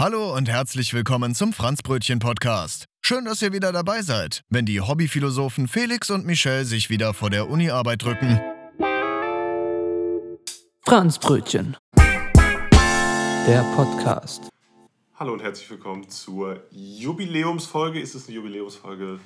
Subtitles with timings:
[0.00, 2.84] Hallo und herzlich willkommen zum Franzbrötchen Podcast.
[3.00, 7.30] Schön, dass ihr wieder dabei seid, wenn die Hobbyphilosophen Felix und Michelle sich wieder vor
[7.30, 8.40] der Uni-Arbeit drücken.
[10.86, 11.76] Franzbrötchen.
[11.96, 14.48] Der Podcast.
[15.16, 17.98] Hallo und herzlich willkommen zur Jubiläumsfolge.
[17.98, 19.18] Ist es eine Jubiläumsfolge?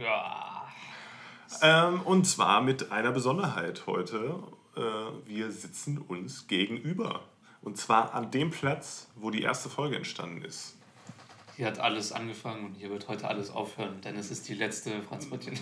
[0.00, 0.66] Ja.
[1.60, 4.44] Ähm, und zwar mit einer Besonderheit heute.
[4.76, 4.80] Äh,
[5.26, 7.20] wir sitzen uns gegenüber.
[7.62, 10.76] Und zwar an dem Platz, wo die erste Folge entstanden ist.
[11.56, 15.02] Hier hat alles angefangen und hier wird heute alles aufhören, denn es ist die letzte
[15.02, 15.52] Franzbrötchen.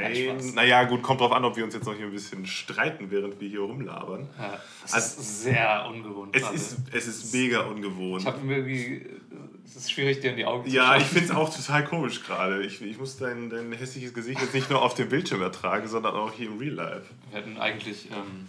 [0.00, 3.10] Nein, naja, gut, kommt drauf an, ob wir uns jetzt noch hier ein bisschen streiten,
[3.10, 4.28] während wir hier rumlabern.
[4.38, 6.34] Ja, es Also- ist sehr ungewohnt.
[6.36, 6.54] Es gerade.
[6.54, 8.22] ist, es ist mega ungewohnt.
[8.22, 9.06] ich habe mir irgendwie.
[9.66, 11.00] Es ist schwierig, dir in die Augen zu Ja, schauen.
[11.02, 12.62] ich finde es auch total komisch gerade.
[12.64, 16.14] Ich, ich muss dein, dein hässliches Gesicht jetzt nicht nur auf dem Bildschirm ertragen, sondern
[16.14, 17.06] auch hier im Real Life.
[17.30, 18.46] Wir hätten eigentlich, ähm,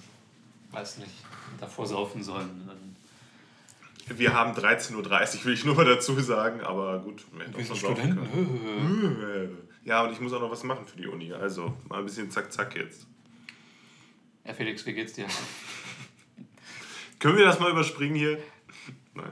[0.71, 1.11] weiß nicht,
[1.59, 2.68] davor saufen sollen.
[4.17, 4.95] Wir haben 13.30
[5.39, 7.23] Uhr, will ich nur mal dazu sagen, aber gut.
[7.31, 8.15] wir hätten auch Studenten.
[8.31, 9.57] können.
[9.85, 11.31] Ja, und ich muss auch noch was machen für die Uni.
[11.33, 13.07] Also mal ein bisschen zack, zack jetzt.
[14.45, 15.25] Ja, Felix, wie geht's dir?
[17.19, 18.39] Können wir das mal überspringen hier?
[19.13, 19.31] Nein.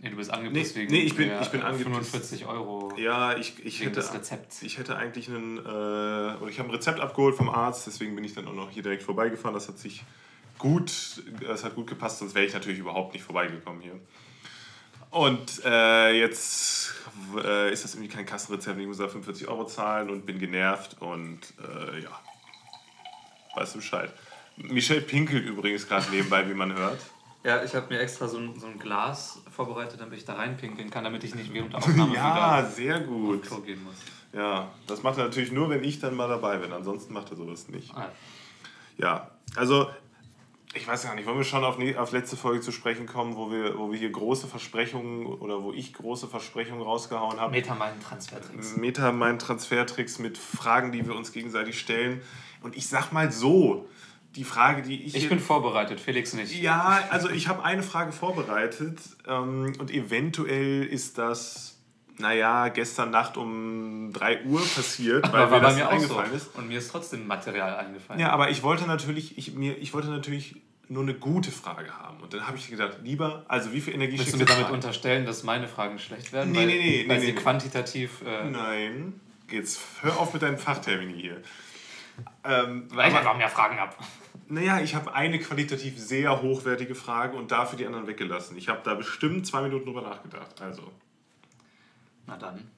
[0.00, 2.10] Nee, du bist angepisst Nee, wegen nee, ich bin- ich bin angepisst.
[2.10, 2.92] 45 Euro.
[2.96, 4.62] Ja, ich, ich, Wegen hätte, des Rezepts.
[4.62, 8.22] ich hätte eigentlich einen, äh, oder ich habe ein Rezept abgeholt vom Arzt, deswegen bin
[8.24, 9.54] ich dann auch noch hier direkt vorbeigefahren.
[9.54, 10.04] Das hat sich
[10.58, 10.92] gut,
[11.46, 13.98] das hat gut gepasst, sonst wäre ich natürlich überhaupt nicht vorbeigekommen hier.
[15.10, 16.92] Und äh, jetzt
[17.42, 20.96] äh, ist das irgendwie kein Kassenrezept, ich muss da 45 Euro zahlen und bin genervt
[21.00, 22.10] und äh, ja,
[23.54, 24.12] weißt du Bescheid.
[24.56, 27.00] Michelle pinkelt übrigens gerade nebenbei, wie man hört.
[27.44, 30.90] Ja, ich habe mir extra so ein, so ein Glas vorbereitet, damit ich da reinpinkeln
[30.90, 33.44] kann, damit ich nicht während der Aufnahme Ja, wieder sehr gut.
[33.44, 33.94] Klo gehen muss.
[34.32, 36.72] Ja, das macht er natürlich nur, wenn ich dann mal dabei bin.
[36.72, 37.94] Ansonsten macht er sowas nicht.
[37.94, 38.10] Ah,
[38.98, 39.88] Ja, also
[40.76, 43.36] ich weiß gar nicht, wollen wir schon auf, ne- auf letzte Folge zu sprechen kommen,
[43.36, 47.52] wo wir, wo wir hier große Versprechungen oder wo ich große Versprechungen rausgehauen habe.
[47.52, 48.76] Metamind Transfertricks.
[48.76, 52.20] Meta mein Transfertricks mit Fragen, die wir uns gegenseitig stellen.
[52.62, 53.88] Und ich sag mal so,
[54.34, 55.14] die Frage, die ich.
[55.14, 56.60] Ich bin vorbereitet, Felix nicht.
[56.60, 61.78] ja, also ich habe eine Frage vorbereitet ähm, und eventuell ist das,
[62.18, 66.36] naja, gestern Nacht um 3 Uhr passiert, weil Aber mir das mir auch eingefallen so.
[66.36, 66.54] ist.
[66.54, 68.20] Und mir ist trotzdem Material eingefallen.
[68.20, 70.56] Ja, aber ich wollte natürlich, ich, mir, ich wollte natürlich
[70.88, 72.20] nur eine gute Frage haben.
[72.20, 74.74] Und dann habe ich gedacht, lieber, also wie viel Energie Willst du mir damit Fragen?
[74.74, 76.52] unterstellen, dass meine Fragen schlecht werden?
[76.52, 77.38] Nee, weil, nee, nee, Weil nee, sie nee.
[77.40, 78.22] quantitativ...
[78.24, 79.20] Äh, Nein,
[79.50, 81.42] jetzt hör auf mit deinen Fachtermini hier.
[82.44, 83.94] Ähm, weil ich einfach mehr Fragen habe.
[84.48, 88.56] naja, ich habe eine qualitativ sehr hochwertige Frage und dafür die anderen weggelassen.
[88.56, 90.60] Ich habe da bestimmt zwei Minuten drüber nachgedacht.
[90.62, 90.92] Also,
[92.26, 92.70] Na dann.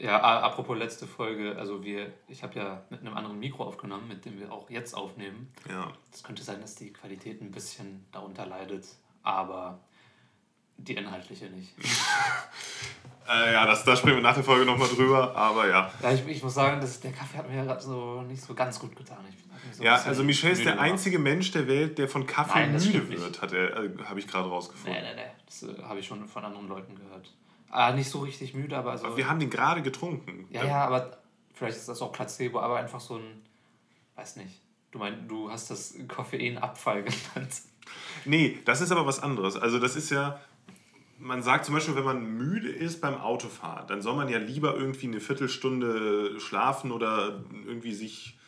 [0.00, 4.24] Ja, apropos letzte Folge, also wir, ich habe ja mit einem anderen Mikro aufgenommen, mit
[4.24, 5.52] dem wir auch jetzt aufnehmen.
[5.68, 5.92] ja.
[6.12, 8.86] Es könnte sein, dass die Qualität ein bisschen darunter leidet,
[9.22, 9.78] aber
[10.78, 11.74] die inhaltliche nicht.
[13.28, 15.88] Äh, ja, das, da sprechen wir nach der Folge nochmal drüber, aber ja.
[16.02, 18.80] Ja, ich, ich muss sagen, dass der Kaffee hat mir gerade so nicht so ganz
[18.80, 19.18] gut getan.
[19.72, 20.90] So Ja, also Michel ist der gemacht.
[20.90, 24.18] einzige Mensch der Welt, der von Kaffee Nein, das müde wird, hat er, äh, habe
[24.18, 25.00] ich gerade rausgefunden.
[25.00, 25.30] Nee, nee, nee.
[25.46, 27.32] Das äh, habe ich schon von anderen Leuten gehört.
[27.70, 29.06] Ah, nicht so richtig müde, aber so.
[29.06, 30.46] Aber wir haben den gerade getrunken.
[30.50, 31.18] ja, ja, aber
[31.54, 33.42] vielleicht ist das auch Placebo, aber einfach so ein.
[34.16, 34.60] Weiß nicht.
[34.90, 37.02] Du meinst, du hast das Koffeinabfall
[37.34, 37.52] genannt.
[38.24, 39.56] Nee, das ist aber was anderes.
[39.56, 40.40] Also das ist ja,
[41.18, 44.74] man sagt zum Beispiel, wenn man müde ist beim Autofahren, dann soll man ja lieber
[44.74, 48.38] irgendwie eine Viertelstunde schlafen oder irgendwie sich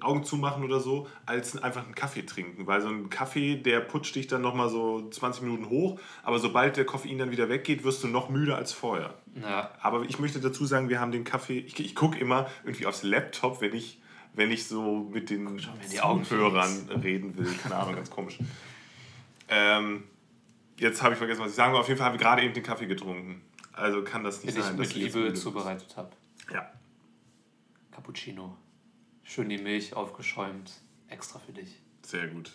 [0.00, 2.66] Augen zumachen oder so, als einfach einen Kaffee trinken.
[2.66, 6.76] Weil so ein Kaffee, der putscht dich dann nochmal so 20 Minuten hoch, aber sobald
[6.76, 9.14] der Koffein dann wieder weggeht, wirst du noch müder als vorher.
[9.40, 12.86] Ja, Aber ich möchte dazu sagen, wir haben den Kaffee, ich, ich gucke immer irgendwie
[12.86, 14.00] aufs Laptop, wenn ich,
[14.34, 17.52] wenn ich so mit den mir in die Augen, Zuhörern reden will.
[17.62, 18.38] Keine Ahnung, ganz komisch.
[19.48, 20.04] Ähm,
[20.78, 21.82] jetzt habe ich vergessen, was ich sagen wollte.
[21.82, 23.42] Auf jeden Fall haben wir gerade eben den Kaffee getrunken.
[23.72, 24.76] Also kann das nicht ich sein.
[24.76, 26.10] mit dass du jetzt Liebe zubereitet habe.
[26.52, 26.70] Ja.
[27.90, 28.56] Cappuccino.
[29.32, 30.70] Schön die Milch aufgeschäumt.
[31.08, 31.80] Extra für dich.
[32.02, 32.50] Sehr gut.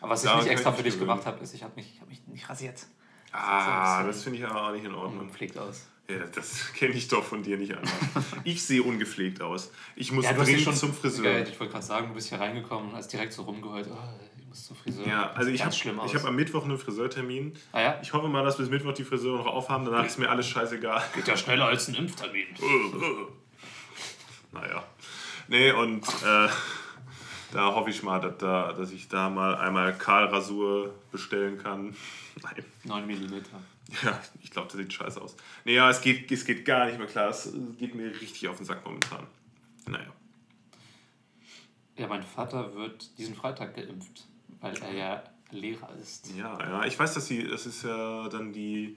[0.00, 1.10] Aber was Daran ich nicht extra für dich gewöhnen.
[1.10, 2.86] gemacht habe, ist, ich habe mich, ich hab mich nicht rasiert.
[3.32, 5.20] Ah, so- das finde ich aber auch nicht in Ordnung.
[5.20, 5.88] Ungepflegt aus.
[6.08, 7.92] Ja, das kenne ich doch von dir nicht anders.
[8.44, 9.72] Ich sehe ungepflegt aus.
[9.94, 11.30] Ich muss Ja, dringend schon zum Friseur.
[11.30, 13.88] Ja, ich wollte gerade sagen, du bist hier reingekommen und hast direkt so rumgeheult.
[13.90, 13.96] Oh,
[14.38, 15.06] ich muss zum Friseur.
[15.06, 17.52] Ja, also ich habe hab am Mittwoch einen Friseurtermin.
[17.72, 17.98] ah ja?
[18.02, 19.84] Ich hoffe mal, dass bis Mittwoch die Friseure noch aufhaben.
[19.84, 21.02] Danach ist mir alles scheißegal.
[21.14, 22.46] Geht ja schneller als ein Impftermin.
[24.52, 24.84] naja.
[25.48, 26.48] Nee, und äh,
[27.52, 31.94] da hoffe ich mal, dass, da, dass ich da mal einmal Kahlrasur bestellen kann.
[32.42, 32.64] Nein.
[32.84, 33.34] 9 mm.
[34.02, 35.36] Ja, ich glaube, das sieht scheiße aus.
[35.64, 37.28] Nee, ja, es geht, es geht gar nicht mehr klar.
[37.28, 39.26] Es geht mir richtig auf den Sack momentan.
[39.86, 40.06] Naja.
[41.96, 44.26] Ja, mein Vater wird diesen Freitag geimpft,
[44.60, 46.30] weil er ja Lehrer ist.
[46.34, 48.96] Ja, ja, ich weiß, dass sie, das ist ja dann die.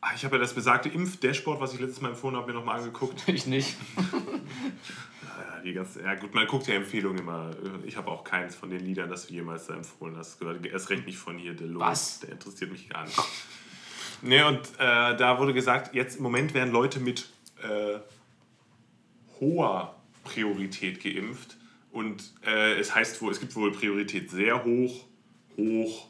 [0.00, 2.78] Ah, Ich habe ja das besagte Impf-Dashboard, was ich letztes Mal empfohlen habe, mir nochmal
[2.78, 3.22] angeguckt.
[3.28, 3.76] Ich nicht.
[5.38, 7.50] Ja, die ganze, ja gut, man guckt ja Empfehlungen immer.
[7.84, 10.38] Ich habe auch keins von den Liedern, das du jemals da empfohlen hast.
[10.38, 10.64] gehört.
[10.66, 11.80] Erst recht nicht von hier, Delos.
[11.80, 12.20] Was?
[12.20, 13.18] Der interessiert mich gar nicht.
[14.22, 17.28] Nee, und äh, da wurde gesagt, jetzt im Moment werden Leute mit
[17.62, 17.98] äh,
[19.40, 21.56] hoher Priorität geimpft.
[21.92, 25.04] Und äh, es heißt wohl, es gibt wohl Priorität sehr hoch,
[25.56, 26.08] hoch,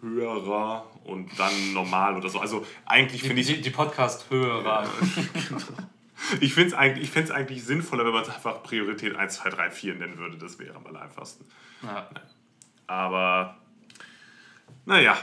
[0.00, 2.40] höherer und dann normal oder so.
[2.40, 3.48] Also eigentlich finde ich.
[3.48, 4.88] die, die Podcast-Hörer.
[6.40, 9.50] Ich finde es eigentlich, ich find's eigentlich sinnvoller, wenn man es einfach Priorität 1, 2,
[9.50, 10.36] 3, 4 nennen würde.
[10.38, 11.44] Das wäre am einfachsten.
[11.82, 12.08] Ja.
[12.86, 13.58] Aber
[14.86, 15.16] naja,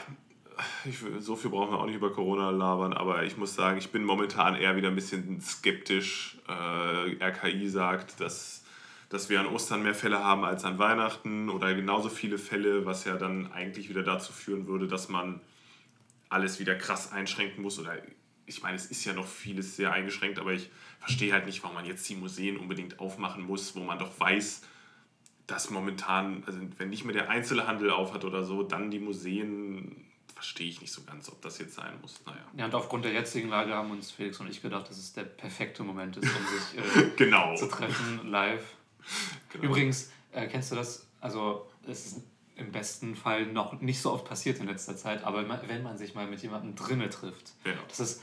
[0.86, 3.92] ich, so viel brauchen wir auch nicht über Corona labern, aber ich muss sagen, ich
[3.92, 6.38] bin momentan eher wieder ein bisschen skeptisch.
[6.48, 8.63] Äh, RKI sagt, dass,
[9.09, 13.06] dass wir an Ostern mehr Fälle haben als an Weihnachten oder genauso viele Fälle, was
[13.06, 15.42] ja dann eigentlich wieder dazu führen würde, dass man
[16.30, 17.80] alles wieder krass einschränken muss.
[17.80, 17.98] Oder
[18.45, 20.69] ich meine, es ist ja noch vieles sehr eingeschränkt, aber ich
[21.01, 24.62] verstehe halt nicht, warum man jetzt die Museen unbedingt aufmachen muss, wo man doch weiß,
[25.48, 30.69] dass momentan, also wenn nicht mehr der Einzelhandel aufhat oder so, dann die Museen, verstehe
[30.69, 32.21] ich nicht so ganz, ob das jetzt sein muss.
[32.25, 32.38] Naja.
[32.56, 35.24] ja, und aufgrund der jetzigen Lage haben uns Felix und ich gedacht, dass es der
[35.24, 37.56] perfekte Moment ist, um sich äh, Genau.
[37.56, 38.63] zu treffen live.
[39.50, 39.65] genau.
[39.65, 41.07] Übrigens, äh, kennst du das?
[41.19, 42.21] Also, es ist
[42.56, 46.13] im besten Fall noch nicht so oft passiert in letzter Zeit, aber wenn man sich
[46.15, 47.74] mal mit jemandem drinnen trifft, Ja.
[47.88, 48.21] dass es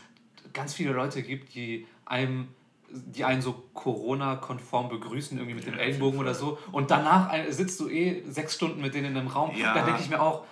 [0.52, 2.48] ganz viele Leute gibt, die einem
[2.90, 6.58] die einen so Corona-konform begrüßen, irgendwie mit Ja, dem Ellenbogen oder so.
[6.72, 9.54] Und danach ein- sitzt du eh sechs Stunden mit denen in einem Raum.
[9.56, 9.74] Ja.
[9.74, 10.44] Da denke ich mir auch,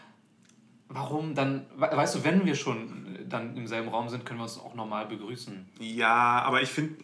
[0.88, 4.44] warum dann, we- weißt du, wenn wir schon dann im selben Raum sind, können wir
[4.44, 5.68] uns auch normal begrüßen.
[5.80, 6.96] Ja, aber ich finde,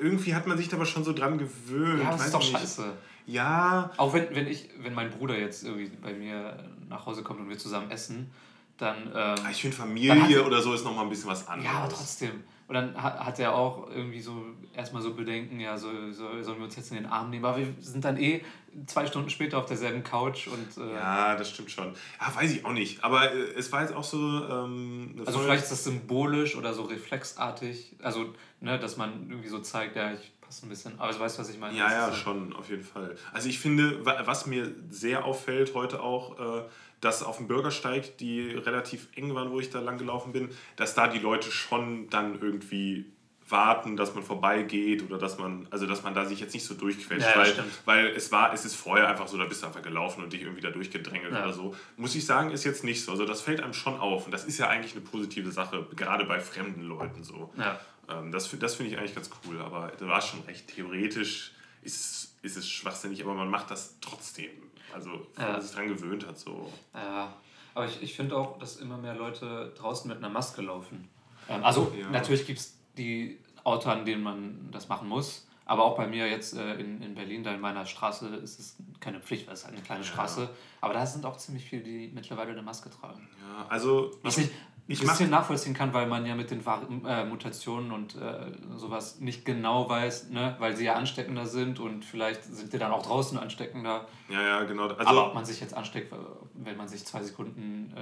[0.00, 2.02] irgendwie hat man sich da aber schon so dran gewöhnt.
[2.02, 2.60] Ja, das weiß ist doch ich nicht.
[2.60, 2.92] scheiße.
[3.26, 7.40] Ja, Auch wenn, wenn ich, wenn mein Bruder jetzt irgendwie bei mir nach Hause kommt
[7.40, 8.30] und wir zusammen essen,
[8.78, 9.10] dann.
[9.14, 11.72] Ähm, ich finde Familie hat- oder so ist nochmal ein bisschen was anderes.
[11.72, 12.44] ja, aber trotzdem.
[12.68, 16.58] Und dann hat, hat er auch irgendwie so erstmal so Bedenken, ja, so, so, sollen
[16.58, 17.44] wir uns jetzt in den Arm nehmen?
[17.44, 18.42] Aber wir sind dann eh
[18.86, 20.76] zwei Stunden später auf derselben Couch und.
[20.76, 21.94] Äh, Ja, das stimmt schon.
[22.20, 23.04] Ja, weiß ich auch nicht.
[23.04, 24.18] Aber äh, es war jetzt auch so.
[24.18, 29.60] Ähm, Also vielleicht ist das symbolisch oder so reflexartig, also ne, dass man irgendwie so
[29.60, 31.76] zeigt, ja, ich passe ein bisschen, aber du weißt, was ich meine.
[31.76, 33.16] Ja, ja, so- schon, auf jeden Fall.
[33.32, 36.62] Also ich finde, wa- was mir sehr auffällt heute auch, äh,
[37.00, 40.94] dass auf dem Bürgersteig, die relativ eng waren, wo ich da lang gelaufen bin, dass
[40.94, 43.06] da die Leute schon dann irgendwie
[43.48, 46.74] warten, dass man vorbeigeht oder dass man, also dass man da sich jetzt nicht so
[46.74, 47.54] durchquetscht, Ja, weil,
[47.84, 50.42] weil es war, es ist vorher einfach so, da bist du einfach gelaufen und dich
[50.42, 51.44] irgendwie da durchgedrängelt Ja.
[51.44, 51.74] oder so.
[51.96, 53.12] Muss ich sagen, ist jetzt nicht so.
[53.12, 56.24] Also das fällt einem schon auf und das ist ja eigentlich eine positive Sache, gerade
[56.24, 57.52] bei fremden Leuten so.
[57.56, 57.78] Ja.
[58.08, 60.66] Ähm, das das finde ich eigentlich ganz cool, aber du warst schon recht.
[60.74, 61.52] Theoretisch
[61.82, 64.50] ist, ist es schwachsinnig, aber man macht das trotzdem.
[64.96, 65.52] Also, wenn Ja.
[65.52, 66.72] man sich dran gewöhnt hat, so.
[66.94, 67.32] Ja,
[67.74, 71.08] aber ich, ich finde auch, dass immer mehr Leute draußen mit einer Maske laufen.
[71.48, 72.10] Ähm, also Ja.
[72.10, 75.46] natürlich gibt es die Orte, an denen man das machen muss.
[75.66, 78.76] Aber auch bei mir jetzt äh, in, in Berlin, da in meiner Straße, ist es
[79.00, 80.48] keine Pflicht, weil es halt eine kleine Straße.
[80.80, 83.28] Aber da sind auch ziemlich viele, die mittlerweile eine Maske tragen.
[83.40, 84.48] Ja, also, Was ich
[84.88, 86.62] ich ein bisschen nachvollziehen kann, weil man ja mit den
[87.06, 90.54] äh, Mutationen und äh, sowas nicht genau weiß, ne?
[90.58, 94.06] weil sie ja ansteckender sind und vielleicht sind die dann auch draußen ansteckender.
[94.28, 94.84] ja, ja, genau.
[94.86, 96.14] Also, Aber ob man sich jetzt ansteckt,
[96.54, 98.00] wenn man sich zwei Sekunden, äh,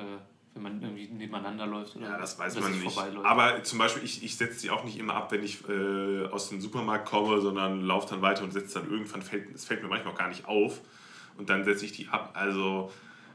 [0.54, 2.98] wenn man irgendwie nebeneinander läuft oder ja, das weiß man nicht.
[3.24, 6.50] Aber zum Beispiel, ich, ich setze sie auch nicht immer ab, wenn ich äh, aus
[6.50, 9.88] dem Supermarkt komme, sondern laufe dann weiter und setze dann irgendwann, fällt, es fällt mir
[9.88, 10.80] manchmal auch gar nicht auf.
[11.36, 12.30] Und dann setze ich die ab.
[12.34, 12.92] Also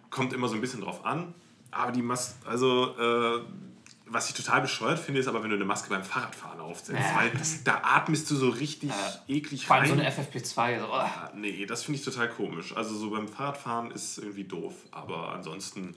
[0.09, 1.33] kommt immer so ein bisschen drauf an.
[1.71, 3.41] Aber die Maske, also äh,
[4.11, 6.99] was ich total bescheuert finde, ist aber, wenn du eine Maske beim Fahrradfahren aufsetzt.
[6.99, 7.31] Ja, weil
[7.63, 8.95] da atmest du so richtig Ja.
[9.27, 9.99] eklig Vor allem rein.
[9.99, 10.79] so eine FFP2.
[10.79, 10.93] So, oh.
[10.93, 12.75] Ah, nee, das finde ich total komisch.
[12.75, 14.73] Also so beim Fahrradfahren ist irgendwie doof.
[14.91, 15.95] Aber ansonsten,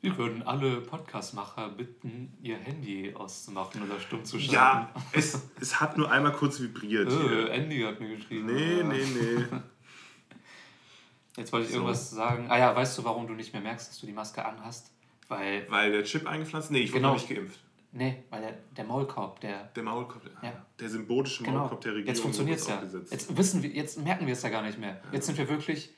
[0.00, 4.54] Wir würden alle Podcastmacher bitten, ihr Handy auszumachen oder stumm zu schalten.
[4.54, 7.10] ja, es, es hat nur einmal kurz vibriert.
[7.12, 7.50] Äh, hier.
[7.50, 8.46] Andy hat mir geschrieben.
[8.46, 9.44] Nee, nee, nee.
[11.38, 11.78] Jetzt wollte ich So.
[11.78, 12.46] irgendwas sagen.
[12.50, 14.90] Ah ja, weißt du, warum du nicht mehr merkst, dass du die Maske anhast?
[15.28, 16.70] Weil, Weil der Chip eingepflanzt?
[16.70, 17.14] Nee, ich wurde Genau.
[17.14, 17.60] nicht geimpft.
[17.92, 20.52] nee, weil der, der Maulkorb, der Der Maulkorb, Ja.
[20.78, 21.60] der symbolische Genau.
[21.60, 22.82] Maulkorb der Regierung Jetzt funktioniert es ja.
[23.10, 25.00] Jetzt wissen wir, jetzt merken wir es ja gar nicht mehr.
[25.12, 25.90] Jetzt sind wir wirklich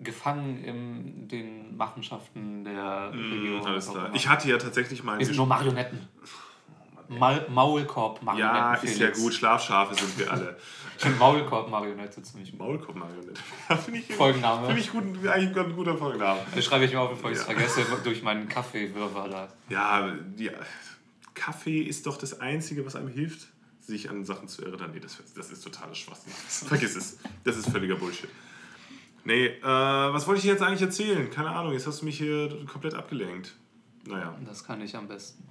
[0.00, 3.62] gefangen in den Machenschaften der Regierung.
[3.62, 4.10] Mm, alles klar.
[4.14, 6.08] Ich hatte ja tatsächlich mal wir sind nur Marionetten.
[7.08, 8.56] Mal, Maulkorb-Marionetten.
[8.56, 9.34] Ja, ist ja gut.
[9.34, 10.56] Schlafschafe sind wir alle.
[11.18, 12.60] Maulkorb-Marionette ziemlich gut.
[12.60, 13.40] Maulkorb-Marionette.
[13.68, 14.66] Ja, Finde ich, Folgenname.
[14.66, 16.40] Finde ich gut, eigentlich ein guter Folgenname.
[16.54, 17.52] Das schreibe ich mir auf, bevor ich es Ja.
[17.52, 19.48] vergesse, durch meinen Kaffeewürfer da.
[19.68, 20.50] Ja, die,
[21.34, 23.48] Kaffee ist doch das Einzige, was einem hilft,
[23.80, 24.90] sich an Sachen zu erinnern.
[24.94, 26.32] Nee, das, das ist totaler Schwachsinn.
[26.68, 27.18] Vergiss es.
[27.44, 28.28] Das ist völliger Bullshit.
[29.24, 31.30] Nee, äh, was wollte ich jetzt eigentlich erzählen?
[31.30, 33.54] Keine Ahnung, jetzt hast du mich hier komplett abgelenkt.
[34.04, 35.44] Naja, Das kann ich am besten.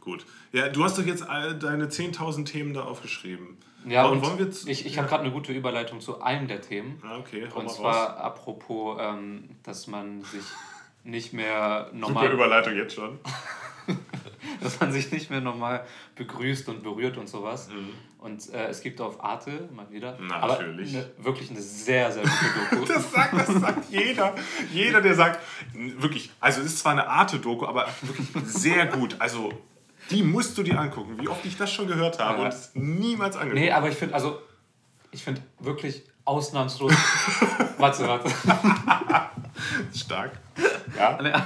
[0.00, 0.26] Gut.
[0.52, 3.58] Ja, du hast doch jetzt all deine 10.000 Themen da aufgeschrieben.
[3.86, 7.00] Ja, und wollen wir ich, ich habe gerade eine gute Überleitung zu einem der Themen.
[7.02, 8.20] Ah, okay, hau Und zwar raus.
[8.20, 10.44] apropos, ähm, dass man sich
[11.04, 13.18] nicht mehr Super normal, Überleitung jetzt schon.
[14.60, 17.68] dass man sich nicht mehr normal begrüßt und berührt und sowas.
[17.68, 17.88] Mhm.
[18.18, 20.94] Und äh, es gibt auf Arte mal wieder, Natürlich.
[20.94, 22.92] eine, wirklich eine sehr sehr gute Doku.
[22.92, 24.34] Das sagt, das sagt jeder.
[24.74, 25.40] Jeder, der sagt,
[25.72, 29.16] wirklich, also es ist zwar eine Arte-Doku, aber wirklich sehr gut.
[29.18, 29.50] Also,
[30.10, 31.18] die musst du dir angucken.
[31.20, 32.44] Wie oft ich das schon gehört habe Ja.
[32.44, 33.60] und es niemals angeguckt.
[33.60, 34.40] nee, aber ich finde also
[35.12, 36.92] ich finde wirklich ausnahmslos.
[37.78, 38.30] warte, warte.
[39.94, 40.32] Stark.
[40.96, 41.16] Ja.
[41.16, 41.42] alle,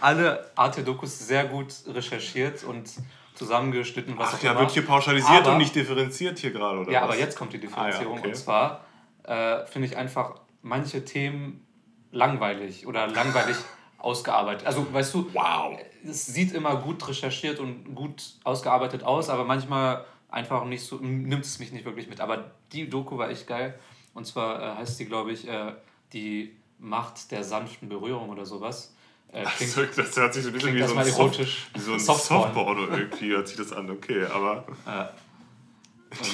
[0.00, 2.88] alle, Arte-Dokus sehr gut recherchiert und
[3.34, 4.60] zusammengeschnitten, was Ach auch ja, immer.
[4.60, 7.08] wird hier pauschalisiert Aber- und nicht differenziert hier gerade, oder Ja, was?
[7.10, 8.14] aber jetzt kommt die Differenzierung.
[8.14, 8.28] Ah, ja, okay.
[8.28, 8.84] Und zwar
[9.24, 11.66] äh, finde ich einfach manche Themen
[12.12, 13.56] langweilig oder langweilig
[14.00, 14.66] ausgearbeitet.
[14.66, 15.78] Also, weißt du, Wow.
[16.04, 21.44] es sieht immer gut recherchiert und gut ausgearbeitet aus, aber manchmal einfach nicht so, nimmt
[21.44, 22.20] es mich nicht wirklich mit.
[22.20, 23.78] Aber die Doku war echt geil.
[24.14, 25.72] Und zwar äh, heißt die, glaube ich, äh,
[26.12, 28.94] die Macht der sanften Berührung oder sowas.
[29.32, 31.92] Äh, klingt, Das, das hört sich so ein bisschen wie so ein, Soft, wie so
[31.92, 32.42] ein Softporn.
[32.42, 33.88] Softporn oder irgendwie hört sich das an.
[33.90, 34.64] Okay, aber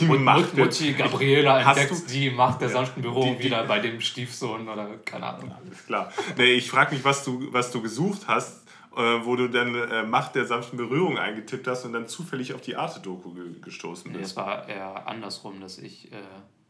[0.01, 4.01] die Mut, Macht Mutti Gabriela entdeckt du- die Macht der sanften Berührung wieder bei dem
[4.01, 5.53] Stiefsohn oder keine Ahnung.
[5.65, 6.13] Alles klar.
[6.37, 8.67] Nee, ich frage mich, was du, was du gesucht hast,
[8.97, 12.61] äh, wo du dann äh, Macht der sanften Berührung eingetippt hast und dann zufällig auf
[12.63, 14.31] die Arte-Doku ge gestoßen Nee, bist.
[14.31, 16.17] es war eher andersrum, dass ich äh,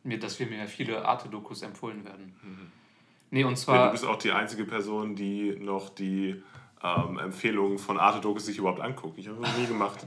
[0.03, 2.35] mir, dass wir mir viele Arte-Dokus empfohlen werden.
[3.31, 3.87] Nee, und Ja, zwar.
[3.87, 6.43] du bist auch die einzige Person, die noch die
[6.83, 9.19] ähm, Empfehlungen von Arte-Dokus sich überhaupt anguckt.
[9.19, 10.07] Ich habe das nie gemacht.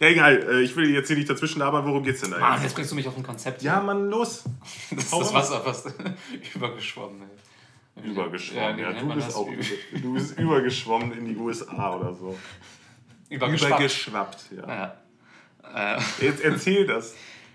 [0.00, 0.36] Ja, egal.
[0.42, 1.84] Äh, ich will jetzt hier nicht dazwischen labern.
[1.86, 2.64] Worum geht's denn da Mann, jetzt?
[2.64, 3.62] jetzt bringst du mich auf ein Konzept.
[3.62, 4.44] Ja, Mann, los.
[4.90, 5.34] das ist hau das.
[5.34, 5.92] Wasser fast
[6.54, 7.22] übergeschwommen.
[7.96, 8.08] Ey.
[8.10, 8.76] Übergeschwommen.
[8.76, 9.48] wie Ja, nennt du, bist auch,
[10.02, 12.36] du bist übergeschwommen in die USA oder so.
[13.28, 13.72] Übergeschwappt.
[13.72, 14.68] Übergeschwappt, ja.
[15.74, 15.96] Ja.
[15.96, 17.14] Äh, Jetzt erzähl das.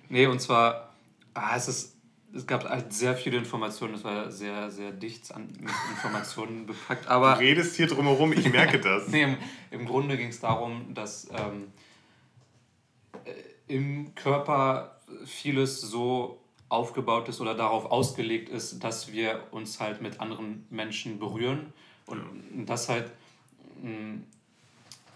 [0.09, 0.93] nee, und zwar,
[1.33, 1.95] ah, es, ist,
[2.35, 7.05] es gab halt sehr viele Informationen, es war sehr, sehr dicht an mit Informationen bepackt.
[7.05, 9.07] Du Aber redest hier drumherum, ich merke das.
[9.07, 9.37] Nee, im,
[9.71, 11.39] im Grunde ging es darum, dass ähm, äh,
[13.73, 16.39] im Körper vieles so
[16.69, 21.73] aufgebaut ist oder darauf ausgelegt ist, dass wir uns halt mit anderen Menschen berühren.
[22.05, 23.09] Und das halt,
[23.81, 24.19] mh,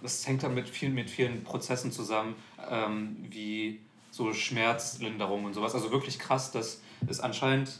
[0.01, 2.35] das hängt dann mit vielen, mit vielen Prozessen zusammen,
[2.69, 5.75] ähm, wie so Schmerzlinderung und sowas.
[5.75, 7.79] Also wirklich krass, dass es anscheinend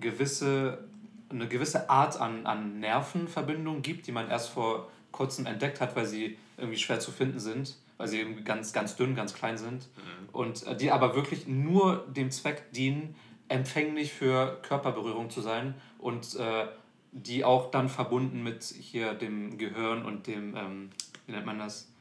[0.00, 0.84] gewisse,
[1.30, 6.06] eine gewisse Art an, an Nervenverbindungen gibt, die man erst vor kurzem entdeckt hat, weil
[6.06, 9.88] sie irgendwie schwer zu finden sind, weil sie irgendwie ganz, ganz dünn, ganz klein sind.
[10.32, 13.14] Und äh, die aber wirklich nur dem Zweck dienen,
[13.48, 16.66] empfänglich für Körperberührung zu sein und äh,
[17.12, 20.90] die auch dann verbunden mit hier dem Gehirn und dem, ähm,
[21.26, 21.92] wie nennt man das?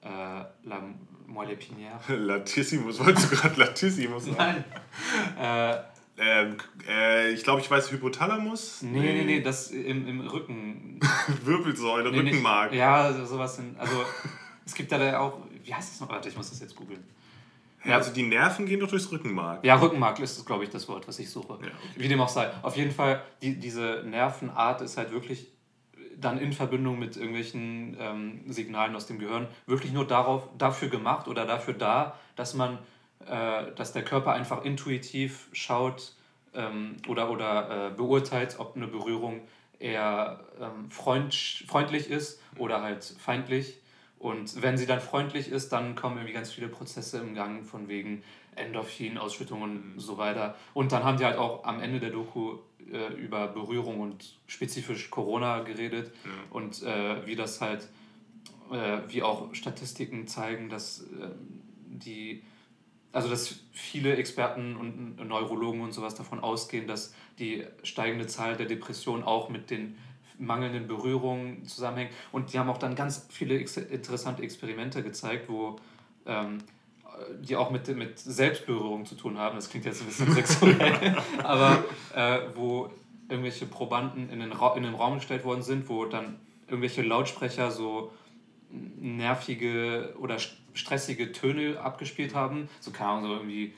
[0.00, 0.82] Äh, la
[1.26, 1.98] moelle épinière.
[2.16, 4.36] Latissimus, wolltest du gerade Latissimus sagen?
[4.38, 4.64] Nein.
[5.38, 5.76] Äh,
[6.18, 6.56] Ähm,
[6.88, 8.82] äh, ich glaube, ich weiß Hypothalamus.
[8.82, 11.00] nee, nee, nee, das im, im Rücken.
[11.44, 12.72] Wirbelsäule, Nee, nicht- Rückenmark.
[12.74, 13.58] Ja, so- sowas.
[13.58, 13.94] In, also,
[14.64, 16.08] es gibt da da auch, wie heißt das noch?
[16.08, 17.02] Warte, ich muss das jetzt googeln.
[17.84, 19.64] Ja, also die Nerven gehen doch durchs Rückenmark.
[19.64, 21.54] Ja, Rückenmark ist, glaube ich, das Wort, was ich suche.
[21.54, 21.70] okay.
[21.96, 22.48] Wie dem auch sei.
[22.62, 25.48] Auf jeden Fall, die, diese Nervenart ist halt wirklich
[26.16, 31.26] dann in Verbindung mit irgendwelchen ähm, Signalen aus dem Gehirn wirklich nur darauf, dafür gemacht
[31.26, 32.78] oder dafür da, dass man,
[33.26, 36.14] äh, dass der Körper einfach intuitiv schaut
[36.54, 39.40] ähm, oder, oder äh, beurteilt, ob eine Berührung
[39.80, 41.34] eher ähm, freund,
[41.66, 43.78] freundlich ist oder halt feindlich.
[44.22, 47.88] Und wenn sie dann freundlich ist, dann kommen irgendwie ganz viele Prozesse im Gang von
[47.88, 48.22] wegen
[48.54, 50.54] Endorphin-Ausschüttung und so weiter.
[50.74, 52.58] Und dann haben die halt auch am Ende der Doku
[52.92, 56.12] äh, über Berührung und spezifisch Corona geredet
[56.50, 57.88] und äh, wie das halt,
[58.70, 61.30] äh, wie auch Statistiken zeigen, dass äh,
[61.88, 62.44] die,
[63.10, 68.66] also dass viele Experten und Neurologen und sowas davon ausgehen, dass die steigende Zahl der
[68.66, 69.98] Depressionen auch mit den
[70.44, 72.12] mangelnden Berührungen zusammenhängt.
[72.32, 75.76] Und die haben auch dann ganz viele interessante Experimente gezeigt, wo
[76.26, 76.58] ähm,
[77.40, 79.56] die auch mit, mit Selbstberührung zu tun haben.
[79.56, 81.84] Das klingt jetzt ein bisschen sexuell, aber
[82.14, 82.90] äh, wo
[83.28, 87.70] irgendwelche Probanden in den, Ra in den Raum gestellt worden sind, wo dann irgendwelche Lautsprecher
[87.70, 88.12] so
[89.00, 92.68] nervige oder st- stressige Töne abgespielt haben.
[92.80, 93.74] So, keine Ahnung, so irgendwie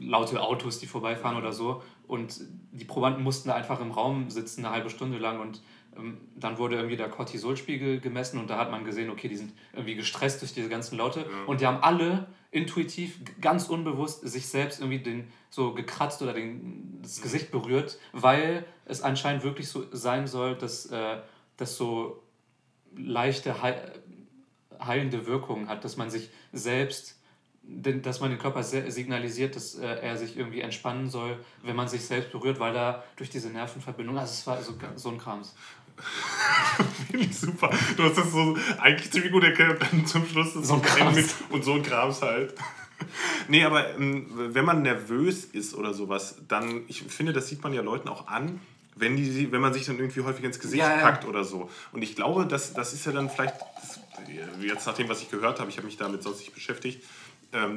[0.00, 1.82] laute Autos, die vorbeifahren oder so.
[2.06, 2.40] Und
[2.72, 5.62] die Probanden mussten da einfach im Raum sitzen, eine halbe Stunde lang und
[6.36, 9.94] dann wurde irgendwie der Cortisolspiegel gemessen und da hat man gesehen, okay, die sind irgendwie
[9.94, 11.26] gestresst durch diese ganzen Laute.
[11.46, 17.00] Und die haben alle intuitiv, ganz unbewusst sich selbst irgendwie den, so gekratzt oder den,
[17.02, 21.18] das Gesicht berührt, weil es anscheinend wirklich so sein soll, dass äh,
[21.56, 22.22] das so
[22.96, 23.92] leichte heil,
[24.80, 27.18] heilende Wirkung hat, dass man sich selbst,
[27.62, 31.88] den, dass man den Körper signalisiert, dass äh, er sich irgendwie entspannen soll, wenn man
[31.88, 35.54] sich selbst berührt, weil da durch diese Nervenverbindung, also es war so, so ein Krams.
[37.10, 37.70] Finde ich super.
[37.96, 41.34] Du hast das so eigentlich ziemlich gut erklärt, dann zum Schluss so ein Krams.
[41.50, 42.54] und so ein Krams halt.
[43.48, 47.72] nee, aber ähm, wenn man nervös ist oder sowas, dann, ich finde, das sieht man
[47.72, 48.60] ja Leuten auch an,
[48.96, 51.02] wenn, die, wenn man sich dann irgendwie häufig ins Gesicht ja, ja.
[51.02, 51.70] packt oder so.
[51.92, 53.54] Und ich glaube, das, das ist ja dann vielleicht,
[54.60, 57.04] jetzt nach dem, was ich gehört habe, ich habe mich damit sonst nicht beschäftigt,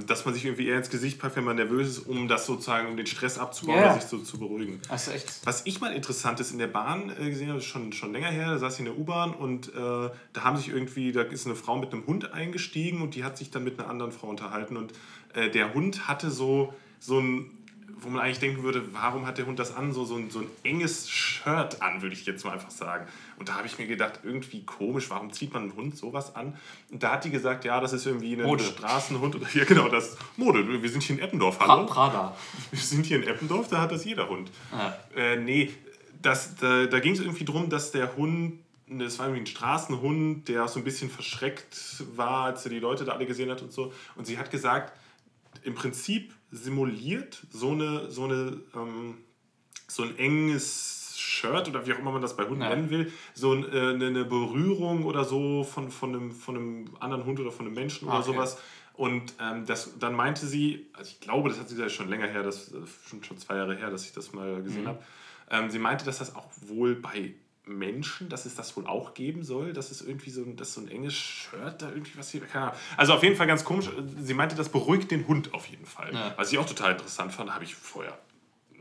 [0.06, 2.88] dass man sich irgendwie eher ins Gesicht packt, wenn man nervös ist, um das sozusagen,
[2.88, 3.92] um den Stress abzubauen yeah.
[3.92, 4.82] oder sich so zu beruhigen.
[4.90, 5.46] Also echt.
[5.46, 8.52] Was ich mal interessant ist in der Bahn äh, gesehen habe, schon, schon länger her,
[8.52, 11.56] da saß ich in der U-Bahn und äh, da haben sich irgendwie, da ist eine
[11.56, 14.78] Frau mit einem Hund eingestiegen und die hat sich dann mit einer anderen Frau unterhalten
[14.78, 14.94] und
[15.34, 17.52] äh, der Hund hatte so, so ein
[18.00, 19.92] wo man eigentlich denken würde, warum hat der Hund das an?
[19.92, 23.08] So, so, ein, so ein enges Shirt an, würde ich jetzt mal einfach sagen.
[23.38, 26.58] Und da habe ich mir gedacht, irgendwie komisch, warum zieht man einen Hund sowas an?
[26.92, 28.64] Und da hat die gesagt, ja, das ist irgendwie ein Mode.
[28.64, 29.36] Straßenhund.
[29.36, 30.82] Oder, ja, genau, das Mode.
[30.82, 31.86] Wir sind hier in Eppendorf, hallo?
[31.86, 32.36] Prada.
[32.72, 34.52] Wir sind hier in Eppendorf, da hat das jeder Hund.
[34.72, 34.94] Ah.
[35.16, 35.72] Äh, nee,
[36.22, 40.48] das, da, da ging es irgendwie darum, dass der Hund das war irgendwie ein Straßenhund,
[40.48, 43.74] der so ein bisschen verschreckt war, als er die Leute da alle gesehen hat und
[43.74, 43.92] so.
[44.16, 44.98] Und sie hat gesagt,
[45.64, 49.18] im Prinzip simuliert so eine, so eine, ähm,
[49.88, 50.97] so ein enges
[51.38, 52.70] Shirt oder wie auch immer man das bei Hunden ja.
[52.70, 57.40] nennen will, so äh, eine Berührung oder so von, von, einem, von einem anderen Hund
[57.40, 58.34] oder von einem Menschen oder okay.
[58.34, 58.58] sowas.
[58.94, 62.28] Und ähm, das, dann meinte sie, also ich glaube, das hat sie ja schon länger
[62.28, 64.88] her, das ist schon, schon zwei Jahre her, dass ich das mal gesehen mhm.
[64.88, 65.04] habe.
[65.52, 67.36] Ähm, sie meinte, dass das auch wohl bei
[67.68, 70.88] Menschen, dass es das wohl auch geben soll, dass es irgendwie so, dass so ein
[70.88, 72.80] enges Shirt da irgendwie was hier, keine Ahnung.
[72.96, 73.90] Also auf jeden Fall ganz komisch.
[74.20, 76.14] Sie meinte, das beruhigt den Hund auf jeden Fall.
[76.14, 76.34] Ja.
[76.38, 78.18] Was ich auch total interessant fand, habe ich vorher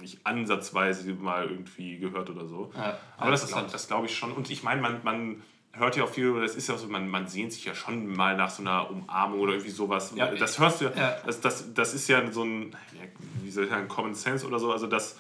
[0.01, 2.71] nicht ansatzweise mal irgendwie gehört oder so.
[2.75, 4.33] Ja, Aber das, glaub, das glaube ich schon.
[4.33, 7.09] Und ich meine, man, man hört ja auch viel, das ist ja auch so, man,
[7.09, 10.13] man sehnt sich ja schon mal nach so einer Umarmung oder irgendwie sowas.
[10.15, 12.77] Ja, das hörst du ja, Das, das, das ist ja so ein,
[13.43, 14.73] wie soll ich sagen, Common Sense oder so.
[14.73, 15.17] Also das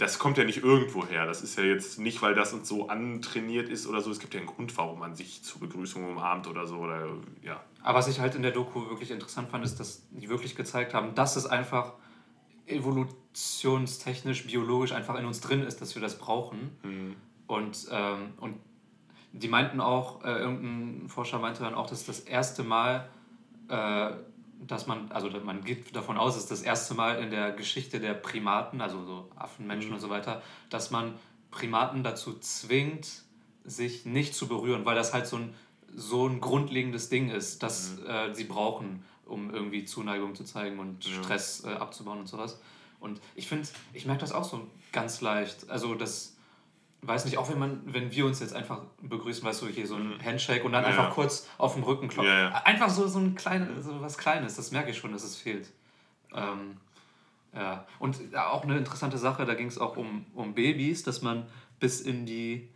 [0.00, 1.26] das kommt ja nicht irgendwo her.
[1.26, 4.10] Das ist ja jetzt nicht, weil das uns so antrainiert ist oder so.
[4.10, 6.76] Es gibt ja einen Grund, warum man sich zur Begrüßung umarmt oder so.
[6.76, 7.08] Oder,
[7.42, 7.62] ja.
[7.82, 10.94] Aber was ich halt in der Doku wirklich interessant fand, ist, dass die wirklich gezeigt
[10.94, 11.92] haben, dass es einfach
[13.32, 16.76] evolutionstechnisch, biologisch einfach in uns drin ist, dass wir das brauchen.
[16.82, 17.16] Mhm.
[17.46, 18.56] Und, ähm, und
[19.32, 23.08] die meinten auch, äh, irgendein Forscher meinte dann auch, dass das erste Mal
[23.68, 24.10] äh,
[24.66, 28.12] dass man, also man geht davon aus, ist das erste Mal in der Geschichte der
[28.12, 29.94] Primaten, also so Affen, Menschen mhm.
[29.94, 31.14] und so weiter, dass man
[31.50, 33.22] Primaten dazu zwingt,
[33.64, 35.54] sich nicht zu berühren, weil das halt so ein,
[35.94, 38.06] so ein grundlegendes Ding ist, das mhm.
[38.06, 41.22] äh, sie brauchen, um irgendwie Zuneigung zu zeigen und ja.
[41.22, 42.60] Stress äh, abzubauen und sowas.
[43.00, 45.68] Und ich finde, ich merke das auch so ganz leicht.
[45.70, 46.36] Also das
[47.02, 49.96] weiß nicht, auch wenn man, wenn wir uns jetzt einfach begrüßen, weißt du, hier so
[49.96, 50.24] ein mhm.
[50.24, 51.10] Handshake und dann ja, einfach ja.
[51.10, 52.32] kurz auf den Rücken klopfen.
[52.32, 55.36] Ja, einfach so, so ein kleines, so was Kleines, das merke ich schon, dass es
[55.36, 55.72] fehlt.
[56.34, 56.76] Ähm,
[57.54, 57.86] ja.
[57.98, 61.46] Und auch eine interessante Sache, da ging es auch um, um Babys, dass man
[61.78, 62.68] bis in die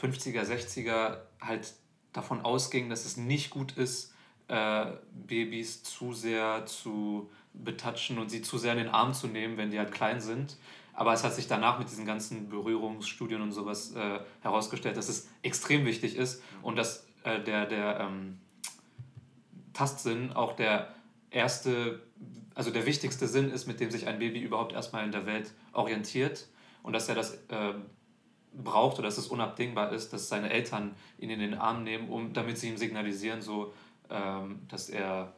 [0.00, 1.74] 50er, 60er halt
[2.12, 4.14] davon ausging, dass es nicht gut ist,
[4.48, 7.30] äh, Babys zu sehr zu
[7.64, 10.56] betatschen und sie zu sehr in den Arm zu nehmen, wenn die halt klein sind.
[10.92, 15.28] Aber es hat sich danach mit diesen ganzen Berührungsstudien und sowas äh, herausgestellt, dass es
[15.42, 18.38] extrem wichtig ist und dass äh, der, der ähm,
[19.74, 20.94] Tastsinn auch der
[21.30, 22.02] erste,
[22.54, 25.52] also der wichtigste Sinn ist, mit dem sich ein Baby überhaupt erstmal in der Welt
[25.72, 26.48] orientiert
[26.82, 27.74] und dass er das äh,
[28.54, 32.32] braucht oder dass es unabdingbar ist, dass seine Eltern ihn in den Arm nehmen, um,
[32.32, 33.74] damit sie ihm signalisieren, so,
[34.08, 35.34] ähm, dass er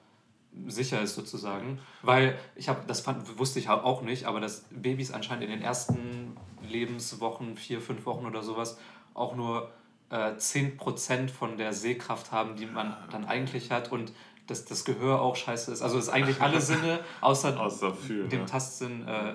[0.66, 1.78] sicher ist sozusagen.
[2.02, 5.62] Weil ich habe, das fand, wusste ich auch nicht, aber dass Babys anscheinend in den
[5.62, 6.36] ersten
[6.68, 8.78] Lebenswochen, vier, fünf Wochen oder sowas,
[9.14, 9.70] auch nur
[10.10, 14.12] äh, 10% von der Sehkraft haben, die man dann eigentlich hat und
[14.48, 15.82] dass das Gehör auch scheiße ist.
[15.82, 18.46] Also dass eigentlich alle Sinne außer, außer fühlen, dem ja.
[18.46, 19.34] Tastsinn äh,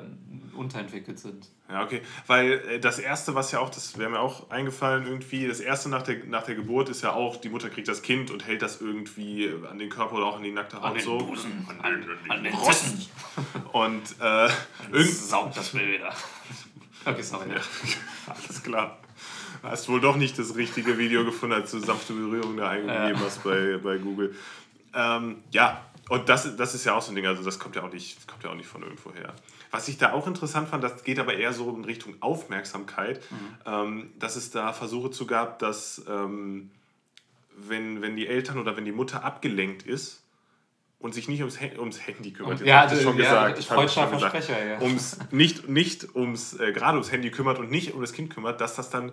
[0.55, 1.47] unterentwickelt sind.
[1.69, 2.01] Ja, okay.
[2.27, 5.89] Weil äh, das Erste, was ja auch, das wäre mir auch eingefallen irgendwie, das Erste
[5.89, 8.61] nach der, nach der Geburt ist ja auch, die Mutter kriegt das Kind und hält
[8.61, 11.17] das irgendwie an den Körper oder auch an die nackte Haut an den so.
[11.19, 13.05] Busen, an, an, an den Rosten.
[13.71, 14.49] Und äh,
[14.91, 15.13] irgend...
[15.13, 16.13] saugt das mir wieder.
[17.05, 17.49] Okay, sorry.
[17.49, 17.59] Ja,
[18.27, 18.97] alles klar.
[19.61, 23.25] Hast wohl doch nicht das richtige Video gefunden, als du sanfte Berührung da eingegeben ja.
[23.25, 24.33] hast bei, bei Google.
[24.93, 27.83] Ähm, ja, Und das, das ist ja auch so ein Ding, also das kommt ja
[27.83, 29.33] auch nicht, das kommt ja auch nicht von irgendwo her.
[29.71, 33.21] Was ich da auch interessant fand, das geht aber eher so in Richtung Aufmerksamkeit,
[33.65, 36.69] ähm, dass es da Versuche zu gab, dass ähm,
[37.55, 40.21] wenn, wenn die Eltern oder wenn die Mutter abgelenkt ist
[40.99, 43.75] und sich nicht ums, ums Handy kümmert, Und- ja, das- schon ja, gesagt, ich schon
[43.77, 44.81] freudscher gesagt, Versprecher, ja.
[44.81, 48.59] ums, nicht, nicht ums, äh, gerade ums Handy kümmert und nicht um das Kind kümmert,
[48.61, 49.11] dass das dann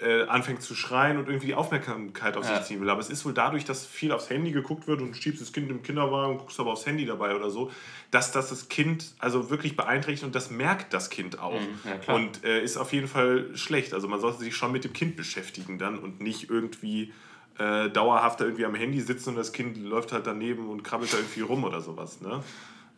[0.00, 2.56] äh, anfängt zu schreien und irgendwie die Aufmerksamkeit auf Ja.
[2.58, 2.88] sich ziehen will.
[2.90, 5.52] Aber es ist wohl dadurch, dass viel aufs Handy geguckt wird und du schiebst das
[5.52, 7.70] Kind im Kinderwagen und guckst aber aufs Handy dabei oder so,
[8.12, 11.60] dass das das Kind also wirklich beeinträchtigt und das merkt das Kind auch.
[11.60, 13.92] Mhm, ja, und äh, ist auf jeden Fall schlecht.
[13.92, 17.12] Also man sollte sich schon mit dem Kind beschäftigen dann und nicht irgendwie
[17.58, 21.12] äh, dauerhaft da irgendwie am Handy sitzen und das Kind läuft halt daneben und krabbelt
[21.12, 22.20] da irgendwie rum oder sowas.
[22.20, 22.44] Ne?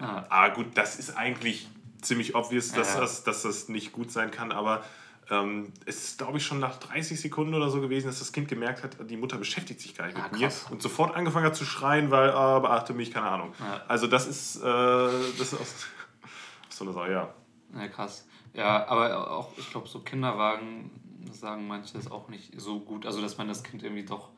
[0.01, 0.27] Ja.
[0.29, 1.67] Aber gut, das ist eigentlich
[2.03, 3.01] ziemlich obvious, dass, ja.
[3.01, 4.85] Das, dass das nicht gut sein kann, aber
[5.31, 8.49] ähm, es ist, glaube ich, schon nach 30 Sekunden oder so gewesen, dass das Kind
[8.49, 10.67] gemerkt hat, die Mutter beschäftigt sich gar nicht Ah, mit mir krass.
[10.71, 13.53] und sofort angefangen hat zu schreien, weil, ah, beachte mich, keine Ahnung.
[13.61, 13.83] Ja.
[13.89, 15.67] Also das ist, äh, das ist auch
[16.69, 17.35] so eine Sache, ja.
[17.75, 18.27] Ja, krass.
[18.55, 20.91] Ja, aber auch, ich glaube, so Kinderwagen
[21.33, 23.07] sagen manche ist auch nicht so gut.
[23.07, 24.31] Also, dass man das Kind irgendwie doch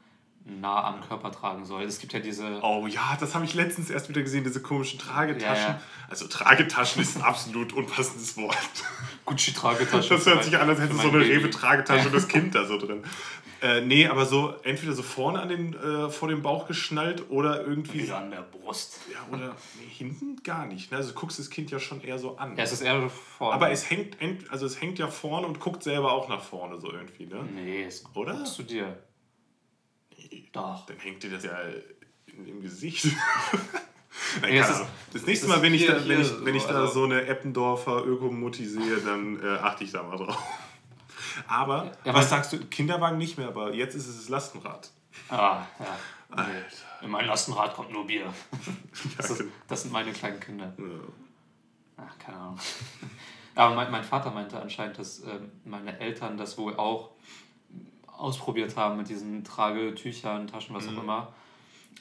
[0.45, 1.83] nah am Körper tragen soll.
[1.83, 2.61] Es gibt ja diese.
[2.63, 5.65] Oh ja, das habe ich letztens erst wieder gesehen, diese komischen Tragetaschen.
[5.65, 5.81] Ja, ja.
[6.09, 8.57] Also Tragetaschen ist ein absolut unpassendes Wort.
[9.25, 10.15] Gucci-Tragetasche.
[10.15, 11.21] Das hört sich an, als hätte so eine.
[11.21, 13.05] Rewe-Tragetasche und das Kind da so drin.
[13.63, 17.65] Äh, nee, aber so entweder so vorne an den, äh, vor dem Bauch geschnallt oder
[17.65, 18.03] irgendwie.
[18.03, 18.99] Wieder an der Brust.
[19.13, 20.91] Ja, oder nee, hinten gar nicht.
[20.91, 20.97] Ne?
[20.97, 22.57] Also du guckst das Kind ja schon eher so an.
[22.57, 23.55] Ja, es ist eher vorne.
[23.55, 24.17] aber es hängt,
[24.51, 27.45] also es hängt ja vorne und guckt selber auch nach vorne so irgendwie, ne?
[27.55, 28.35] Nee, es Oder?
[28.35, 28.97] guckst du dir.
[30.53, 30.87] Doch.
[30.87, 31.59] Dann hängt dir das ja
[32.37, 33.07] im Gesicht.
[34.41, 36.81] Nein, keine ist- das nächste Mal, wenn ich, da, wenn ich, wenn ich so, da
[36.83, 40.39] also- so eine Eppendorfer Ökomutti sehe, dann äh, achte ich da mal drauf.
[41.47, 42.59] Aber, Ja, was sagst du?
[42.67, 44.91] Kinderwagen nicht mehr, aber jetzt ist es das Lastenrad.
[45.29, 45.99] Ah, ja.
[46.31, 46.51] Alter.
[47.03, 48.33] In mein Lastenrad kommt nur Bier.
[49.17, 49.51] Das, ist, genau.
[49.69, 50.73] das sind meine kleinen Kinder.
[50.79, 50.85] Ja.
[52.07, 52.59] Ach, keine Ahnung.
[53.55, 57.11] Aber mein, mein Vater meinte anscheinend, dass ähm, meine Eltern das wohl auch
[58.23, 61.33] ausprobiert haben mit diesen Tragetüchern, Taschen, was auch immer.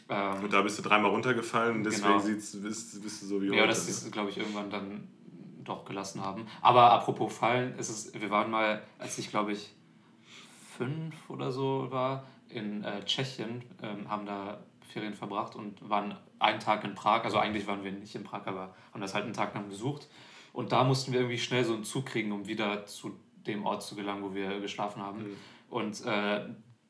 [0.10, 2.20] Ähm, Und da bist du dreimal runtergefallen und deswegen Genau.
[2.20, 3.68] sieht's, bist, bist du so wie ja, heute.
[3.68, 5.08] das ist, glaube ich, irgendwann dann
[5.64, 6.46] doch gelassen haben.
[6.62, 9.74] Aber apropos Fallen, ist es, wir waren mal, als ich glaube ich
[10.78, 14.60] fünf oder so war, in äh, Tschechien, ähm, haben da
[14.92, 17.24] Ferien verbracht und waren einen Tag in Prag.
[17.24, 20.08] Also eigentlich waren wir nicht in Prag, aber haben das halt einen Tag lang besucht.
[20.54, 23.16] Und da mussten wir irgendwie schnell so einen Zug kriegen, um wieder zu
[23.48, 25.20] dem Ort zu gelangen, wo wir geschlafen haben.
[25.20, 25.38] Mhm.
[25.72, 26.42] Und äh,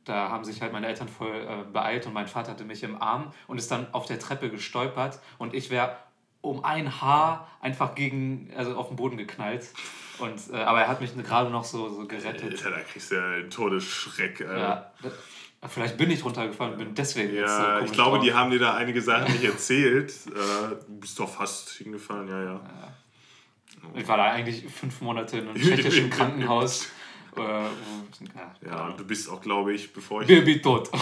[0.03, 3.01] da haben sich halt meine Eltern voll äh, beeilt und mein Vater hatte mich im
[3.01, 5.95] Arm und ist dann auf der Treppe gestolpert und ich wäre
[6.41, 9.67] um ein Haar einfach gegen, also auf den Boden geknallt.
[10.17, 12.51] Und, äh, aber er hat mich gerade noch so, so gerettet.
[12.51, 14.41] Alter, da kriegst du ja einen Todesschreck.
[14.41, 14.57] Alter.
[14.59, 15.13] Ja, das-
[15.71, 18.25] vielleicht bin ich runtergefallen und bin deswegen jetzt so Ja, komisch ich glaube, drauf.
[18.25, 20.11] die haben dir da einige Sachen nicht erzählt.
[20.27, 22.61] Äh, du bist doch fast hingefallen, ja, ja.
[23.93, 26.87] Ich war da eigentlich fünf Monate in einem tschechischen Krankenhaus.
[27.35, 30.27] Äh, wo- ja, du bist auch, glaube ich, bevor ich.
[30.27, 30.89] Baby tot.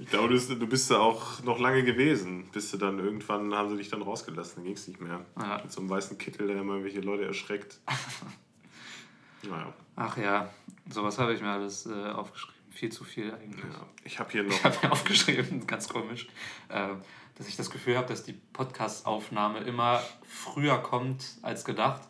[0.00, 2.48] Ich glaube, du bist, bist da auch noch lange gewesen.
[2.50, 5.20] Bis du dann irgendwann haben sie dich dann rausgelassen, dann ging es nicht mehr.
[5.38, 5.58] Ja.
[5.62, 7.78] Mit so einem weißen Kittel, der immer irgendwelche Leute erschreckt.
[9.42, 9.72] naja.
[9.96, 10.48] Ach ja,
[10.88, 12.54] sowas habe ich mir alles äh, aufgeschrieben.
[12.70, 13.62] Viel zu viel eigentlich.
[13.62, 13.86] Ja.
[14.04, 14.52] Ich habe hier noch.
[14.52, 16.28] Ich habe mir aufgeschrieben, ganz komisch,
[16.68, 16.88] äh,
[17.34, 22.02] dass ich das Gefühl habe, dass die Podcast-Aufnahme immer früher kommt als gedacht.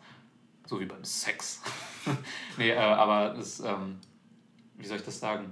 [0.69, 1.61] So wie beim Sex.
[2.57, 3.97] nee, äh, aber das, ähm,
[4.75, 5.51] wie soll ich das sagen?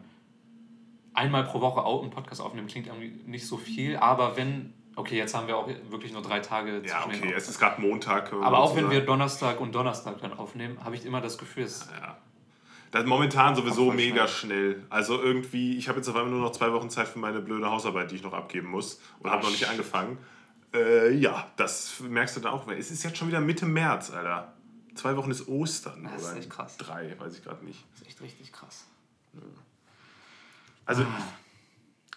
[1.16, 5.34] Einmal pro Woche einen Podcast aufnehmen klingt irgendwie nicht so viel, aber wenn, okay, jetzt
[5.34, 8.32] haben wir auch wirklich nur drei Tage Ja, zwischen den okay, es ist gerade Montag.
[8.32, 11.64] wir Aber auch wenn wir Donnerstag und Donnerstag dann aufnehmen, habe ich immer das Gefühl,
[11.64, 12.16] es Ja.
[12.92, 14.86] Das ist momentan sowieso mega schnell.
[14.90, 17.72] Also irgendwie, ich habe jetzt auf einmal nur noch zwei Wochen Zeit für meine blöde
[17.72, 20.20] Hausarbeit, die ich noch abgeben muss und habe noch nicht angefangen.
[20.76, 22.68] Äh, ja, das merkst du dann auch.
[22.70, 24.54] Es ist jetzt schon wieder Mitte März, Alter.
[24.98, 26.04] Zwei Wochen ist Ostern.
[26.04, 26.76] Das ist oder echt krass.
[26.78, 27.86] Drei, weiß ich gerade nicht.
[27.96, 28.86] ist echt richtig krass.
[30.86, 31.08] Also, Ah.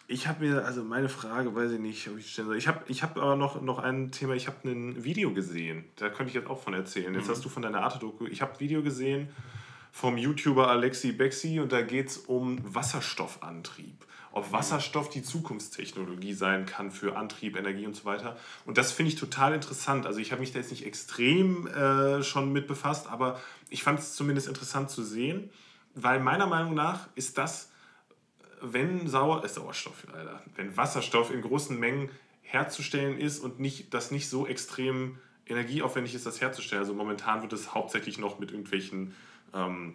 [0.07, 2.57] ich habe mir, also meine Frage, weiß ich nicht, ob ich stellen soll.
[2.57, 5.85] Ich habe ich hab aber noch, noch ein Thema, ich habe ein Video gesehen.
[5.97, 7.13] Da könnte ich jetzt auch von erzählen.
[7.15, 7.31] Jetzt Mhm.
[7.33, 8.27] hast du von deiner Arte-Doku.
[8.27, 9.29] Ich habe ein Video gesehen
[9.93, 14.07] vom YouTuber Alexi Bexi und da geht es um Wasserstoffantrieb.
[14.33, 18.37] Ob Wasserstoff die Zukunftstechnologie sein kann für Antrieb, Energie und so weiter.
[18.65, 20.07] Und das finde ich total interessant.
[20.07, 23.41] Also ich habe mich da jetzt nicht extrem äh, schon mit befasst, aber
[23.71, 25.51] ich fand es zumindest interessant zu sehen,
[25.95, 27.71] weil meiner Meinung nach ist das
[28.61, 32.11] wenn Sauer, äh, Sauerstoff, Alter, wenn Wasserstoff in großen Mengen
[32.43, 36.83] herzustellen ist und nicht, das nicht so extrem energieaufwendig ist, das herzustellen.
[36.83, 39.15] Also momentan wird es hauptsächlich noch mit irgendwelchen
[39.55, 39.95] ähm,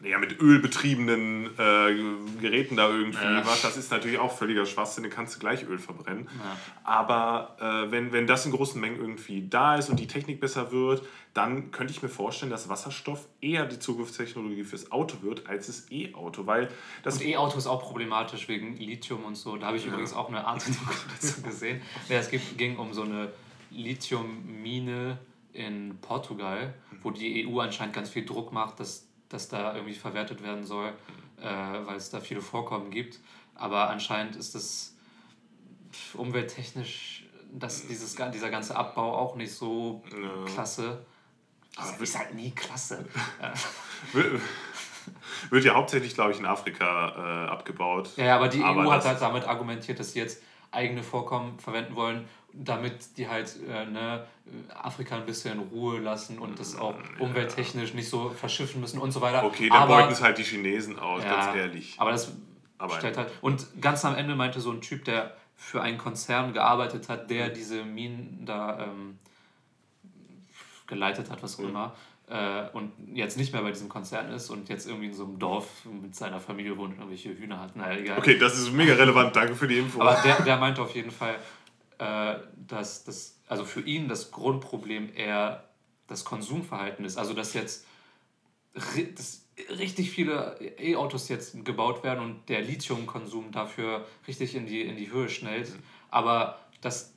[0.00, 3.42] ja, mit ölbetriebenen äh, Geräten da irgendwie Ja.
[3.42, 6.28] macht, das ist natürlich auch völliger Schwachsinn, dann kannst du gleich Öl verbrennen.
[6.38, 6.56] Ja.
[6.84, 10.70] Aber äh, wenn, wenn das in großen Mengen irgendwie da ist und die Technik besser
[10.70, 11.02] wird,
[11.34, 15.86] dann könnte ich mir vorstellen, dass Wasserstoff eher die Zukunftstechnologie fürs Auto wird, als das
[15.90, 16.68] E-Auto, weil
[17.02, 19.56] das E-Auto ist auch problematisch wegen Lithium und so.
[19.56, 20.64] Da habe ich übrigens auch eine Art
[21.20, 21.82] dazu gesehen.
[22.08, 23.30] Ja, es ging um so eine
[23.70, 25.18] Lithiummine
[25.52, 30.42] in Portugal, wo die EU anscheinend ganz viel Druck macht, dass das da irgendwie verwertet
[30.42, 30.92] werden soll,
[31.40, 33.18] äh, weil es da viele Vorkommen gibt.
[33.54, 34.94] Aber anscheinend ist das
[36.14, 40.44] umwelttechnisch, dass dieses, dieser ganze Abbau auch nicht so Ja.
[40.52, 41.04] klasse.
[41.76, 43.06] Aber Das ist halt nie klasse.
[45.50, 48.10] Wird, ja hauptsächlich, glaube ich, in Afrika äh, abgebaut.
[48.16, 51.58] Ja, ja, aber die Aber EU hat halt damit argumentiert, dass sie jetzt eigene Vorkommen
[51.58, 52.28] verwenden wollen,
[52.64, 54.24] damit die halt äh, ne,
[54.74, 59.12] Afrika ein bisschen in Ruhe lassen und das auch umwelttechnisch nicht so verschiffen müssen und
[59.12, 59.44] so weiter.
[59.44, 61.94] Okay, dann aber, beuten es halt die Chinesen aus, ja, ganz ehrlich.
[61.98, 62.32] Aber das
[62.78, 63.30] Aber- stellt halt.
[63.40, 67.28] Und ganz am Ende meinte so ein Typ, der für einen Konzern gearbeitet hat, Mhm.
[67.28, 69.18] der diese Minen da ähm,
[70.86, 71.68] geleitet hat, was auch Mhm.
[71.70, 71.94] immer.
[72.30, 75.38] Äh, und jetzt nicht mehr bei diesem Konzern ist und jetzt irgendwie in so einem
[75.38, 77.74] Dorf mit seiner Familie wohnt und irgendwelche Hühner hat.
[77.74, 78.18] Naja, egal.
[78.18, 80.00] Okay, das ist mega relevant, danke für die Info.
[80.02, 81.36] Aber der, der meinte auf jeden Fall,
[81.98, 85.64] äh, dass das, also für ihn das Grundproblem eher
[86.06, 87.18] das Konsumverhalten ist.
[87.18, 87.86] Also dass jetzt
[89.16, 94.96] dass richtig viele E-Autos jetzt gebaut werden und der Lithiumkonsum dafür richtig in die, in
[94.96, 95.72] die Höhe schnellt.
[96.10, 97.12] Aber dass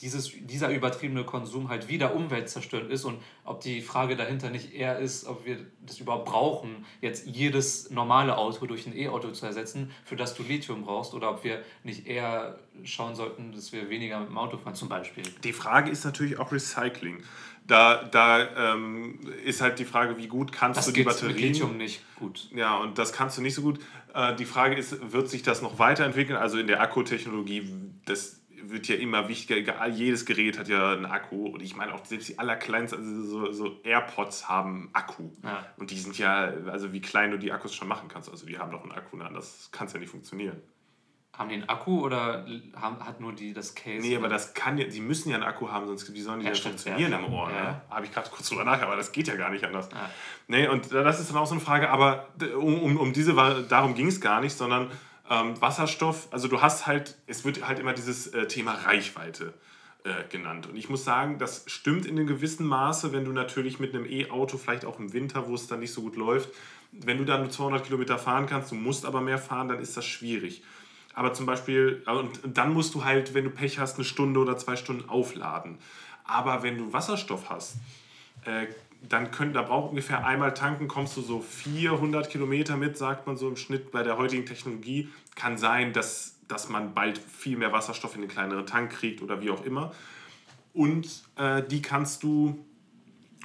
[0.00, 4.98] dieses, dieser übertriebene Konsum halt wieder umweltzerstörend ist und ob die Frage dahinter nicht eher
[4.98, 9.90] ist, ob wir das überhaupt brauchen, jetzt jedes normale Auto durch ein E-Auto zu ersetzen,
[10.04, 14.20] für das du Lithium brauchst, oder ob wir nicht eher schauen sollten, dass wir weniger
[14.20, 15.24] mit dem Auto fahren, zum Beispiel.
[15.42, 17.22] Die Frage ist natürlich auch Recycling.
[17.66, 21.36] Da, da ähm, ist halt die Frage, wie gut kannst Das du die mit Batterien...
[21.36, 22.48] Lithium nicht gut.
[22.54, 23.80] Ja, und das kannst du nicht so gut.
[24.14, 26.38] Äh, die Frage ist, wird sich das noch weiterentwickeln?
[26.38, 27.68] Also in der Akkutechnologie,
[28.04, 29.56] das wird ja immer wichtiger.
[29.56, 31.46] Egal, Jedes Gerät hat ja einen Akku.
[31.48, 35.30] Und ich meine auch selbst die allerkleinsten, also so, so AirPods haben Akku.
[35.42, 35.66] Ja.
[35.76, 38.30] Und die sind ja, also wie klein du die Akkus schon machen kannst.
[38.30, 40.60] Also die haben doch einen Akku, na, das kann ja nicht funktionieren.
[41.36, 42.46] Haben die einen Akku oder
[42.80, 44.00] haben, hat nur die das Case?
[44.00, 46.46] Nee, aber das kann ja, die müssen ja einen Akku haben, sonst wie sollen die
[46.46, 47.50] Ja, denn funktionieren ja, im Ohr?
[47.50, 47.62] ja.
[47.62, 47.82] Ne?
[47.90, 49.90] Habe ich gerade kurz drüber nachgedacht, aber das geht ja gar nicht anders.
[49.92, 50.08] Ja.
[50.46, 53.60] Nee, und das ist dann auch so eine Frage, aber um, um, um diese, war-
[53.60, 54.90] darum ging es gar nicht, sondern
[55.30, 59.54] ähm, Wasserstoff, also du hast halt, es wird halt immer dieses äh, Thema Reichweite
[60.04, 60.66] äh, genannt.
[60.68, 64.06] Und ich muss sagen, das stimmt in einem gewissen Maße, wenn du natürlich mit einem
[64.06, 66.50] E-Auto, vielleicht auch im Winter, wo es dann nicht so gut läuft,
[66.92, 69.96] wenn du dann nur 200 Kilometer fahren kannst, du musst aber mehr fahren, dann ist
[69.96, 70.62] das schwierig.
[71.14, 74.40] Aber zum Beispiel, äh, und dann musst du halt, wenn du Pech hast, eine Stunde
[74.40, 75.78] oder zwei Stunden aufladen.
[76.24, 77.76] Aber wenn du Wasserstoff hast,
[78.44, 78.66] äh,
[79.08, 83.36] dann können, da braucht ungefähr einmal tanken, kommst du so 400 Kilometer mit, sagt man
[83.36, 85.08] so im Schnitt bei der heutigen Technologie.
[85.34, 89.40] Kann sein, dass, dass man bald viel mehr Wasserstoff in den kleineren Tank kriegt oder
[89.40, 89.92] wie auch immer.
[90.72, 92.64] Und äh, die kannst du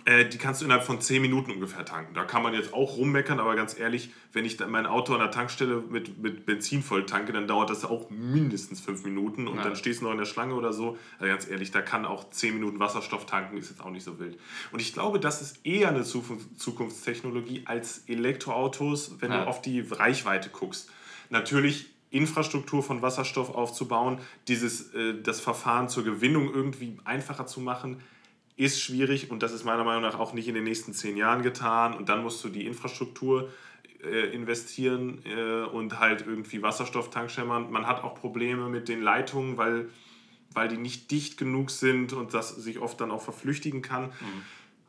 [0.06, 2.14] äh, die kannst du innerhalb von 10 Minuten ungefähr tanken.
[2.14, 5.32] Da kann man jetzt auch rummeckern, aber ganz ehrlich, wenn ich mein Auto an der
[5.32, 9.64] Tankstelle mit, mit Benzin voll tanke, dann dauert das auch mindestens 5 Minuten und Ja.
[9.64, 10.98] dann stehst du noch in der Schlange oder so.
[11.20, 14.20] Also ganz ehrlich, da kann auch 10 Minuten Wasserstoff tanken, ist jetzt auch nicht so
[14.20, 14.38] wild.
[14.72, 19.44] Und ich glaube, das ist eher eine Zukunft- Zukunftstechnologie als Elektroautos, wenn Ja.
[19.44, 20.90] du auf die Reichweite guckst.
[21.30, 28.02] Natürlich Infrastruktur von Wasserstoff aufzubauen, dieses, äh, das Verfahren zur Gewinnung irgendwie einfacher zu machen,
[28.62, 31.42] ist schwierig und das ist meiner Meinung nach auch nicht in den nächsten zehn Jahren
[31.42, 31.94] getan.
[31.94, 33.50] Und dann musst du die Infrastruktur
[34.04, 37.48] äh, investieren äh, und halt irgendwie Wasserstofftankstellen.
[37.50, 39.90] Man, man hat auch Probleme mit den Leitungen, weil,
[40.54, 44.12] weil die nicht dicht genug sind und das sich oft dann auch verflüchtigen kann.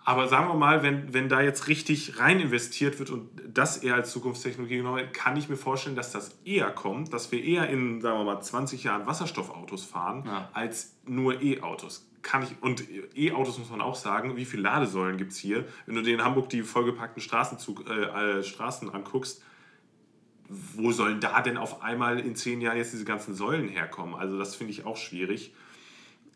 [0.05, 3.95] Aber sagen wir mal, wenn, wenn da jetzt richtig rein investiert wird und das eher
[3.95, 7.69] als Zukunftstechnologie genommen wird, kann ich mir vorstellen, dass das eher kommt, dass wir eher
[7.69, 10.49] in, sagen wir mal, 20 Jahren Wasserstoffautos fahren, Ja.
[10.53, 12.05] als nur E-Autos.
[12.23, 12.85] Kann ich, und
[13.17, 15.67] E-Autos muss man auch sagen, wie viele Ladesäulen gibt es hier?
[15.87, 19.43] Wenn du dir in Hamburg die vollgepackten Straßenzug, äh, Straßen anguckst,
[20.49, 24.15] wo sollen da denn auf einmal in zehn Jahren jetzt diese ganzen Säulen herkommen?
[24.15, 25.53] Also das finde ich auch schwierig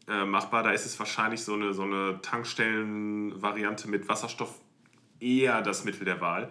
[0.08, 0.62] äh, machbar.
[0.62, 4.58] Da ist es wahrscheinlich so eine, so eine Tankstellen-Variante mit Wasserstoff
[5.20, 6.50] eher das Mittel der Wahl.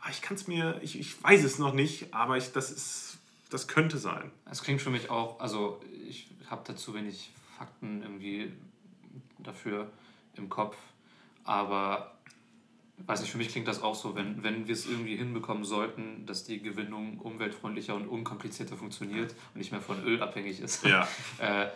[0.00, 3.18] Aber ich kann es mir, ich, ich weiß es noch nicht, aber ich, das, ist,
[3.50, 4.30] das könnte sein.
[4.50, 8.52] Es klingt für mich auch, also ich habe dazu wenig Fakten irgendwie
[9.42, 9.90] dafür
[10.34, 10.76] im Kopf,
[11.44, 12.16] aber
[13.06, 16.26] weiß nicht, für mich klingt das auch so, wenn, wenn wir es irgendwie hinbekommen sollten,
[16.26, 21.08] dass die Gewinnung umweltfreundlicher und unkomplizierter funktioniert und nicht mehr von Öl abhängig ist, Ja.
[21.38, 21.68] äh,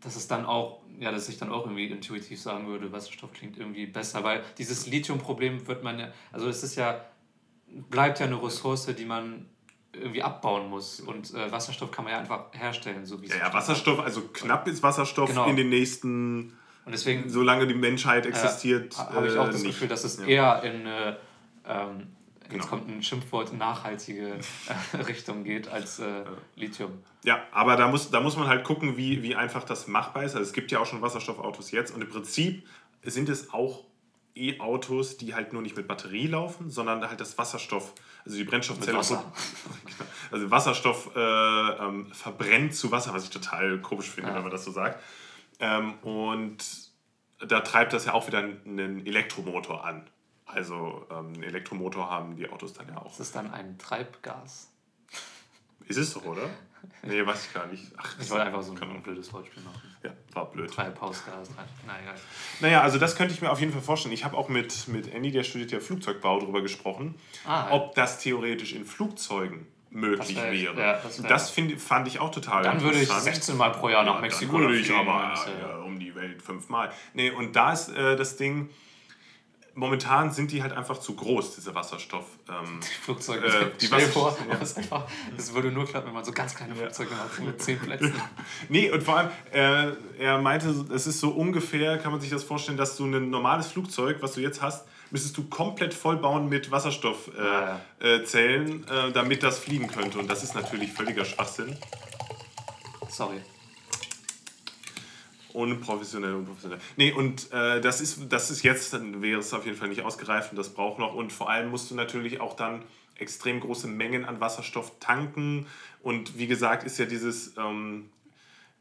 [0.00, 3.58] dass es dann auch, ja, dass ich dann auch irgendwie intuitiv sagen würde, Wasserstoff klingt
[3.58, 7.04] irgendwie besser, weil dieses Lithium-Problem wird man ja, also es ist ja
[7.90, 9.46] bleibt ja eine Ressource, die man
[9.92, 11.00] irgendwie abbauen muss.
[11.00, 13.52] Und äh, Wasserstoff kann man ja einfach herstellen, so wie es Ja, ja.
[13.54, 15.46] Wasserstoff, also knapp ist Wasserstoff Genau.
[15.48, 16.52] in den nächsten,
[16.84, 19.72] Und deswegen solange die Menschheit existiert, äh, habe ich auch äh, das nicht.
[19.72, 20.26] Gefühl, dass es Ja.
[20.26, 21.14] eher in äh,
[21.66, 22.06] ähm,
[22.42, 22.66] jetzt Genau.
[22.66, 24.34] kommt ein Schimpfwort nachhaltige
[24.92, 26.24] äh, Richtung geht als äh,
[26.56, 26.92] Lithium.
[27.24, 30.34] Ja, aber da muss, da muss man halt gucken, wie, wie einfach das machbar ist.
[30.34, 32.66] Also es gibt ja auch schon Wasserstoffautos jetzt und im Prinzip
[33.02, 33.84] sind es auch
[34.38, 37.92] E-Autos, die halt nur nicht mit Batterie laufen, sondern halt das Wasserstoff,
[38.24, 38.98] also die Brennstoffzelle.
[38.98, 39.24] Wasser.
[40.30, 44.36] Also Wasserstoff äh, ähm, verbrennt zu Wasser, was ich total komisch finde, Ja.
[44.36, 45.02] wenn man das so sagt.
[45.58, 46.58] Ähm, und
[47.38, 50.06] da treibt das ja auch wieder einen Elektromotor an.
[50.44, 53.08] Also ähm, einen Elektromotor haben die Autos dann ja auch.
[53.08, 54.70] Das ist dann ein Treibgas.
[55.86, 56.48] Ist es doch, oder?
[57.02, 57.84] Nee, weiß ich gar nicht.
[57.96, 59.80] Ach, Ich wollte einfach so ein blödes Wortspiel machen.
[60.02, 60.70] Ja, war blöd.
[60.72, 61.50] Treibhausgas.
[61.86, 62.14] Na egal.
[62.60, 64.12] Naja, also das könnte ich mir auf jeden Fall vorstellen.
[64.14, 67.14] Ich habe auch mit, mit Andy, der studiert ja Flugzeugbau, darüber gesprochen,
[67.46, 67.72] Ah, ja.
[67.72, 70.78] ob das theoretisch in Flugzeugen möglich Das wäre.
[70.80, 73.34] ja, das find, fand ich auch total Dann würde ich interessant.
[73.36, 76.14] 16 Mal pro Jahr nach Ja, Mexiko dann würde ich aber ja- ja, um die
[76.14, 76.92] Welt fünfmal.
[77.14, 78.68] Nee, und da ist äh, das Ding,
[79.78, 82.24] momentan sind die halt einfach zu groß, diese Wasserstoff.
[82.48, 83.46] Ähm, Flugzeuge.
[83.46, 84.56] Äh, die Wasser- vor, ja.
[84.56, 85.04] das, einfach,
[85.36, 88.12] das würde nur klappen, wenn man so ganz kleine Flugzeuge hat mit 10 Plätzen.
[88.68, 92.44] Nee, und vor allem, äh, er meinte, es ist so ungefähr, kann man sich das
[92.44, 96.70] vorstellen, dass du ein normales Flugzeug, was du jetzt hast, müsstest du komplett vollbauen mit
[96.70, 100.18] Wasserstoffzellen, Ah, äh, äh, Zellen, äh, damit das fliegen könnte.
[100.18, 101.76] Und das ist natürlich völliger Schwachsinn.
[103.08, 103.40] Sorry.
[105.58, 106.78] Unprofessionell, unprofessionell.
[106.96, 110.02] Nee, und äh, das, ist, das ist jetzt, dann wäre es auf jeden Fall nicht
[110.02, 111.16] ausgereift und das braucht noch.
[111.16, 112.84] Und vor allem musst du natürlich auch dann
[113.16, 115.66] extrem große Mengen an Wasserstoff tanken.
[116.00, 118.08] Und wie gesagt, ist ja dieses, ähm,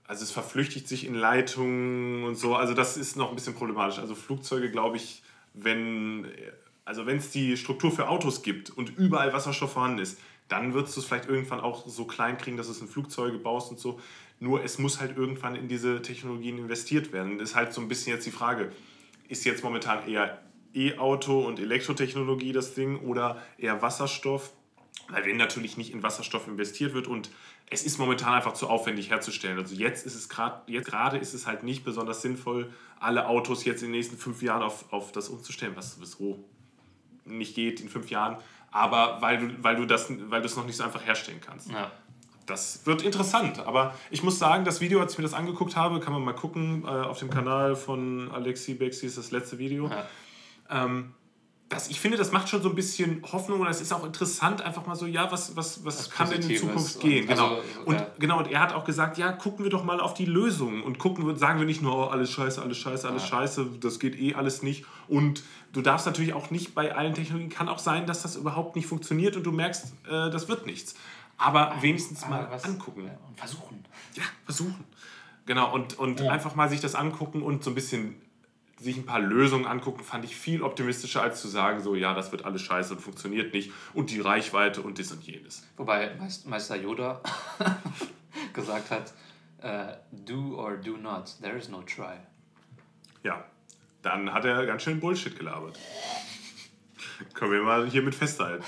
[0.05, 2.55] also es verflüchtigt sich in Leitungen und so.
[2.55, 3.97] Also das ist noch ein bisschen problematisch.
[3.97, 5.23] Also Flugzeuge, glaube ich,
[5.55, 6.27] wenn,
[6.85, 10.95] also wenn es die Struktur für Autos gibt und überall Wasserstoff vorhanden ist, dann würdest
[10.95, 13.79] du es vielleicht irgendwann auch so klein kriegen, dass du es in Flugzeuge baust und
[13.79, 13.99] so.
[14.39, 17.39] Nur es muss halt irgendwann in diese Technologien investiert werden.
[17.39, 18.71] Das ist halt so ein bisschen jetzt die Frage,
[19.27, 20.41] ist jetzt momentan eher
[20.73, 24.51] E-Auto und Elektrotechnologie das Ding oder eher Wasserstoff?
[25.09, 27.29] Weil wenn natürlich nicht in Wasserstoff investiert wird und
[27.69, 29.57] es ist momentan einfach zu aufwendig herzustellen.
[29.57, 33.65] Also jetzt ist es gerade, jetzt gerade ist es halt nicht besonders sinnvoll, alle Autos
[33.65, 36.43] jetzt in den nächsten fünf Jahren auf, auf das umzustellen, was sowieso
[37.25, 38.37] nicht geht in fünf Jahren.
[38.71, 41.69] Aber weil du, weil du das, weil du es noch nicht so einfach herstellen kannst.
[41.71, 41.91] Ja.
[42.47, 45.99] Das wird interessant, aber ich muss sagen, das Video, als ich mir das angeguckt habe,
[45.99, 49.89] kann man mal gucken, äh, auf dem Kanal von Alexi Bexi ist das letzte Video.
[49.89, 50.05] Ja.
[50.69, 51.13] Ähm,
[51.69, 54.61] das, ich finde, das macht schon so ein bisschen Hoffnung und es ist auch interessant,
[54.61, 57.27] einfach mal so, ja, was, was, was kann denn in Zukunft und gehen?
[57.27, 57.47] Genau.
[57.55, 58.07] also, und, ja.
[58.17, 60.97] genau, und er hat auch gesagt, ja, gucken wir doch mal auf die Lösungen und
[60.99, 63.27] gucken, wir- sagen wir nicht nur, oh, alles scheiße, alles scheiße, alles Ja.
[63.27, 64.85] scheiße, das geht eh alles nicht.
[65.09, 68.77] Und du darfst natürlich auch nicht bei allen Technologien, kann auch sein, dass das überhaupt
[68.77, 70.95] nicht funktioniert und du merkst, äh, das wird nichts.
[71.37, 73.05] Aber wenigstens mal Aber was- angucken.
[73.05, 73.83] Ja, und versuchen.
[74.15, 74.85] Ja, versuchen.
[75.45, 78.21] Genau, und, und einfach mal sich das angucken und so ein bisschen
[78.79, 82.31] sich ein paar Lösungen angucken, fand ich viel optimistischer, als zu sagen, so, ja, das
[82.31, 85.65] wird alles scheiße und funktioniert nicht und die Reichweite und dies und jenes.
[85.77, 87.21] Wobei Meist- Meister Yoda
[88.53, 89.13] gesagt hat,
[89.61, 92.17] äh, do or do not, there is no try.
[93.23, 93.45] Ja,
[94.03, 95.79] dann hat er ganz schön Bullshit gelabert.
[97.33, 98.63] Können wir mal hiermit festhalten.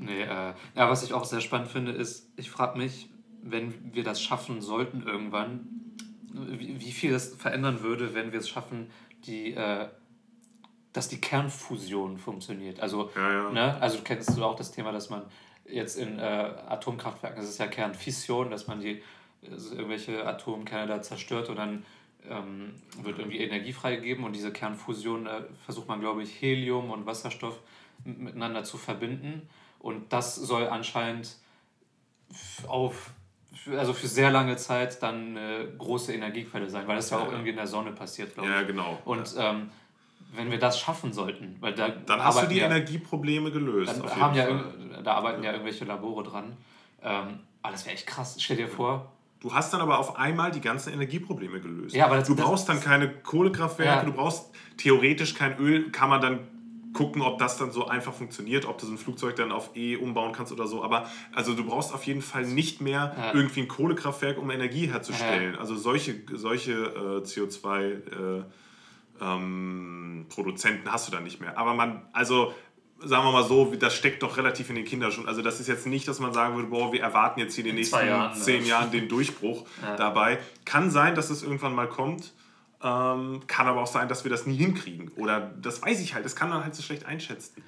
[0.00, 0.54] Nee, äh, ja,
[0.90, 3.10] was ich auch sehr spannend finde, ist, ich frage mich,
[3.42, 5.68] wenn wir das schaffen sollten irgendwann,
[6.32, 8.90] wie, wie viel das verändern würde, wenn wir es schaffen,
[9.26, 9.88] die, äh,
[10.94, 12.80] dass die Kernfusion funktioniert.
[12.80, 13.50] Also, Ja, ja.
[13.50, 13.80] Ne?
[13.80, 15.22] also du kennst du auch das Thema, dass man
[15.66, 19.02] jetzt in äh, Atomkraftwerken, das ist ja Kernfission, dass man die
[19.50, 21.84] also irgendwelche Atomkerne da zerstört und dann
[22.28, 27.06] ähm, wird irgendwie Energie freigegeben und diese Kernfusion äh, versucht man, glaube ich, Helium und
[27.06, 27.58] Wasserstoff
[28.04, 29.48] miteinander zu verbinden
[29.80, 31.36] und das soll anscheinend
[32.68, 33.10] auf
[33.54, 37.22] für, also für sehr lange Zeit dann eine große Energiequelle sein, weil das ja, Ja,
[37.24, 37.32] auch ja.
[37.32, 38.54] irgendwie in der Sonne passiert, glaube ich.
[38.54, 38.98] Ja, genau.
[39.04, 39.70] Und ähm,
[40.32, 43.92] wenn wir das schaffen sollten, weil da Dann hast du die ja- Energieprobleme gelöst.
[44.00, 44.46] dann haben ja,
[45.02, 46.56] da arbeiten ja irgendwelche Labore dran.
[47.02, 48.36] Ähm, aber das wäre echt krass.
[48.38, 51.94] Stell dir vor, Du hast dann aber auf einmal die ganzen Energieprobleme gelöst.
[51.96, 54.04] Ja, aber das- du das- brauchst dann keine Kohlekraftwerke, Ja.
[54.04, 56.40] du brauchst theoretisch kein Öl, kann man dann
[56.92, 59.96] gucken, ob das dann so einfach funktioniert, ob du so ein Flugzeug dann auf E
[59.96, 60.82] umbauen kannst oder so.
[60.82, 63.32] Aber also du brauchst auf jeden Fall nicht mehr Ja.
[63.34, 65.54] irgendwie ein Kohlekraftwerk, um Energie herzustellen.
[65.56, 67.80] Also solche, solche äh, CO2
[68.40, 68.44] äh,
[69.20, 71.56] ähm, Produzenten hast du dann nicht mehr.
[71.58, 72.52] Aber man, also
[73.02, 75.26] sagen wir mal so, das steckt doch relativ in den Kinderschuhen.
[75.28, 77.68] Also das ist jetzt nicht, dass man sagen würde, boah, wir erwarten jetzt hier in
[77.70, 78.42] den nächsten Jahren, ne?
[78.44, 79.96] zehn Jahren den Durchbruch Ja.
[79.96, 80.38] dabei.
[80.64, 82.32] Kann sein, dass es irgendwann mal kommt.
[82.82, 85.08] Ähm, kann aber auch sein, dass wir das nie hinkriegen.
[85.16, 87.62] Oder das weiß ich halt, das kann man halt so schlecht einschätzen.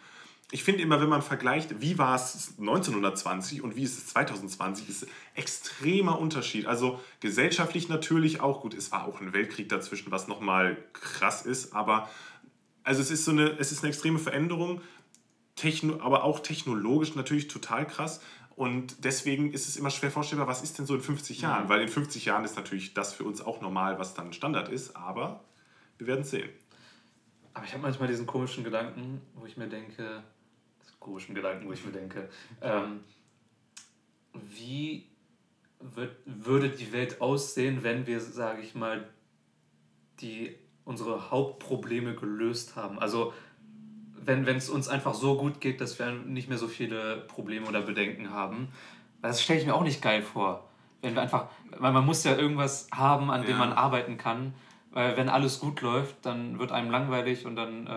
[0.51, 4.89] ich finde immer, wenn man vergleicht, wie war es 1920 und wie ist es 2020,
[4.89, 6.67] ist extremer Unterschied.
[6.67, 11.75] Also gesellschaftlich natürlich auch, gut, es war auch ein Weltkrieg dazwischen, was nochmal krass ist,
[11.75, 12.09] aber
[12.85, 14.81] also es ist so eine, es ist eine extreme Veränderung,
[15.57, 18.21] techno, aber auch technologisch natürlich total krass.
[18.57, 21.65] Und deswegen ist es immer schwer vorstellbar, was ist denn so in 50 Jahren?
[21.65, 21.69] Mhm.
[21.69, 24.97] Weil in 50 Jahren ist natürlich das für uns auch normal, was dann Standard ist,
[24.97, 25.45] aber
[25.99, 26.51] wir werden es sehen.
[27.55, 30.23] Aber ich habe manchmal diesen komischen Gedanken, wo ich mir denke,
[31.01, 32.29] komischen Gedanken, wo ich mir denke,
[32.61, 33.01] ähm,
[34.33, 35.07] wie
[35.81, 39.09] wird, würde die Welt aussehen, wenn wir, sage ich mal,
[40.21, 42.99] die, unsere Hauptprobleme gelöst haben?
[42.99, 43.35] Also
[44.25, 47.83] wenn es uns einfach so gut geht, dass wir nicht mehr so viele Probleme oder
[47.83, 48.69] Bedenken haben.
[49.21, 50.65] Das stelle ich mir auch nicht geil vor.
[51.01, 51.47] Wenn wir einfach,
[51.79, 53.57] weil man muss ja irgendwas haben, an dem Ja.
[53.59, 54.55] man arbeiten kann.
[54.95, 57.87] Weil wenn alles gut läuft, dann wird einem langweilig und dann.
[57.87, 57.91] Äh,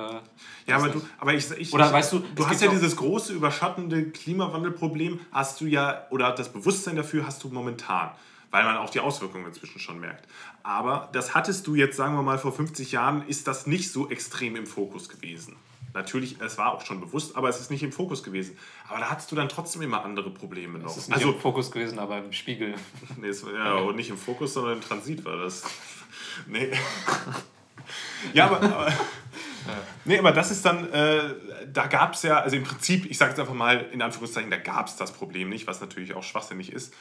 [0.65, 0.95] Ja, aber nicht.
[0.95, 5.19] du, aber ich, ich Oder ich, weißt du, du hast ja dieses große überschattende Klimawandelproblem,
[5.31, 8.11] hast du ja, oder das Bewusstsein dafür hast du momentan,
[8.49, 10.25] weil man auch die Auswirkungen inzwischen schon merkt.
[10.63, 14.09] Aber das hattest du jetzt, sagen wir mal, vor 50 Jahren, ist das nicht so
[14.09, 15.57] extrem im Fokus gewesen.
[15.95, 18.57] Natürlich, es war auch schon bewusst, aber es ist nicht im Fokus gewesen.
[18.89, 20.87] Aber da hattest du dann trotzdem immer andere Probleme noch.
[20.87, 22.75] Das ist nicht also, im Fokus gewesen, aber im Spiegel.
[23.17, 25.63] nee, es, ja, und nicht im Fokus, sondern im Transit war das.
[26.47, 26.69] Nee.
[28.33, 28.91] Ja, aber, aber,
[30.05, 31.35] nee, aber das ist dann, äh,
[31.71, 34.57] da gab es ja, also im Prinzip, ich sage jetzt einfach mal in Anführungszeichen, da
[34.57, 36.93] gab es das Problem nicht, was natürlich auch schwachsinnig ist.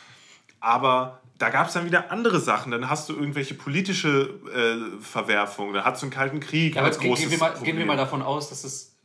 [0.65, 2.73] Aber da gab es dann wieder andere Sachen.
[2.73, 6.89] Dann hast du irgendwelche politische äh, Verwerfungen, dann hast du einen Kalten Krieg Ja, aber
[6.89, 7.65] als gehen, großes gehen, wir mal, Problem.
[7.67, 8.97] gehen wir mal davon aus, dass es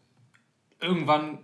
[0.80, 1.39] irgendwann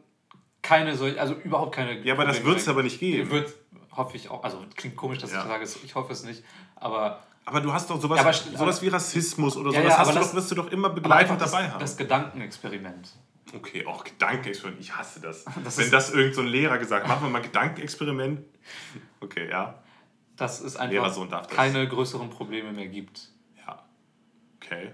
[0.62, 2.00] keine solche, also überhaupt keine.
[2.04, 3.30] Ja, aber das wird's mehr aber nicht geben.
[3.30, 3.54] Wird,
[3.92, 4.44] hoffe ich auch.
[4.44, 5.42] Also klingt komisch, dass Ja.
[5.42, 6.44] ich sage, ich hoffe es nicht.
[6.76, 10.00] Aber, aber du hast doch sowas, Ja, aber- sowas wie Rassismus oder Ja, sowas, ja,
[10.00, 11.80] hast du das- doch, wirst du doch immer begleitend einfach das, dabei haben.
[11.80, 13.10] das Gedankenexperiment.
[13.54, 14.82] Okay, auch Gedankenexperiment.
[14.82, 15.46] Ich hasse das.
[15.64, 18.40] Das Wenn das irgendein so ein Lehrer gesagt hat, machen wir mal Gedankenexperiment.
[19.20, 19.76] Okay, ja.
[20.38, 21.48] Dass es einfach das.
[21.50, 23.30] keine größeren Probleme mehr gibt.
[23.66, 23.84] Ja.
[24.58, 24.92] Okay.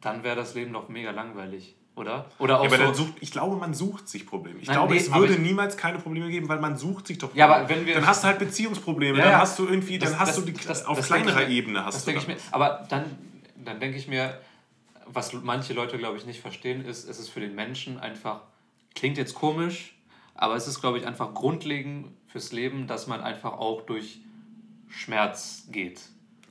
[0.00, 2.26] Dann wäre das Leben doch mega langweilig, oder?
[2.38, 4.58] Oder auch Ja, aber so, dann sucht, ich glaube, man sucht sich Probleme.
[4.60, 7.34] Ich Nein, glaube, nee, es würde niemals keine Probleme geben, weil man sucht sich doch
[7.34, 7.64] Ja, Probleme.
[7.64, 9.40] aber wenn wir- dann hast du halt Beziehungsprobleme, Ja, dann ja.
[9.40, 11.94] hast du irgendwie, dann Das- hast das- du die, das- auf das kleinerer Ebene hast
[11.94, 12.66] das du denke ich dann mir.
[12.66, 13.04] Aber dann,
[13.64, 14.38] dann denke ich mir,
[15.06, 18.40] was manche Leute, glaube ich, nicht verstehen, ist, es ist für den Menschen einfach,
[18.94, 19.96] klingt jetzt komisch,
[20.34, 24.20] aber es ist, glaube ich, einfach grundlegend fürs Leben, dass man einfach auch durch
[24.88, 26.00] Schmerz geht.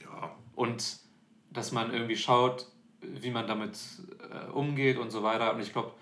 [0.01, 0.35] Ja.
[0.55, 0.99] Und
[1.51, 2.67] dass man irgendwie schaut,
[3.01, 3.77] wie man damit
[4.31, 5.53] äh, umgeht und so weiter.
[5.53, 5.93] Und ich glaube,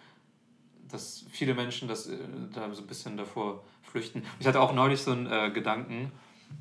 [0.89, 2.17] dass viele Menschen das äh,
[2.53, 4.23] da so ein bisschen davor flüchten.
[4.39, 6.11] Ich hatte auch neulich so einen äh, Gedanken,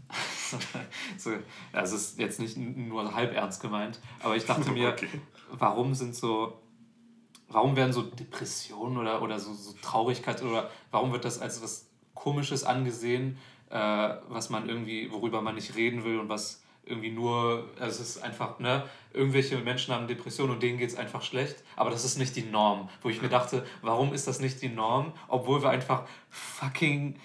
[1.18, 5.08] so, ja, es ist jetzt nicht nur halb ernst gemeint, aber ich dachte mir, Okay.
[5.50, 6.62] warum sind so,
[7.48, 11.88] warum werden so Depressionen oder, oder so, so Traurigkeit oder warum wird das als was
[12.14, 13.38] Komisches angesehen,
[13.72, 18.16] äh, was man irgendwie, worüber man nicht reden will und was irgendwie nur, also es
[18.16, 22.04] ist einfach, ne, irgendwelche Menschen haben Depressionen und denen geht es einfach schlecht, aber das
[22.04, 22.88] ist nicht die Norm.
[23.02, 27.16] Wo ich mir dachte, warum ist das nicht die Norm, obwohl wir einfach fucking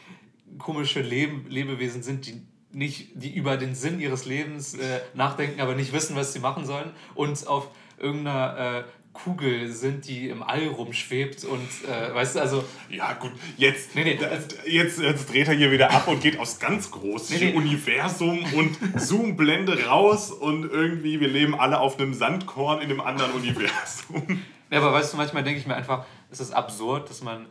[0.59, 2.41] komische Leben, Lebewesen sind, die
[2.71, 6.65] nicht, die über den Sinn ihres Lebens äh, nachdenken, aber nicht wissen, was sie machen
[6.65, 8.83] sollen und auf irgendeiner äh,
[9.23, 14.03] Kugel sind, die im All rumschwebt und äh, weißt du, also Ja, gut, jetzt, Nee,
[14.03, 14.19] nee,
[14.65, 17.53] jetzt, jetzt dreht er hier wieder ab und geht aufs ganz große nee.
[17.53, 23.31] Universum und Zoom-Blende raus und irgendwie, wir leben alle auf einem Sandkorn in einem anderen
[23.31, 24.43] Universum.
[24.69, 27.47] Ja, aber weißt du, manchmal denke ich mir einfach, es ist absurd, dass man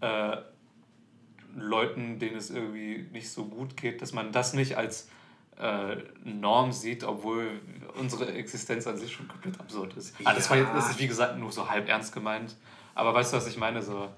[0.00, 0.36] äh,
[1.54, 5.08] Leuten, denen es irgendwie nicht so gut geht, dass man das nicht als
[5.60, 7.60] äh, Norm sieht, obwohl
[7.98, 10.14] unsere Existenz an sich schon komplett absurd ist.
[10.24, 10.64] Ah, das, war Ja.
[10.64, 12.56] jetzt, das ist wie gesagt nur so halb ernst gemeint.
[12.94, 13.82] Aber weißt du, was ich meine?
[13.82, 14.08] So,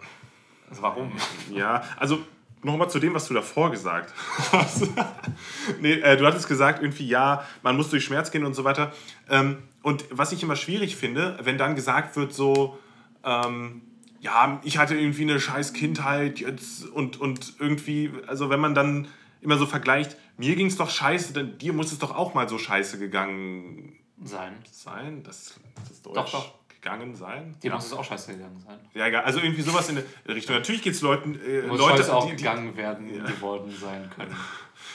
[0.69, 1.13] also warum?
[1.53, 2.19] Ja, also
[2.63, 4.13] nochmal zu dem, was du davor gesagt
[4.53, 4.89] hast.
[5.81, 8.93] nee, äh, du hattest gesagt, irgendwie, ja, man muss durch Schmerz gehen und so weiter.
[9.29, 12.79] Ähm, und was ich immer schwierig finde, wenn dann gesagt wird, so,
[13.25, 13.83] ähm,
[14.21, 19.09] ja, ich hatte irgendwie eine scheiß Kindheit jetzt und, und irgendwie, also wenn man dann
[19.41, 22.49] immer so vergleicht, mir ging es doch scheiße, denn dir muss es doch auch mal
[22.49, 24.55] so scheiße gegangen Sein.
[24.71, 25.23] sein.
[25.23, 26.17] Das, das ist Deutsch.
[26.17, 26.55] Doch, doch.
[26.69, 27.55] Gegangen sein.
[27.63, 28.79] Dir muss es auch scheiße gegangen sein.
[28.95, 29.25] Ja, egal.
[29.25, 30.57] Also irgendwie sowas in der Richtung.
[30.57, 34.09] Natürlich geht es Leuten, äh, Muss Leute, scheiße auch die, die, gegangen werden, geworden sein
[34.17, 34.35] können.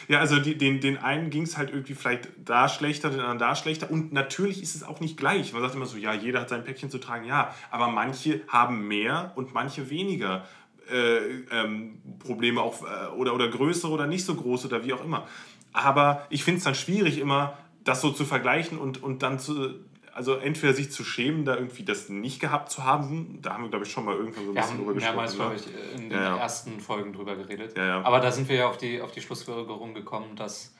[0.08, 3.40] Ja, also die, den, den einen ging es halt irgendwie vielleicht da schlechter, den anderen
[3.40, 3.90] da schlechter.
[3.90, 5.52] Und natürlich ist es auch nicht gleich.
[5.54, 7.56] Man sagt immer so, ja, jeder hat sein Päckchen zu tragen, ja.
[7.72, 10.46] Aber manche haben mehr und manche weniger
[10.92, 11.18] äh,
[11.52, 15.28] ähm, Probleme auch äh, oder, oder größere oder nicht so große oder wie auch immer.
[15.74, 19.76] Aber ich finde es dann schwierig, immer das so zu vergleichen und, und dann zu,
[20.14, 23.70] also entweder sich zu schämen, da irgendwie das nicht gehabt zu haben, da haben wir,
[23.70, 25.56] glaube ich, schon mal irgendwann so ein Wir bisschen drüber mehrmals, gesprochen.
[25.58, 25.86] glaube ne?
[25.94, 26.38] ich, in den Ja, ja.
[26.38, 27.78] ersten Folgen drüber geredet.
[27.78, 28.02] Ja, ja.
[28.04, 30.74] Aber da sind wir ja auf die, auf die Schlussfolgerung gekommen, dass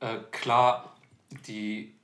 [0.00, 0.96] äh, klar
[1.46, 1.94] die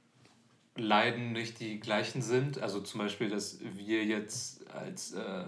[0.76, 2.60] Leiden nicht die gleichen sind.
[2.60, 5.44] Also zum Beispiel, dass wir jetzt als äh,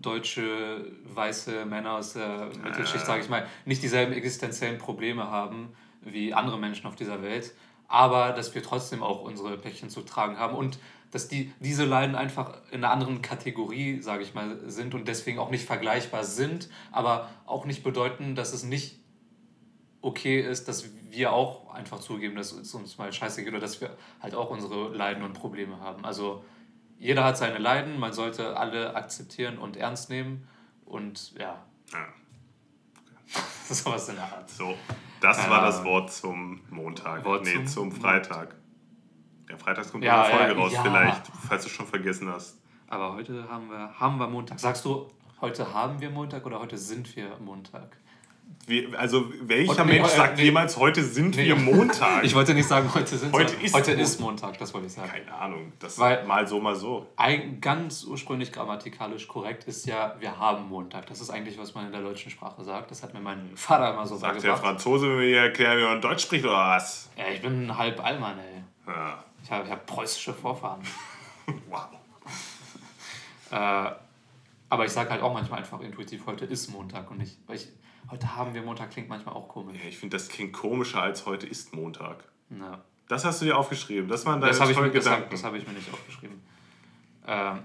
[0.00, 6.34] deutsche weiße Männer aus der Mittelschicht, sage ich mal, nicht dieselben existenziellen Probleme haben wie
[6.34, 7.54] andere Menschen auf dieser Welt,
[7.88, 10.78] aber dass wir trotzdem auch unsere Päckchen zu tragen haben und
[11.12, 15.38] dass die, diese Leiden einfach in einer anderen Kategorie, sage ich mal, sind und deswegen
[15.38, 18.98] auch nicht vergleichbar sind, aber auch nicht bedeuten, dass es nicht
[20.00, 23.80] okay ist, dass wir auch einfach zugeben, dass es uns mal scheiße geht oder dass
[23.80, 26.04] wir halt auch unsere Leiden und Probleme haben.
[26.04, 26.44] Also
[27.02, 30.46] jeder hat seine Leiden, man sollte alle akzeptieren und ernst nehmen
[30.84, 32.06] und ja, Ja.
[33.68, 34.48] sowas in der Art.
[34.48, 34.76] So,
[35.20, 35.90] das war das Ahnung.
[35.90, 37.24] Wort zum Montag.
[37.24, 38.54] Wort nee, zum zum, Freitag.
[39.50, 40.82] Ja, freitags kommt Ja, eine Folge ja, raus, ja.
[40.82, 42.60] vielleicht, falls du schon vergessen hast.
[42.86, 44.60] Aber heute haben wir, haben wir Montag.
[44.60, 45.08] Sagst du,
[45.40, 47.96] heute haben wir Montag oder heute sind wir Montag?
[48.96, 50.44] Also, welcher Mensch sagt nee.
[50.44, 51.46] jemals, heute sind Nee.
[51.46, 52.22] wir Montag?
[52.24, 54.04] Ich wollte nicht sagen, heute sind Heute ist heute Montag.
[54.04, 55.10] ist Montag, das wollte ich sagen.
[55.10, 57.08] Keine Ahnung, das Weil- mal so, mal so.
[57.16, 61.06] Ein, ganz ursprünglich grammatikalisch korrekt ist ja, wir haben Montag.
[61.06, 62.92] Das ist eigentlich, was man in der deutschen Sprache sagt.
[62.92, 64.56] Das hat mir mein Vater immer so Sagt der.
[64.56, 67.10] Franzose, wenn wir hier erklären, wie man Deutsch spricht, oder was?
[67.18, 68.62] Ja, ich bin halb Allmann, ey.
[68.86, 69.24] Ja.
[69.42, 70.80] Ich habe hab preußische Vorfahren.
[71.68, 71.88] Wow.
[73.50, 73.90] Äh,
[74.70, 77.68] aber ich sage halt auch manchmal einfach intuitiv, heute ist Montag und nicht, weil ich,
[78.10, 79.78] heute haben wir Montag klingt manchmal auch komisch.
[79.82, 82.24] Ja, ich finde, das klingt komischer als heute ist Montag.
[82.50, 82.82] Ja.
[83.08, 84.08] Das hast du dir aufgeschrieben.
[84.08, 85.30] Das waren deine Das habe ich, mir- tollen das Gedanken.
[85.30, 86.40] das hab ich mir nicht aufgeschrieben.
[87.26, 87.60] Ähm,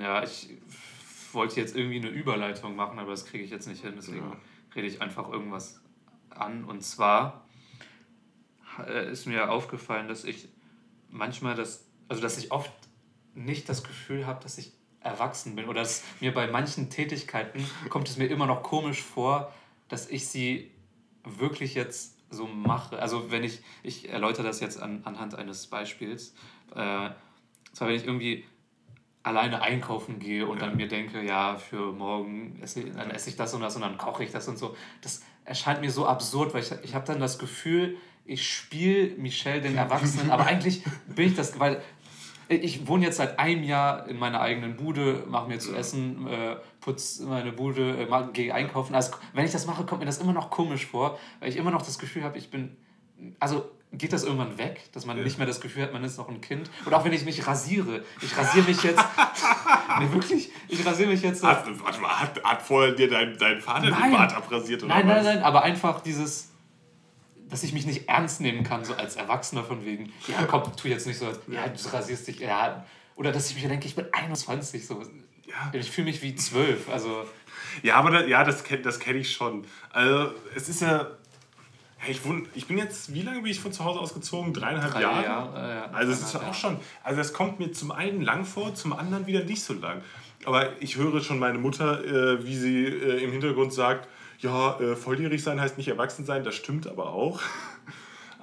[0.00, 0.50] ja, ich
[1.32, 4.36] wollte jetzt irgendwie eine Überleitung machen, aber das kriege ich jetzt nicht hin, deswegen Ja.
[4.74, 5.80] rede ich einfach irgendwas
[6.30, 6.64] an.
[6.64, 7.44] Und zwar
[8.86, 10.48] äh, ist mir aufgefallen, dass ich
[11.10, 12.72] manchmal das, also dass ich oft
[13.34, 14.72] nicht das Gefühl habe, dass ich
[15.06, 19.52] erwachsen bin oder dass mir bei manchen Tätigkeiten kommt es mir immer noch komisch vor,
[19.88, 20.70] dass ich sie
[21.24, 22.98] wirklich jetzt so mache.
[22.98, 26.34] Also wenn ich, ich erläutere das jetzt an, anhand eines Beispiels.
[26.74, 27.10] Äh,
[27.72, 28.44] zwar wenn ich irgendwie
[29.22, 33.36] alleine einkaufen gehe und dann mir denke, ja, für morgen esse, ich- dann esse ich
[33.36, 34.76] das und das und dann koche ich das und so.
[35.02, 39.60] Das erscheint mir so absurd, weil ich, ich habe dann das Gefühl, ich spiele Michel
[39.60, 41.82] den Erwachsenen, aber eigentlich bin ich das, weil
[42.48, 46.56] ich wohne jetzt seit einem Jahr in meiner eigenen Bude, mache mir zu essen, äh,
[46.80, 48.94] putze meine Bude, äh, gehe einkaufen.
[48.94, 51.70] Also wenn ich das mache, kommt mir das immer noch komisch vor, weil ich immer
[51.70, 52.76] noch das Gefühl habe, ich bin,
[53.40, 56.28] also geht das irgendwann weg, dass man nicht mehr das Gefühl hat, man ist noch
[56.28, 56.70] ein Kind.
[56.86, 58.04] Oder auch wenn ich mich rasiere.
[58.20, 59.02] Ich rasiere mich jetzt,
[60.00, 61.42] nee, wirklich, ich rasiere mich jetzt.
[61.42, 64.10] Hat, warte mal, hat, hat vorher dir dein, dein Vater Nein.
[64.10, 65.24] den Bart abrasiert oder Nein, was?
[65.24, 66.50] nein, nein, aber einfach dieses,
[67.48, 70.88] dass ich mich nicht ernst nehmen kann, so als Erwachsener von wegen, ja komm, tu
[70.88, 72.84] jetzt nicht so, ja, du rasierst dich, ja.
[73.16, 75.02] Oder dass ich mir denke, ich bin 21, so.
[75.46, 75.78] Ja.
[75.78, 77.24] Ich fühle mich wie 12, also.
[77.82, 79.64] Ja, aber da, ja, das kenne das kenn ich schon.
[79.90, 81.06] Also, es ist ja.
[81.98, 84.52] Hey, ich, wohn, ich bin jetzt, wie lange bin ich von zu Hause ausgezogen?
[84.52, 85.24] Dreieinhalb Drei Jahre?
[85.24, 86.78] Jahre, ja, also, es ist ja auch schon.
[87.02, 90.02] Also, es kommt mir zum einen lang vor, zum anderen wieder nicht so lang.
[90.44, 94.08] Aber ich höre schon meine Mutter, äh, wie sie äh, im Hintergrund sagt:
[94.40, 96.44] Ja, äh, volljährig sein heißt nicht erwachsen sein.
[96.44, 97.40] Das stimmt aber auch.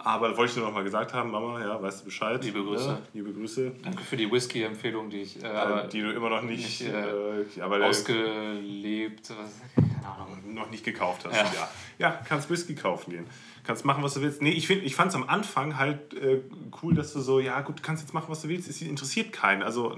[0.05, 2.43] Aber da wollte ich nur noch mal gesagt haben, Mama, ja, weißt du Bescheid.
[2.43, 2.87] Liebe Grüße.
[2.89, 3.71] Ja, liebe Grüße.
[3.83, 5.41] Danke für die Whisky-Empfehlung, die ich.
[5.41, 9.29] Äh, aber die du immer noch nicht, nicht, äh, äh, aber der- ausgelebt.
[9.29, 10.53] Was, keine Ahnung.
[10.53, 11.33] noch nicht gekauft hast.
[11.37, 11.43] Ja.
[11.53, 11.69] Ja,
[11.99, 12.21] ja.
[12.27, 13.25] kannst Whisky kaufen gehen.
[13.63, 14.41] Kannst machen, was du willst.
[14.41, 16.41] Nee, ich, find- ich fand es am Anfang halt äh,
[16.81, 18.69] cool, dass du so, ja gut, kannst jetzt machen, was du willst.
[18.69, 19.63] Es interessiert keinen.
[19.63, 19.95] Also,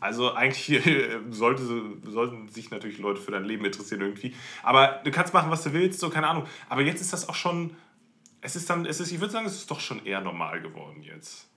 [0.00, 0.82] also eigentlich
[1.30, 1.62] sollte,
[2.04, 4.34] sollten sich natürlich Leute für dein Leben interessieren irgendwie.
[4.62, 6.46] Aber du kannst machen, was du willst, so keine Ahnung.
[6.68, 7.76] Aber jetzt ist das auch schon,
[8.40, 11.02] es ist dann, es ist, ich würde sagen, es ist doch schon eher normal geworden
[11.02, 11.48] jetzt.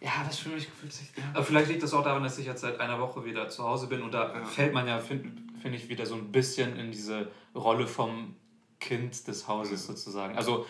[0.00, 1.08] Ja, das für mich gefühlt sich.
[1.32, 3.86] Aber vielleicht liegt das auch daran, dass ich jetzt seit einer Woche wieder zu Hause
[3.86, 5.30] bin und da fällt man ja, finde
[5.62, 8.36] find ich, wieder so ein bisschen in diese Rolle vom
[8.80, 10.36] Kind des Hauses sozusagen.
[10.36, 10.66] Also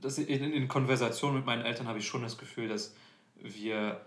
[0.00, 2.94] das in, in Konversationen mit meinen Eltern habe ich schon das Gefühl, dass
[3.36, 4.00] wir,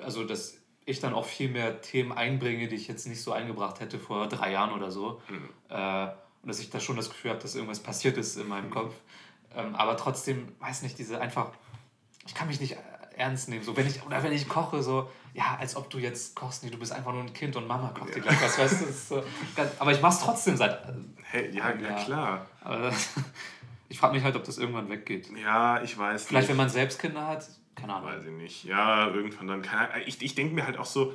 [0.00, 0.56] also dass
[0.88, 4.26] ich dann auch viel mehr Themen einbringe, die ich jetzt nicht so eingebracht hätte vor
[4.28, 5.20] drei Jahren oder so.
[5.68, 6.06] Äh,
[6.42, 8.94] und dass ich da schon das Gefühl habe, dass irgendwas passiert ist in meinem Kopf.
[9.54, 11.50] Ähm, aber trotzdem, weiß nicht, diese einfach,
[12.26, 12.76] ich kann mich nicht äh,
[13.16, 13.64] ernst nehmen.
[13.64, 16.70] So, wenn ich, oder wenn ich koche, so, ja, als ob du jetzt kochst, nee,
[16.70, 18.86] du bist einfach nur ein Kind und Mama kocht dir gleich was, weißt du?
[18.86, 19.22] das So,
[19.56, 20.80] ganz, aber ich mach's trotzdem seit.
[21.24, 22.04] Hey, ja, ja, Ja.
[22.04, 22.46] klar.
[22.62, 22.92] Aber
[23.88, 25.28] ich frage mich halt, ob das irgendwann weggeht.
[25.36, 26.50] Ja, ich weiß Vielleicht, nicht.
[26.50, 27.46] wenn man selbst Kinder hat,
[27.78, 28.10] keine Ahnung.
[28.10, 28.64] Weiß ich nicht.
[28.64, 29.62] Ja, irgendwann dann.
[29.62, 31.14] Keine, ich ich denke mir halt auch so,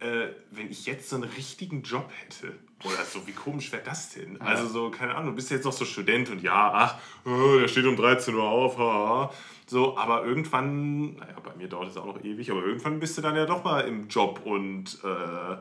[0.00, 4.10] äh, wenn ich jetzt so einen richtigen Job hätte, oder so, wie komisch wäre das
[4.10, 4.40] denn?
[4.40, 7.68] Also so, keine Ahnung, du bist jetzt noch so Student und ja, ach, äh, der
[7.68, 9.32] steht um 13 Uhr auf, haha.
[9.66, 13.22] so, aber irgendwann, naja, bei mir dauert es auch noch ewig, aber irgendwann bist du
[13.22, 15.56] dann ja doch mal im Job und äh,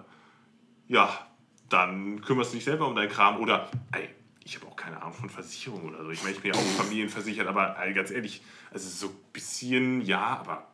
[0.87, 1.27] ja,
[1.69, 4.09] dann kümmerst du dich selber um deinen Kram oder, ey,
[4.43, 6.09] ich habe auch keine Ahnung von Versicherung oder so.
[6.11, 10.01] Ich meine, ich bin ja auch familienversichert, aber ey, ganz ehrlich, also so ein bisschen,
[10.01, 10.67] ja, aber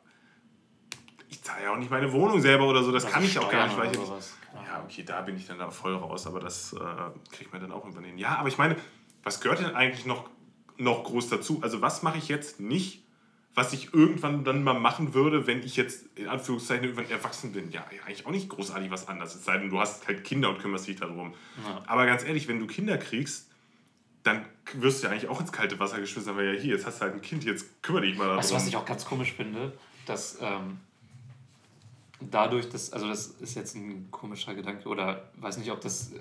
[1.30, 3.52] ich zahle ja auch nicht meine Wohnung selber oder so, das Oder kann ich auch
[3.52, 4.00] gar nicht, weil ich
[4.66, 6.78] ja, okay, da bin ich dann da voll raus, aber das äh,
[7.32, 8.18] kriegt man dann auch irgendwann hin.
[8.18, 8.76] Ja, aber ich meine,
[9.24, 10.30] was gehört denn eigentlich noch,
[10.78, 11.60] noch groß dazu?
[11.62, 13.04] Also was mache ich jetzt nicht,
[13.54, 17.72] was ich irgendwann dann mal machen würde, wenn ich jetzt in Anführungszeichen irgendwann erwachsen bin?
[17.72, 19.36] Ja, ja eigentlich auch nicht großartig was anderes.
[19.36, 21.34] Es sei denn, du hast halt Kinder und kümmerst dich darum.
[21.66, 21.84] Ja.
[21.88, 23.50] Aber ganz ehrlich, wenn du Kinder kriegst,
[24.28, 27.00] dann wirst du ja eigentlich auch ins kalte Wasser geschmissen, weil ja hier, jetzt hast
[27.00, 28.40] du halt ein Kind, jetzt kümmere dich mal darum.
[28.40, 29.74] Weißt du, was ich auch ganz komisch finde?
[30.06, 30.80] Dass ähm,
[32.20, 36.20] dadurch, dass, also das ist jetzt ein komischer Gedanke oder weiß nicht, ob das äh,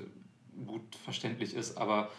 [0.67, 2.11] gut verständlich ist, aber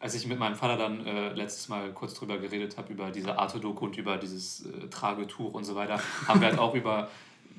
[0.00, 3.38] als ich mit meinem Vater dann äh, letztes Mal kurz drüber geredet habe, über diese
[3.38, 7.08] Arte-Doku und über dieses äh, Tragetuch und so weiter, haben wir halt auch über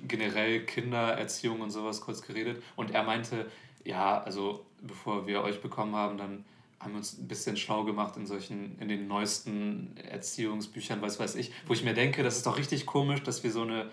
[0.07, 2.61] generell Kindererziehung und sowas kurz geredet.
[2.75, 3.49] Und er meinte,
[3.83, 6.45] ja, also bevor wir euch bekommen haben, dann
[6.85, 11.35] haben wir uns ein bisschen schlau gemacht in solchen, in den neuesten Erziehungsbüchern, was weiß
[11.35, 13.89] ich, wo ich mir denke, das ist doch richtig komisch, dass wir so eine,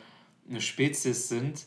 [0.49, 1.65] eine Spezies sind,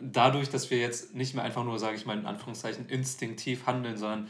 [0.00, 3.96] dadurch, dass wir jetzt nicht mehr einfach nur, sage ich mal in Anführungszeichen, instinktiv handeln,
[3.96, 4.28] sondern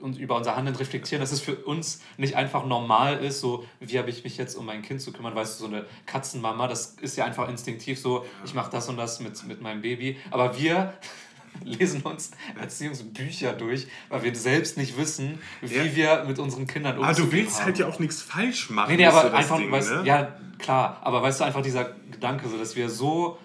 [0.00, 3.98] und über unser Handeln reflektieren, dass es für uns nicht einfach normal ist, so wie
[3.98, 6.96] habe ich mich jetzt um mein Kind zu kümmern, weißt du, so eine Katzenmama, das
[7.00, 10.58] ist ja einfach instinktiv so, ich mache das und das mit, mit meinem Baby, aber
[10.58, 10.94] wir
[11.64, 12.30] lesen uns
[12.60, 15.94] Erziehungsbücher durch, weil wir selbst nicht wissen, wie Ja.
[15.94, 17.66] wir mit unseren Kindern aber du willst haben.
[17.66, 18.90] halt ja auch nichts falsch machen.
[18.90, 20.02] Nee, nee, aber einfach, Ding, weißt, ne?
[20.04, 23.38] ja, klar, aber weißt du, einfach dieser Gedanke, so, dass wir so,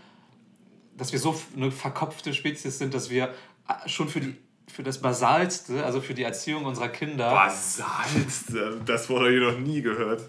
[0.97, 3.33] dass wir so eine verkopfte Spezies sind, dass wir
[3.67, 4.35] äh, schon für die
[4.69, 9.81] für das Basalste, also für die Erziehung unserer Kinder, Basalste, das wurde hier noch nie
[9.81, 10.21] gehört.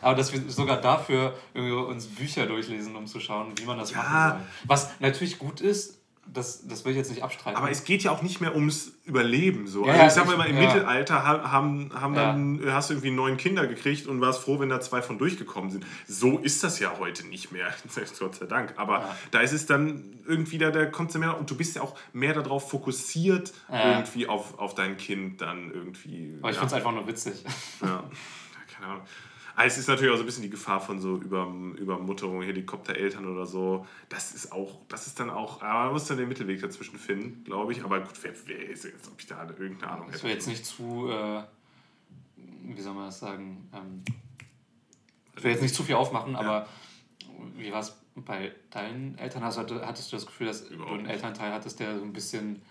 [0.00, 3.90] aber dass wir sogar dafür irgendwie uns Bücher durchlesen, um zu schauen, wie man das
[3.92, 3.98] Ja.
[3.98, 4.48] machen soll.
[4.68, 7.56] Was natürlich gut ist, das, das will ich jetzt nicht abstreiten.
[7.56, 9.66] Aber es geht ja auch nicht mehr ums Überleben.
[9.66, 9.86] So.
[9.86, 10.62] Ja, also ich sag mal immer, im ja.
[10.74, 12.32] Mittelalter ha- haben, haben Ja.
[12.32, 15.70] dann, hast du irgendwie neun Kinder gekriegt und warst froh, wenn da zwei von durchgekommen
[15.70, 15.84] sind.
[16.08, 17.68] So ist das ja heute nicht mehr,
[18.18, 18.74] Gott sei Dank.
[18.76, 21.82] Aber da ist es dann irgendwie, da, da kommt es mehr und du bist ja
[21.82, 26.36] auch mehr darauf fokussiert, irgendwie auf, auf dein Kind dann irgendwie.
[26.40, 26.60] aber ich ja.
[26.60, 27.44] finde es einfach nur witzig.
[27.82, 28.04] Ja,
[28.74, 29.02] keine Ahnung.
[29.56, 31.46] Aber es ist natürlich auch so ein bisschen die Gefahr von so Über,
[31.76, 33.86] Übermutterung, Helikoptereltern oder so.
[34.08, 37.44] Das ist auch, das ist dann auch, aber man muss dann den Mittelweg dazwischen finden,
[37.44, 37.84] glaube ich.
[37.84, 40.22] Aber gut, wer, wer ist jetzt, ob ich da irgendeine Ahnung hätte.
[40.24, 41.42] will jetzt nicht zu, äh,
[42.64, 44.02] wie soll man das sagen, ähm,
[45.36, 46.66] ich will jetzt nicht zu viel aufmachen, aber
[47.56, 49.42] wie war es bei deinen Eltern?
[49.42, 51.06] Also, hatte- hattest du das Gefühl, dass Überhaupt du einen.
[51.06, 52.62] Elternteil hattest, der so ein bisschen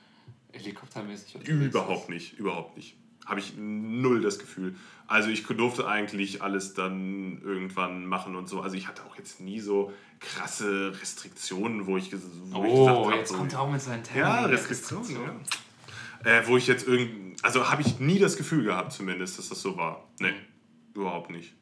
[0.51, 2.95] helikoptermäßig Überhaupt nicht, überhaupt nicht.
[3.25, 4.75] Habe ich null das Gefühl.
[5.07, 8.61] Also ich durfte eigentlich alles dann irgendwann machen und so.
[8.61, 13.15] Also ich hatte auch jetzt nie so krasse Restriktionen, wo ich, wo ich Oh, hab,
[13.15, 14.21] jetzt so, kommt er auch mit seinen Termen.
[14.21, 16.31] Ja, Restriktionen, ja.
[16.31, 19.61] Äh, wo ich jetzt irgend, also habe ich nie das Gefühl gehabt zumindest, dass das
[19.61, 20.07] so war.
[20.19, 20.33] Nee,
[20.93, 21.53] überhaupt nicht.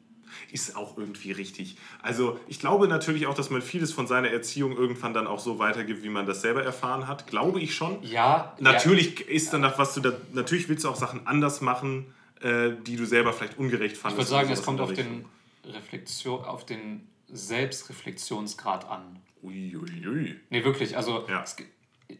[0.50, 1.76] Ist auch irgendwie richtig.
[2.02, 5.58] Also ich glaube natürlich auch, dass man vieles von seiner Erziehung irgendwann dann auch so
[5.58, 7.26] weitergibt, wie man das selber erfahren hat.
[7.26, 8.02] Glaube ich schon.
[8.02, 12.70] Ja, Natürlich ist danach, was du da, natürlich willst du auch Sachen anders machen, äh,
[12.86, 14.18] die du selber vielleicht ungerecht Ich fandest.
[14.18, 15.24] würde sagen, es kommt auf den,
[15.64, 19.20] Reflexion, auf den Selbstreflexionsgrad an.
[19.42, 20.36] Uiuiui.
[20.50, 20.96] Nee, wirklich.
[20.96, 21.42] Also Ja.
[21.42, 21.56] es,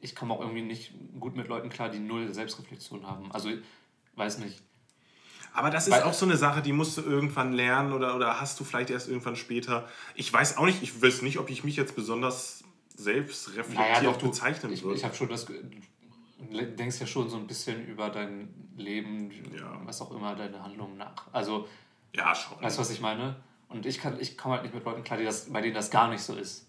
[0.00, 3.30] ich komme auch irgendwie nicht gut mit Leuten klar, die null Selbstreflexion haben.
[3.32, 3.50] Also,
[4.16, 4.62] weiß nicht.
[5.54, 8.40] Aber das ist Weil- auch so eine Sache, die musst du irgendwann lernen oder, oder
[8.40, 9.86] hast du vielleicht erst irgendwann später.
[10.14, 12.64] Ich weiß auch nicht, ich weiß nicht, ob ich mich jetzt besonders
[12.96, 14.96] selbstreflektiert bezeichnen ich, würde.
[14.96, 15.44] ich habe schon das.
[15.46, 15.54] Du
[16.50, 19.80] denkst ja schon so ein bisschen über dein Leben, Ja.
[19.84, 21.26] was auch immer, deine Handlungen nach.
[21.32, 21.68] Also,
[22.14, 22.60] ja, schon.
[22.62, 23.36] weißt du, was ich meine?
[23.68, 25.90] Und ich, kann, ich komme halt nicht mit Leuten klar, die das, bei denen das
[25.90, 26.66] gar nicht so ist.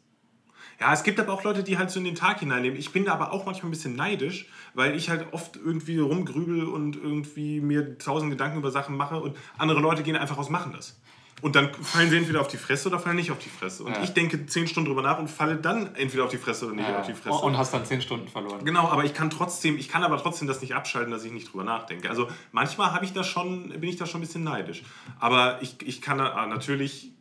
[0.79, 2.77] Ja, es gibt aber auch Leute, die halt so in den Tag hineinleben.
[2.77, 6.65] Ich bin da aber auch manchmal ein bisschen neidisch, weil ich halt oft irgendwie rumgrübel
[6.65, 10.73] und irgendwie mir tausend Gedanken über Sachen mache und andere Leute gehen einfach raus, machen
[10.75, 10.99] das.
[11.41, 13.83] Und dann fallen sie entweder auf die Fresse oder fallen nicht auf die Fresse.
[13.83, 14.03] Und Ja.
[14.03, 16.87] ich denke zehn Stunden drüber nach und falle dann entweder auf die Fresse oder nicht
[16.87, 16.99] Ja.
[17.01, 17.35] auf die Fresse.
[17.37, 18.63] Und hast dann zehn Stunden verloren.
[18.63, 21.51] Genau, aber ich kann trotzdem, ich kann aber trotzdem das nicht abschalten, dass ich nicht
[21.51, 22.09] drüber nachdenke.
[22.09, 24.83] Also manchmal habe ich da schon, bin ich da schon ein bisschen neidisch.
[25.19, 27.11] Aber ich, ich kann da ah, natürlich,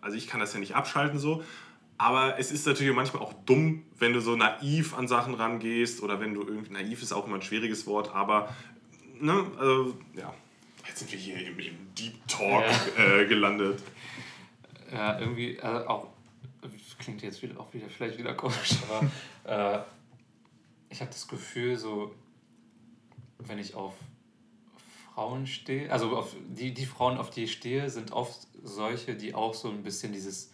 [0.00, 1.44] also ich kann das ja nicht abschalten so.
[1.98, 6.20] Aber es ist natürlich manchmal auch dumm, wenn du so naiv an Sachen rangehst oder
[6.20, 8.54] wenn du irgendwie, naiv ist auch immer ein schwieriges Wort, aber,
[9.20, 10.32] ne, also, ja.
[10.86, 12.64] Jetzt sind wir hier im, im Deep Talk
[12.96, 13.82] äh, gelandet.
[14.92, 16.06] Ja, irgendwie äh, auch,
[17.00, 19.10] klingt jetzt wieder, auch wieder vielleicht wieder komisch, aber
[19.76, 19.82] äh,
[20.90, 22.14] ich habe das Gefühl, so,
[23.38, 23.94] wenn ich auf
[25.14, 29.34] Frauen stehe, also auf die, die Frauen, auf die ich stehe, sind oft solche, die
[29.34, 30.52] auch so ein bisschen dieses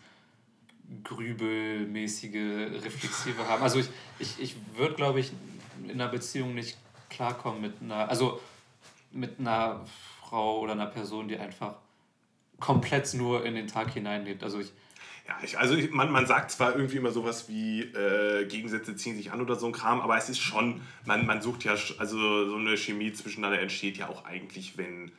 [1.02, 3.62] grübelmäßige, reflexive haben.
[3.62, 5.32] Also ich, ich, ich würde, glaube ich,
[5.82, 6.76] in einer Beziehung nicht
[7.10, 8.40] klarkommen mit einer, also
[9.12, 9.84] mit einer
[10.20, 11.76] Frau oder einer Person, die einfach
[12.60, 14.42] komplett nur in den Tag hineinlebt.
[14.42, 14.72] Also ich,
[15.26, 19.16] Ja, ich, also ich, man, man sagt zwar irgendwie immer sowas wie äh, Gegensätze ziehen
[19.16, 22.48] sich an oder so ein Kram, aber es ist schon, man, man sucht ja, also
[22.48, 25.12] so eine Chemie zwischeneinander entsteht ja auch eigentlich, wenn,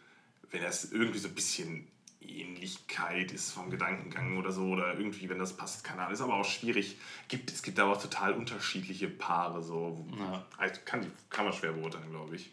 [0.52, 1.88] wenn das irgendwie so ein bisschen
[2.30, 6.14] Ähnlichkeit ist vom Gedankengang oder so oder irgendwie, wenn das passt, keine Ahnung.
[6.14, 6.98] Ist aber auch schwierig.
[7.28, 10.06] Gibt, es gibt aber auch total unterschiedliche Paare, so.
[10.18, 10.46] Ja.
[10.58, 12.50] Also kann, die- kann man schwer beurteilen, glaube ich.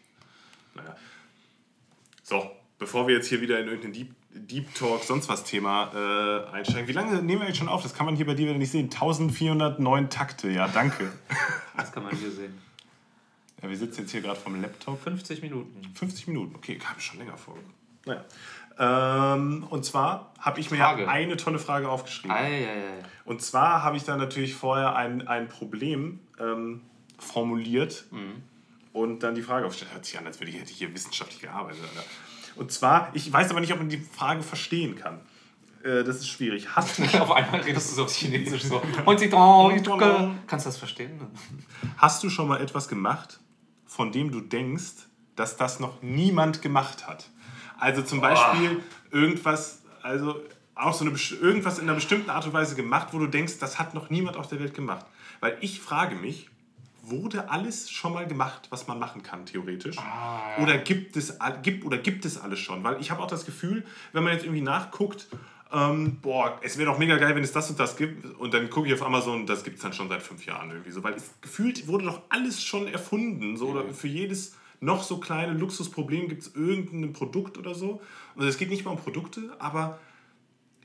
[0.75, 0.95] Naja.
[2.23, 6.51] So, bevor wir jetzt hier wieder in irgendein Deep, Deep Talk, sonst was Thema äh,
[6.55, 6.87] einsteigen.
[6.87, 7.83] Wie lange nehmen wir jetzt schon auf?
[7.83, 8.85] Das kann man hier bei dir wieder nicht sehen.
[8.85, 11.11] 1409 Takte, ja, danke.
[11.77, 12.57] das kann man hier sehen.
[13.61, 15.01] ja, wir sitzen jetzt hier gerade vom Laptop.
[15.03, 15.91] 50 Minuten.
[15.93, 17.57] 50 Minuten, okay, habe ich schon länger vor.
[18.05, 18.25] Naja.
[18.79, 21.07] Ähm, und zwar habe ich mir Frage.
[21.07, 22.35] eine tolle Frage aufgeschrieben.
[22.35, 23.03] Eieiei.
[23.25, 26.81] Und zwar habe ich da natürlich vorher ein, ein Problem ähm,
[27.19, 28.05] formuliert
[28.91, 29.93] und dann die Frage aufgestellt.
[29.93, 31.81] Hört sich an, als würde ich, hätte ich hier wissenschaftlich gearbeitet.
[31.83, 32.05] Alter.
[32.55, 35.21] Und zwar, ich weiß aber nicht, ob man die Frage verstehen kann.
[35.83, 36.75] Äh, das ist schwierig.
[36.75, 38.81] Hast du, Auf einmal redest du so auf Chinesisch so.
[40.47, 41.19] Kannst du das verstehen?
[41.97, 43.39] hast du schon mal etwas gemacht,
[43.85, 47.25] von dem du denkst, dass das noch niemand gemacht hat?
[47.79, 50.41] Also zum Beispiel irgendwas, also
[50.75, 53.79] auch so eine, irgendwas in einer bestimmten Art und Weise gemacht, wo du denkst, das
[53.79, 55.05] hat noch niemand auf der Welt gemacht.
[55.39, 56.49] Weil ich frage mich,
[57.03, 59.97] wurde alles schon mal gemacht, was man machen kann, theoretisch?
[60.61, 62.83] Oder gibt es, gibt, oder gibt es alles schon?
[62.83, 65.27] Weil ich habe auch das Gefühl, wenn man jetzt irgendwie nachguckt,
[65.73, 68.25] ähm, boah, es wäre doch mega geil, wenn es das und das gibt.
[68.39, 70.91] Und dann gucke ich auf Amazon, das gibt es dann schon seit fünf Jahren irgendwie
[70.91, 71.03] so.
[71.03, 73.57] Weil es gefühlt wurde doch alles schon erfunden.
[73.57, 78.01] So, oder für jedes noch so kleine Luxusproblem gibt es irgendein Produkt oder so.
[78.35, 79.99] Und es geht nicht mal um Produkte, aber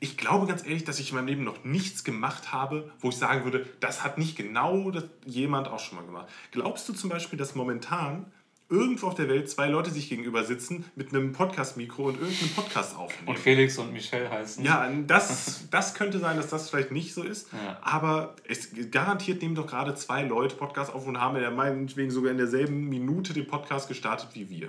[0.01, 3.17] ich glaube ganz ehrlich, dass ich in meinem Leben noch nichts gemacht habe, wo ich
[3.17, 4.93] sagen würde, das hat nicht genau
[5.25, 6.29] jemand auch schon mal gemacht.
[6.53, 8.31] Glaubst du zum Beispiel, dass momentan
[8.71, 12.97] irgendwo auf der Welt zwei Leute sich gegenüber sitzen mit einem Podcast-Mikro und irgendeinen Podcast
[12.97, 13.29] aufnehmen?
[13.29, 14.65] Und Felix und Michelle heißen.
[14.65, 17.51] Ja, das, das könnte sein, dass das vielleicht nicht so ist.
[17.53, 17.79] Ja.
[17.83, 22.31] Aber es garantiert nehmen doch gerade zwei Leute Podcast auf und haben ja meinetwegen sogar
[22.31, 24.69] in derselben Minute den Podcast gestartet wie wir.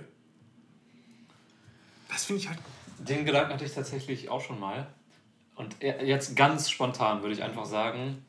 [2.10, 2.60] Das finde ich halt.
[3.00, 4.88] Den Gedanken hatte ich tatsächlich auch schon mal.
[5.56, 8.24] Und jetzt ganz spontan würde ich einfach sagen,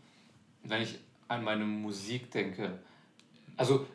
[0.65, 0.99] wenn ich
[1.29, 2.81] an meine Musik denke.
[3.57, 3.87] Also,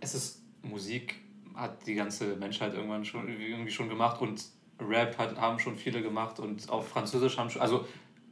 [0.00, 1.16] es ist Musik,
[1.54, 4.44] hat die ganze Menschheit irgendwann schon irgendwie schon gemacht und
[4.80, 7.62] Rap hat, haben schon viele gemacht und auch Französisch haben schon.
[7.62, 7.86] Also,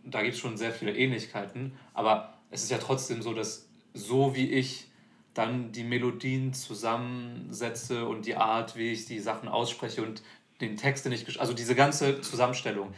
[0.04, 1.72] da gibt es schon sehr viele Ähnlichkeiten.
[1.94, 4.88] Aber es ist ja trotzdem so, dass so wie ich
[5.34, 10.22] dann die Melodien zusammensetze und die Art, wie ich die Sachen ausspreche und
[10.60, 12.92] den Text, den ich also diese ganze Zusammenstellung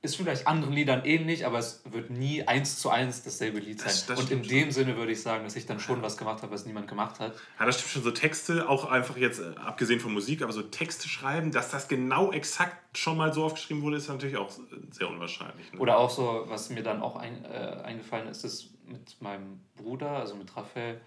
[0.00, 3.88] ist vielleicht anderen Liedern ähnlich, aber es wird nie eins zu eins dasselbe Lied sein.
[3.88, 6.40] Das- das und in dem Sinne würde ich sagen, dass ich dann schon was gemacht
[6.42, 7.34] habe, was niemand gemacht hat.
[7.58, 8.02] Ja, das stimmt schon.
[8.04, 11.88] So Texte, auch einfach jetzt, äh, abgesehen von Musik, aber so Texte schreiben, dass das
[11.88, 14.50] genau exakt schon mal so aufgeschrieben wurde, ist natürlich auch
[14.92, 15.72] sehr unwahrscheinlich.
[15.72, 15.80] Ne?
[15.80, 17.48] Oder auch so, was mir dann auch ein, äh,
[17.84, 21.00] eingefallen ist, ist mit meinem Bruder, also mit Raphael,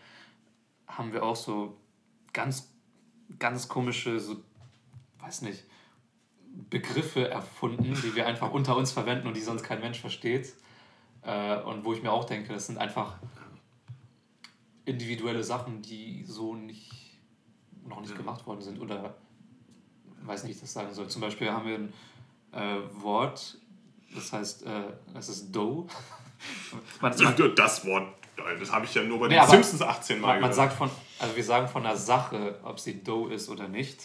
[0.87, 1.77] haben wir auch so
[2.33, 2.73] ganz,
[3.39, 4.43] ganz komische, so,
[5.19, 5.63] weiß nicht,
[6.69, 10.53] Begriffe erfunden, die wir einfach unter uns verwenden und die sonst kein Mensch versteht.
[11.23, 13.17] Äh, und wo ich mir auch denke, das sind einfach
[14.85, 17.19] individuelle Sachen, die so nicht,
[17.85, 18.79] noch nicht gemacht worden sind.
[18.79, 19.15] Oder
[20.23, 21.07] weiß nicht, wie ich das sagen soll.
[21.07, 21.93] Zum Beispiel haben wir ein
[22.53, 23.57] äh, Wort,
[24.13, 24.83] das heißt, äh,
[25.13, 25.87] das ist Do.
[27.01, 28.13] Man, Ja, das Wort,
[28.59, 30.89] das habe ich ja nur bei Nee, den Simpsons 18 Mal man, man sagt von,
[31.19, 33.99] also wir sagen von einer Sache, ob sie Do ist oder nicht.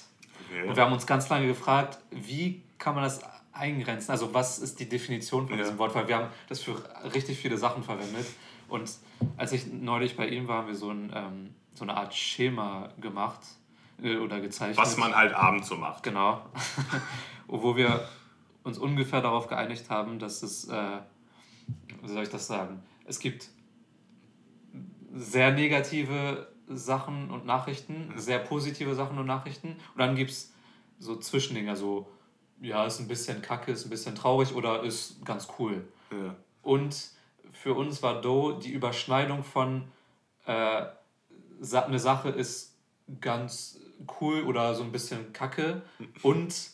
[0.50, 0.68] Okay.
[0.68, 3.20] Und wir haben uns ganz lange gefragt, wie kann man das
[3.52, 4.10] eingrenzen?
[4.10, 5.64] Also was ist die Definition von Ja.
[5.64, 5.94] diesem Wort?
[5.94, 6.76] Weil wir haben das für
[7.14, 8.26] richtig viele Sachen verwendet.
[8.68, 8.90] Und
[9.36, 12.90] als ich neulich bei ihm war, haben wir so, ein, ähm, so eine Art Schema
[13.00, 13.40] gemacht
[14.02, 14.76] äh, oder gezeichnet.
[14.78, 16.02] Was man halt abends so macht.
[16.02, 16.44] Genau.
[17.46, 18.08] Wo wir
[18.64, 20.98] uns ungefähr darauf geeinigt haben, dass es, äh,
[22.02, 22.82] wie soll ich das sagen?
[23.04, 23.48] Es gibt
[25.14, 29.68] sehr negative Sachen und Nachrichten, sehr positive Sachen und Nachrichten.
[29.68, 30.52] Und dann gibt es
[30.98, 32.08] so Zwischendinger, so,
[32.60, 35.86] ja, ist ein bisschen kacke, ist ein bisschen traurig oder ist ganz cool.
[36.10, 36.34] Ja.
[36.62, 37.10] Und
[37.52, 39.84] für uns war Do die Überschneidung von
[40.46, 40.86] äh,
[41.72, 42.74] eine Sache ist
[43.20, 43.80] ganz
[44.20, 45.82] cool oder so ein bisschen kacke
[46.22, 46.70] und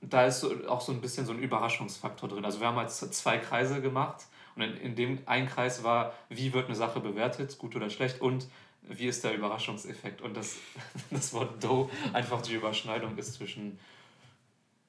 [0.00, 2.44] da ist so, auch so ein bisschen so ein Überraschungsfaktor drin.
[2.44, 6.52] Also wir haben jetzt zwei Kreise gemacht und in, in dem ein Kreis war, wie
[6.52, 8.46] wird eine Sache bewertet, gut oder schlecht und
[8.88, 10.20] wie ist der Überraschungseffekt?
[10.20, 10.56] Und das,
[11.10, 13.78] das Wort Dough einfach die Überschneidung ist zwischen,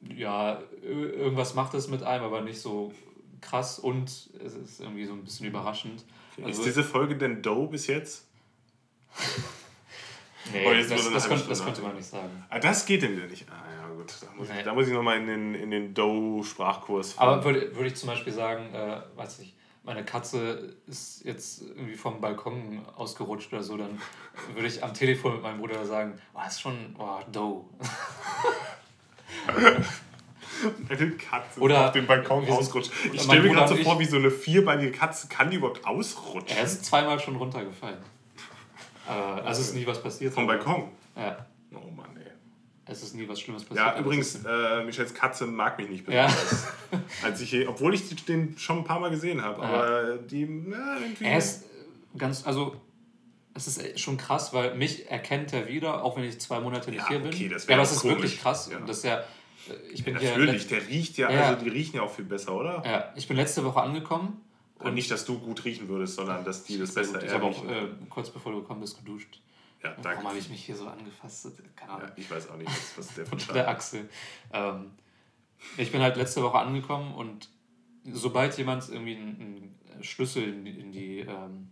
[0.01, 2.93] ja, irgendwas macht es mit einem, aber nicht so
[3.41, 4.09] krass und
[4.43, 6.03] es ist irgendwie so ein bisschen überraschend.
[6.37, 8.27] Also, ist diese Folge denn Dough bis jetzt?
[10.51, 12.43] nee, oh, jetzt das, das, könnte, das könnte man nicht sagen.
[12.49, 13.45] Ah, das geht denn nicht.
[13.49, 14.13] Ah ja, gut.
[14.21, 14.57] Da muss, nee.
[14.57, 18.09] ich, da muss ich nochmal in den, in den Dough-Sprachkurs Aber würde, würde ich zum
[18.09, 23.77] Beispiel sagen, äh, weiß ich, meine Katze ist jetzt irgendwie vom Balkon ausgerutscht oder so,
[23.77, 24.01] dann
[24.53, 27.65] würde ich am Telefon mit meinem Bruder sagen, oh, ist schon, oh, Dough.
[30.89, 32.91] Eine Katze oder auf dem Balkon ausrutscht.
[33.11, 36.57] Ich stelle mir gerade so vor, wie so eine vierbeinige Katze, kann die überhaupt ausrutschen?
[36.57, 37.99] Er ist zweimal schon runtergefallen.
[39.07, 40.33] äh, also ist nie was passiert.
[40.33, 40.89] Vom Balkon?
[41.15, 41.45] Ja.
[41.73, 42.24] Oh Mann, ey.
[42.87, 43.85] Es ist nie was Schlimmes passiert.
[43.85, 46.67] Ja, übrigens, äh, Michels Katze mag mich nicht besonders.
[46.91, 46.99] Ja.
[47.23, 49.61] als ich, obwohl ich den schon ein paar Mal gesehen habe.
[49.61, 49.67] Ja.
[49.67, 51.25] Aber die, na, irgendwie.
[51.25, 51.63] Er ist
[52.15, 52.79] ganz, also
[53.55, 57.01] es ist schon krass, weil mich erkennt er wieder, auch wenn ich zwei Monate nicht
[57.01, 57.29] ja, hier bin.
[57.29, 58.17] Okay, das ja, aber es ist komisch.
[58.17, 58.69] wirklich krass.
[58.71, 58.79] Ja.
[58.81, 59.23] Das ist ja,
[59.91, 62.53] ich bin ja, natürlich, der riecht ja, ja, also die riechen ja auch viel besser,
[62.53, 62.83] oder?
[62.85, 64.41] Ja, ich bin letzte Woche angekommen.
[64.77, 67.63] Und, nicht, dass du gut riechen würdest, sondern dass die das besser Ich habe auch
[67.65, 69.39] äh, kurz bevor du gekommen bist geduscht.
[69.85, 70.17] Ja, danke.
[70.17, 71.47] Warum habe ich mich hier so angefasst?
[71.75, 72.07] Keine Ahnung.
[72.07, 74.09] Ja, ich weiß auch nicht, was, was der von Der Axel.
[74.51, 74.91] Ähm,
[75.77, 77.49] ich bin halt letzte Woche angekommen und
[78.11, 81.69] sobald jemand irgendwie einen, einen Schlüssel in die, in die, ähm,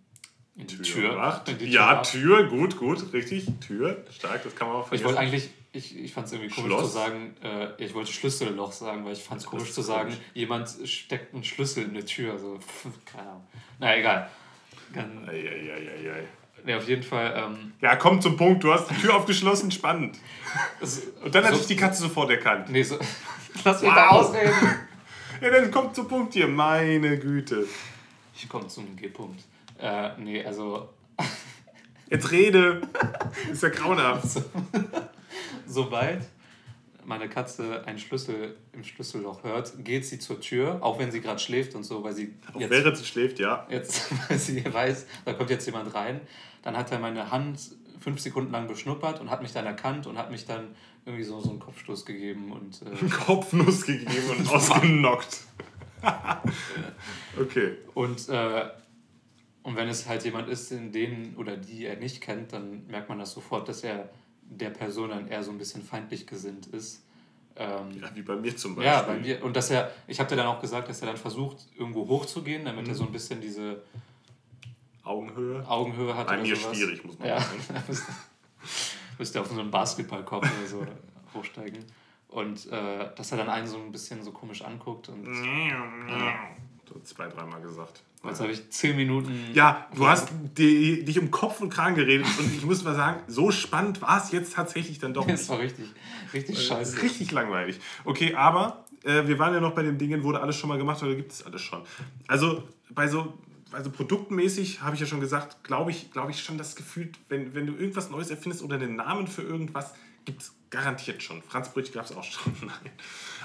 [0.55, 1.49] in die Tür, Tür macht.
[1.49, 2.11] In die Tür ja, macht.
[2.11, 3.47] Tür, gut, gut, richtig.
[3.65, 5.01] Tür, stark, das kann man auch vergessen.
[5.01, 6.91] Ich wollte eigentlich ich, ich fand es irgendwie komisch Schloss?
[6.91, 10.23] zu sagen, äh, ich wollte Schlüsselloch sagen, weil ich fand es komisch zu sagen, komisch.
[10.35, 12.33] jemand steckt einen Schlüssel in eine Tür.
[12.33, 12.59] Also,
[13.05, 13.47] keine Ahnung.
[13.79, 14.29] Na egal.
[14.93, 16.27] Dann, ei, ei, ei, ei.
[16.65, 17.33] Nee, auf jeden Fall.
[17.35, 18.63] Ähm, ja, komm zum Punkt.
[18.63, 20.17] Du hast die Tür aufgeschlossen, spannend.
[21.23, 22.69] Und dann hat so, sich die Katze sofort erkannt.
[22.69, 22.97] Nee, so.
[23.65, 23.95] Lass mich wow.
[23.95, 24.53] da ausreden.
[25.41, 26.47] ja, dann kommt zum Punkt hier.
[26.47, 27.67] Meine Güte.
[28.35, 29.41] Ich komme zum G-Punkt.
[29.79, 30.89] Äh, nee, also.
[32.09, 32.81] Jetzt rede.
[33.51, 34.41] Ist ja grauenhaft.
[35.67, 36.21] Sobald
[37.05, 41.39] meine Katze einen Schlüssel im Schlüsselloch hört, geht sie zur Tür, auch wenn sie gerade
[41.39, 42.33] schläft und so, weil sie.
[42.57, 43.67] Jetzt, während sie schläft, ja.
[43.69, 46.21] Jetzt, weil sie weiß, da kommt jetzt jemand rein.
[46.61, 47.59] Dann hat er meine Hand
[47.99, 50.75] fünf Sekunden lang beschnuppert und hat mich dann erkannt und hat mich dann
[51.05, 52.81] irgendwie so, so einen Kopfstoß gegeben und.
[52.81, 55.41] Äh, einen Kopfnuss gegeben und ausgenockt.
[57.39, 57.77] okay.
[57.93, 58.69] Und, äh,
[59.63, 63.09] und wenn es halt jemand ist, in den oder die er nicht kennt, dann merkt
[63.09, 64.09] man das sofort, dass er
[64.57, 67.03] der Person dann eher so ein bisschen feindlich gesinnt ist.
[67.55, 68.91] Ähm, ja, wie bei mir zum Beispiel.
[68.91, 69.43] Ja, bei mir.
[69.43, 72.65] Und dass er, ich habe dir dann auch gesagt, dass er dann versucht, irgendwo hochzugehen,
[72.65, 72.89] damit mhm.
[72.89, 73.83] er so ein bisschen diese
[75.03, 76.27] Augenhöhe, Augenhöhe hat.
[76.27, 76.77] Bei mir sowas.
[76.77, 77.39] schwierig, muss man ja.
[77.39, 77.83] sagen.
[79.17, 80.85] müsste auf so einen Basketballkorb oder so
[81.33, 81.83] hochsteigen.
[82.29, 85.09] Und äh, dass er dann einen so ein bisschen so komisch anguckt.
[85.09, 86.49] Und, ja.
[86.91, 88.03] So zwei, dreimal gesagt.
[88.25, 89.33] Jetzt habe ich zehn Minuten.
[89.53, 93.21] Ja, du hast die, dich um Kopf und Kragen geredet und ich muss mal sagen,
[93.27, 95.39] so spannend war es jetzt tatsächlich dann doch nicht.
[95.39, 95.87] Das war richtig,
[96.33, 97.01] richtig äh, scheiße.
[97.01, 97.79] Richtig langweilig.
[98.05, 101.03] Okay, aber äh, wir waren ja noch bei den Dingen, wurde alles schon mal gemacht
[101.03, 101.81] oder gibt es alles schon?
[102.27, 103.37] Also bei so,
[103.73, 107.53] also produktmäßig habe ich ja schon gesagt, glaube ich, glaube ich schon das Gefühl, wenn,
[107.53, 109.93] wenn du irgendwas Neues erfindest oder einen Namen für irgendwas,
[110.23, 111.41] gibt es garantiert schon.
[111.41, 112.53] Franz Brötchen gab es auch schon.
[112.61, 112.91] Nein.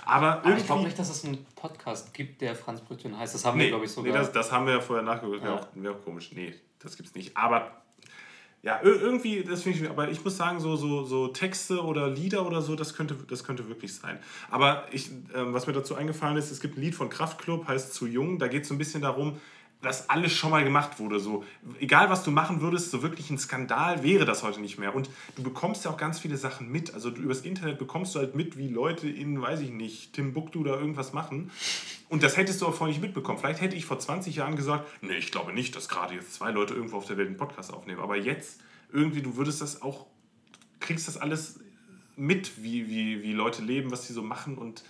[0.05, 3.35] Aber, Aber ich glaube nicht, dass es einen Podcast gibt, der Franz Brötchen heißt.
[3.35, 4.13] Das haben nee, wir, glaube ich, sogar.
[4.13, 5.43] Nee, das, das haben wir ja vorher nachgeguckt.
[5.45, 5.61] Ja.
[5.75, 6.31] Wäre, auch, auch komisch.
[6.33, 7.37] Nee, das gibt es nicht.
[7.37, 7.71] Aber
[8.63, 12.45] ja, irgendwie, das finde ich, aber ich muss sagen, so, so, so Texte oder Lieder
[12.47, 14.19] oder so, das könnte, das könnte wirklich sein.
[14.51, 17.95] Aber ich, ähm, was mir dazu eingefallen ist, es gibt ein Lied von Kraftklub, heißt
[17.95, 19.41] Zu Jung, da geht es so ein bisschen darum,
[19.81, 21.21] dass alles schon mal gemacht wurde.
[21.21, 21.45] So,
[21.79, 24.95] egal was du machen würdest, so wirklich ein Skandal wäre das heute nicht mehr.
[24.95, 26.95] Und du bekommst ja auch ganz viele Sachen mit.
[26.95, 30.65] Also du, übers Internet bekommst du halt mit, wie Leute in, weiß ich nicht, Timbuktu
[30.65, 31.53] da irgendwas machen.
[32.09, 33.39] Und das hättest du auch vorher nicht mitbekommen.
[33.39, 36.51] Vielleicht hätte ich vor 20 Jahren gesagt, nee, ich glaube nicht, dass gerade jetzt zwei
[36.51, 38.01] Leute irgendwo auf der Welt einen Podcast aufnehmen.
[38.01, 38.61] Aber jetzt
[38.93, 40.07] irgendwie, du würdest das auch,
[40.81, 41.61] kriegst das alles
[42.17, 44.83] mit, wie, wie, wie Leute leben, was sie so machen und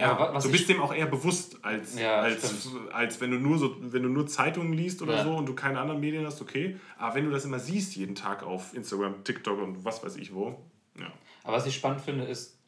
[0.00, 3.76] ja, du bist dem auch eher bewusst, als, ja, als, als wenn, du nur so,
[3.80, 5.24] wenn du nur Zeitungen liest oder ja.
[5.24, 6.78] so und du keine anderen Medien hast, okay.
[6.98, 10.34] Aber wenn du das immer siehst, jeden Tag auf Instagram, TikTok und was weiß ich
[10.34, 10.58] wo.
[10.98, 11.12] Ja.
[11.44, 12.58] Aber was ich spannend finde, ist,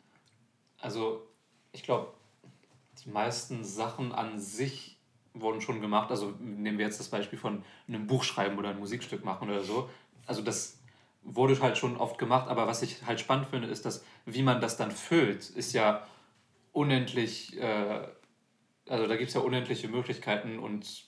[0.80, 1.26] also
[1.72, 2.12] ich glaube,
[3.04, 4.98] die meisten Sachen an sich
[5.34, 6.10] wurden schon gemacht.
[6.10, 9.62] Also nehmen wir jetzt das Beispiel von einem Buch schreiben oder ein Musikstück machen oder
[9.62, 9.88] so.
[10.26, 10.78] Also das
[11.22, 14.60] wurde halt schon oft gemacht, aber was ich halt spannend finde, ist, dass wie man
[14.60, 16.06] das dann füllt, ist ja
[16.72, 18.08] unendlich, äh,
[18.88, 21.04] also da gibt es ja unendliche Möglichkeiten und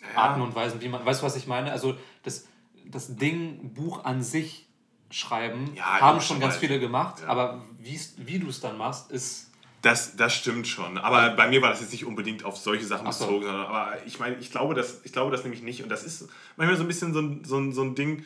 [0.00, 0.22] ja.
[0.22, 1.72] Arten und Weisen, wie man, weißt du, was ich meine?
[1.72, 2.46] Also das,
[2.86, 4.68] das Ding, Buch an sich
[5.10, 7.28] schreiben, ja, haben schon ganz viele gemacht, ja.
[7.28, 9.50] aber wie du es dann machst, ist...
[9.82, 10.96] Das, das stimmt schon.
[10.96, 13.26] Aber bei mir war das jetzt nicht unbedingt auf solche Sachen so.
[13.26, 13.46] bezogen.
[13.46, 15.82] Aber ich meine, ich glaube, das, ich glaube das nämlich nicht.
[15.82, 16.26] Und das ist
[16.56, 18.24] manchmal so ein bisschen so ein, so ein, so ein Ding,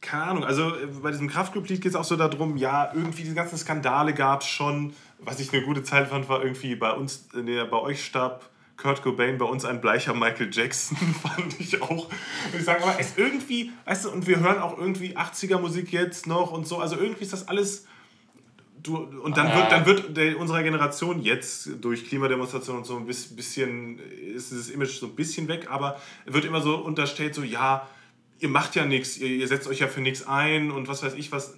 [0.00, 3.34] keine Ahnung, also äh, bei diesem Kraftclub-Lied geht es auch so darum, ja, irgendwie diese
[3.34, 4.94] ganzen Skandale gab es schon.
[5.20, 8.48] Was ich eine gute Zeit fand, war irgendwie bei uns, äh, nee, bei euch starb
[8.78, 12.08] Kurt Cobain, bei uns ein bleicher Michael Jackson, fand ich auch.
[12.56, 16.26] Ich sage aber, es irgendwie, weißt du, und wir hören auch irgendwie 80er Musik jetzt
[16.26, 17.86] noch und so, also irgendwie ist das alles.
[18.80, 23.06] Du, und dann wird, dann wird der, unserer Generation jetzt durch Klimademonstrationen und so ein
[23.06, 27.88] bisschen, ist dieses Image so ein bisschen weg, aber wird immer so unterstellt, so, ja,
[28.38, 31.14] ihr macht ja nichts, ihr, ihr setzt euch ja für nichts ein und was weiß
[31.14, 31.54] ich was.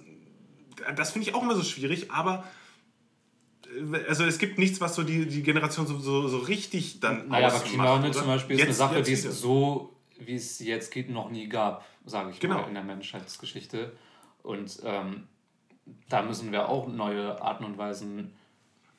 [0.95, 2.43] Das finde ich auch immer so schwierig, aber
[4.07, 7.47] also es gibt nichts, was so die, die Generation so, so, so richtig dann Naja,
[7.47, 11.09] aber Klimawandel zum Beispiel ist Jetzt- eine Sache, die es so, wie es jetzt geht,
[11.09, 12.61] noch nie gab, sage ich Genau.
[12.61, 13.91] mal, in der Menschheitsgeschichte.
[14.43, 15.27] Und ähm,
[16.09, 18.33] da müssen wir auch neue Arten und Weisen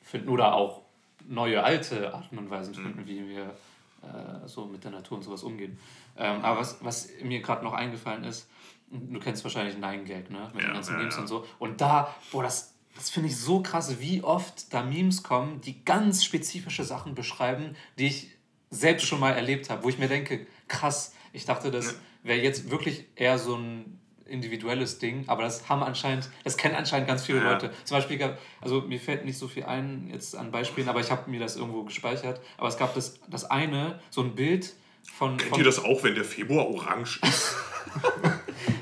[0.01, 0.81] finden oder auch
[1.27, 2.81] neue alte Arten und Weisen Mhm.
[2.83, 3.55] finden, wie wir
[4.03, 5.77] äh, so mit der Natur und sowas umgehen.
[6.17, 8.49] Ähm, aber was, was mir gerade noch eingefallen ist,
[8.91, 10.49] du kennst wahrscheinlich Nine Gag, ne?
[10.53, 11.21] Mit Ja, den ganzen ja, Memes ja.
[11.21, 11.45] und so.
[11.57, 15.83] Und da, boah, das, das finde ich so krass, wie oft da Memes kommen, die
[15.83, 18.31] ganz spezifische Sachen beschreiben, die ich
[18.69, 22.71] selbst schon mal erlebt habe, wo ich mir denke, krass, ich dachte, das wäre jetzt
[22.71, 27.39] wirklich eher so ein individuelles Ding, aber das haben anscheinend, das kennen anscheinend ganz viele
[27.39, 27.51] Ja.
[27.51, 27.71] Leute.
[27.83, 31.11] Zum Beispiel gab, also mir fällt nicht so viel ein jetzt an Beispielen, aber ich
[31.11, 32.41] habe mir das irgendwo gespeichert.
[32.57, 34.73] Aber es gab das, das eine, so ein Bild
[35.03, 35.37] von.
[35.37, 37.55] Kennt von ihr das auch, wenn der Februar orange ist?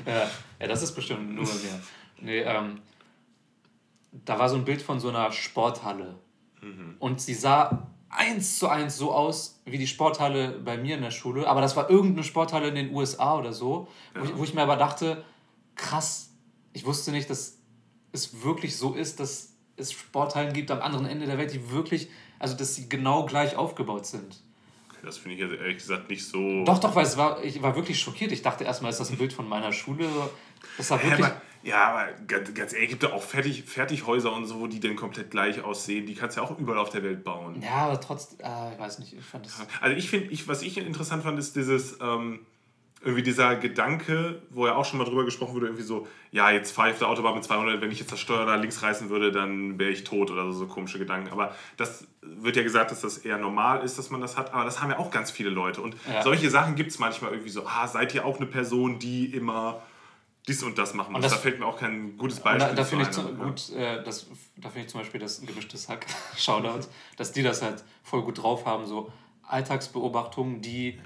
[0.06, 1.82] Ja, ja, das ist bestimmt nur bei mir.
[2.20, 2.80] Nee, ähm,
[4.12, 6.18] da war so ein Bild von so einer Sporthalle.
[7.00, 11.10] Und sie sah eins zu eins so aus wie die Sporthalle bei mir in der
[11.10, 11.48] Schule.
[11.48, 13.88] Aber das war irgendeine Sporthalle in den USA oder so.
[14.14, 15.24] Wo, ich, wo ich mir aber dachte,
[15.74, 16.30] krass,
[16.72, 17.58] ich wusste nicht, dass
[18.12, 22.08] es wirklich so ist, dass es Sporthallen gibt am anderen Ende der Welt, die wirklich,
[22.38, 24.40] also dass sie genau gleich aufgebaut sind.
[25.02, 26.62] Das finde ich jetzt ehrlich gesagt nicht so.
[26.64, 28.30] Doch, doch, weil es war, ich war wirklich schockiert.
[28.30, 30.08] Ich dachte erstmal, ist das ein Bild von meiner Schule?
[30.76, 31.26] Das war Ja, wirklich.
[31.26, 34.96] aber, ja, aber ganz, ehrlich, gibt ja auch Fertig, Fertighäuser und so, wo die dann
[34.96, 36.06] komplett gleich aussehen.
[36.06, 37.62] Die kannst du ja auch überall auf der Welt bauen.
[37.62, 39.66] Ja, aber trotzdem, äh, ich weiß nicht, ich fand das.
[39.80, 42.40] Also ich finde, ich, was ich interessant fand, ist dieses, ähm,
[43.04, 46.70] irgendwie dieser Gedanke, wo ja auch schon mal drüber gesprochen wurde, irgendwie so, ja, jetzt
[46.72, 49.10] fahre ich auf der Autobahn mit 200, wenn ich jetzt das Steuer da links reißen
[49.10, 51.30] würde, dann wäre ich tot oder so, so komische Gedanken.
[51.32, 54.64] Aber das wird ja gesagt, dass das eher normal ist, dass man das hat, aber
[54.64, 55.80] das haben ja auch ganz viele Leute.
[55.80, 56.22] Und Ja.
[56.22, 59.82] solche Sachen gibt es manchmal irgendwie so, ah, seid ihr auch eine Person, die immer
[60.48, 61.22] dies und das machen muss.
[61.22, 63.44] das- da fällt mir auch kein gutes Beispiel da, da zu finde ich aber, ja.
[63.44, 64.26] gut, äh, das,
[64.56, 66.86] da finde ich zum Beispiel das gemischtes Hack, Shoutout,
[67.16, 69.12] dass die das halt voll gut drauf haben, so
[69.46, 70.98] Alltagsbeobachtungen, die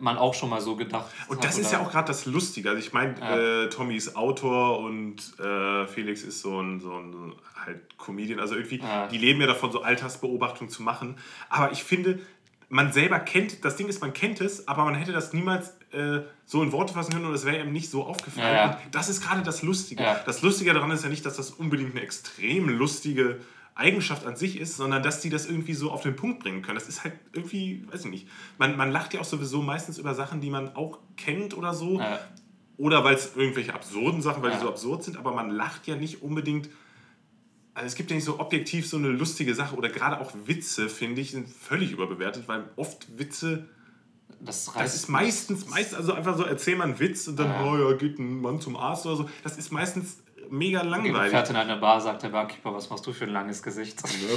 [0.00, 1.30] man auch schon mal so gedacht hat.
[1.30, 2.68] Und das ist oder- ja auch gerade das Lustige.
[2.70, 3.64] Also ich meine, Ja.
[3.64, 7.34] äh, Tommy ist Autor und äh, Felix ist so ein, so ein
[7.64, 8.40] halt Comedian.
[8.40, 9.06] Also irgendwie, Ja.
[9.06, 11.16] die leben ja davon, so Alltagsbeobachtung zu machen.
[11.48, 12.18] Aber ich finde,
[12.68, 16.20] man selber kennt, das Ding ist, man kennt es, aber man hätte das niemals äh,
[16.44, 18.54] so in Worte fassen können und es wäre ihm nicht so aufgefallen.
[18.54, 18.80] Ja, ja.
[18.90, 20.02] Das ist gerade das Lustige.
[20.02, 20.20] Ja.
[20.24, 23.40] Das Lustige daran ist ja nicht, dass das unbedingt eine extrem lustige
[23.74, 26.78] Eigenschaft an sich ist, sondern dass die das irgendwie so auf den Punkt bringen können.
[26.78, 28.28] Das ist halt irgendwie, weiß ich nicht.
[28.58, 32.00] Man, man lacht ja auch sowieso meistens über Sachen, die man auch kennt oder so.
[32.76, 35.96] Oder weil es irgendwelche absurden Sachen, weil die so absurd sind, aber man lacht ja
[35.96, 36.68] nicht unbedingt.
[37.74, 40.88] Also es gibt ja nicht so objektiv so eine lustige Sache oder gerade auch Witze,
[40.88, 43.68] finde ich, sind völlig überbewertet, weil oft Witze,
[44.44, 47.48] das, das reißt ist meistens, meist, also einfach so, erzähl mal einen Witz und dann,
[47.48, 47.64] Ja.
[47.64, 49.30] oh ja, geht ein Mann zum Arzt oder so.
[49.44, 50.18] Das ist meistens
[50.50, 51.30] mega langweilig.
[51.30, 54.02] Fährt in eine Bar, sagt der Barkeeper, was machst du für ein langes Gesicht?
[54.02, 54.36] Ja,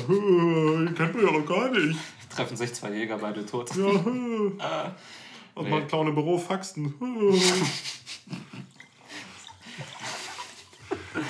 [0.94, 1.98] kennt man ja noch gar nicht.
[2.36, 3.72] Treffen sich zwei Jäger, beide tot.
[3.76, 3.84] Ja,
[5.56, 5.70] und Nee.
[5.70, 6.94] mal klauen im Büro Faxen.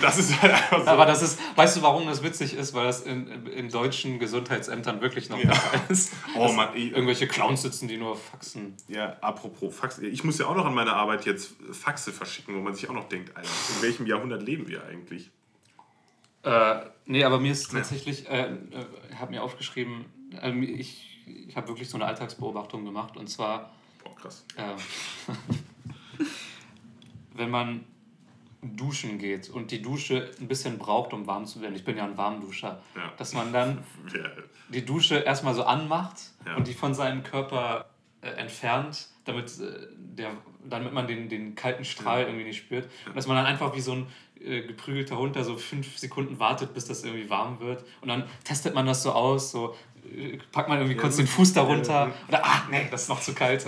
[0.02, 0.88] Das ist halt einfach so.
[0.90, 2.74] Aber das ist, weißt du, warum das witzig ist?
[2.74, 5.46] Weil das in, in deutschen Gesundheitsämtern wirklich noch Ja.
[5.46, 6.14] der Fall ist.
[6.38, 8.76] Oh Mann, ich- Irgendwelche Clowns sitzen, die nur faxen.
[8.88, 10.00] Ja, apropos Fax.
[10.00, 12.94] Ich muss ja auch noch an meiner Arbeit jetzt Faxe verschicken, wo man sich auch
[12.94, 15.32] noch denkt, Alter, in welchem Jahrhundert leben wir eigentlich?
[16.44, 16.76] Äh,
[17.06, 18.56] nee, aber mir ist tatsächlich, äh, äh,
[19.12, 20.06] ich habe mir aufgeschrieben,
[20.42, 23.72] äh, ich, ich habe wirklich so eine Alltagsbeobachtung gemacht und zwar,
[24.04, 24.46] Boah, krass.
[24.58, 24.62] äh,
[27.34, 27.84] wenn man
[28.76, 32.04] duschen geht und die Dusche ein bisschen braucht, um warm zu werden, ich bin ja
[32.06, 33.12] ein Warmduscher, Ja.
[33.18, 34.22] dass man dann Ja,
[34.70, 36.56] die Dusche erstmal so anmacht Ja.
[36.56, 37.86] und die von seinem Körper
[38.22, 40.32] äh, entfernt, damit, äh, der,
[40.68, 42.88] damit man den, den kalten Strahl irgendwie nicht spürt.
[43.08, 44.08] Und dass man dann einfach wie so ein
[44.44, 47.84] äh, geprügelter Hund da so fünf Sekunden wartet, bis das irgendwie warm wird.
[48.02, 49.76] Und dann testet man das so aus, so
[50.16, 53.34] äh, packt man irgendwie kurz den Fuß darunter oder ah, nee, das ist noch zu
[53.34, 53.66] kalt.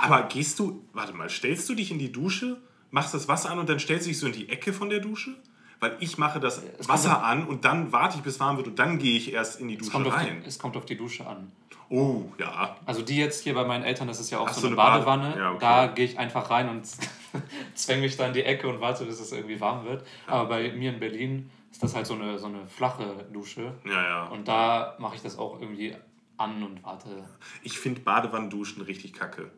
[0.00, 2.56] Aber gehst du, warte mal, stellst du dich in die Dusche,
[2.90, 5.00] machst das Wasser an und dann stellst du dich so in die Ecke von der
[5.00, 5.34] Dusche?
[5.80, 8.78] Weil ich mache das kommt Wasser an und dann warte ich, bis warm wird und
[8.78, 10.40] dann gehe ich erst in die Es Dusche rein.
[10.42, 11.50] die, es kommt auf die Dusche an.
[11.88, 12.76] Oh, ja.
[12.84, 14.76] Also die jetzt hier bei meinen Eltern, das ist ja auch Ach, so, so eine
[14.76, 15.38] eine Bade- Badewanne.
[15.38, 15.58] Ja, okay.
[15.60, 16.86] Da gehe ich einfach rein und
[17.74, 20.04] zwänge mich da in die Ecke und warte, bis es irgendwie warm wird.
[20.26, 23.72] Aber bei mir in Berlin ist das halt so eine, so eine flache Dusche.
[23.86, 24.24] Ja, ja.
[24.26, 25.96] Und da mache ich das auch irgendwie
[26.36, 27.24] an und warte.
[27.62, 29.50] Ich finde Badewannenduschen richtig kacke.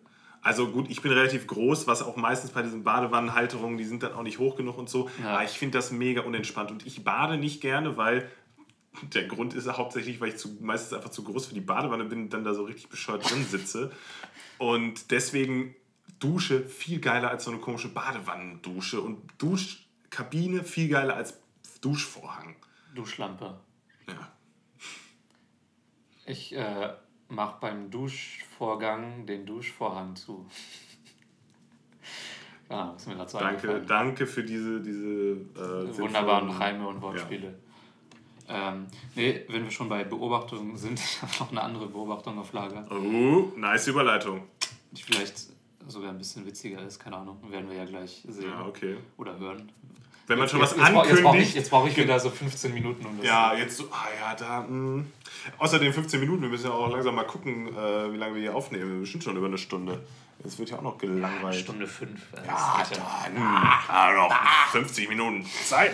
[0.43, 4.12] Also gut, ich bin relativ groß, was auch meistens bei diesen Badewannenhalterungen, die sind dann
[4.12, 5.09] auch nicht hoch genug und so.
[5.22, 5.34] Ja.
[5.34, 6.72] Aber ich finde das mega unentspannt.
[6.72, 8.28] Und ich bade nicht gerne, weil
[9.14, 12.22] der Grund ist hauptsächlich, weil ich zu, meistens einfach zu groß für die Badewanne bin
[12.22, 13.93] und dann da so richtig bescheuert drin sitze.
[14.59, 15.76] Und deswegen
[16.18, 19.01] Dusche viel geiler als so eine komische Badewannendusche.
[19.01, 21.40] Und Duschkabine viel geiler als
[21.80, 22.57] Duschvorhang.
[22.97, 23.61] Duschlampe.
[24.09, 24.32] Ja.
[26.26, 26.95] Ich äh,
[27.35, 30.47] mache beim Duschvorgang den Duschvorhang zu.
[32.70, 37.53] Ja, ist mir gerade so Danke, danke für diese, diese äh, Wunderbaren Reime und Wortspiele.
[38.49, 42.51] Ähm, nee, wenn wir schon bei Beobachtungen sind, ich habe noch eine andere Beobachtung auf
[42.55, 44.45] Lager, Oh, nice Überleitung.
[44.91, 45.49] die vielleicht
[45.87, 48.97] sogar ein bisschen witziger ist, keine Ahnung, werden wir ja gleich sehen Ja, okay.
[49.18, 49.70] oder hören.
[50.33, 51.55] Wenn man schon jetzt, was jetzt, bra- jetzt brauche ich, ankündigt.
[51.57, 54.61] jetzt brauch ich wieder so 15 Minuten, um das Ja, jetzt so, ah ja, da.
[54.68, 55.05] Mh.
[55.59, 58.55] Außerdem 15 Minuten, wir müssen ja auch langsam mal gucken, äh, wie lange wir hier
[58.55, 59.01] aufnehmen.
[59.01, 60.01] Bestimmt schon über eine Stunde.
[60.45, 61.55] Jetzt wird ja auch noch gelangweilt.
[61.57, 62.20] Stunde 5.
[62.49, 63.37] Ah, dann.
[63.37, 64.35] Ah, noch
[64.72, 65.93] 50 Minuten Zeit.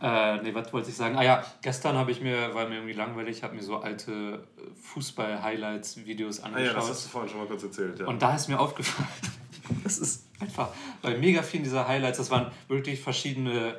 [0.00, 1.16] Äh, nee, was wollte ich sagen?
[1.16, 4.60] Ah ja, gestern habe ich mir, war mir irgendwie langweilig, habe mir so alte äh,
[4.92, 6.66] Fußball-Highlights-Videos Ah angeschaut.
[6.66, 7.98] ja, das hast du vorhin schon mal kurz erzählt.
[8.00, 8.06] Ja.
[8.06, 9.08] Und da ist mir aufgefallen,
[9.84, 10.68] das ist einfach,
[11.02, 13.76] bei mega vielen dieser Highlights, das waren wirklich verschiedene,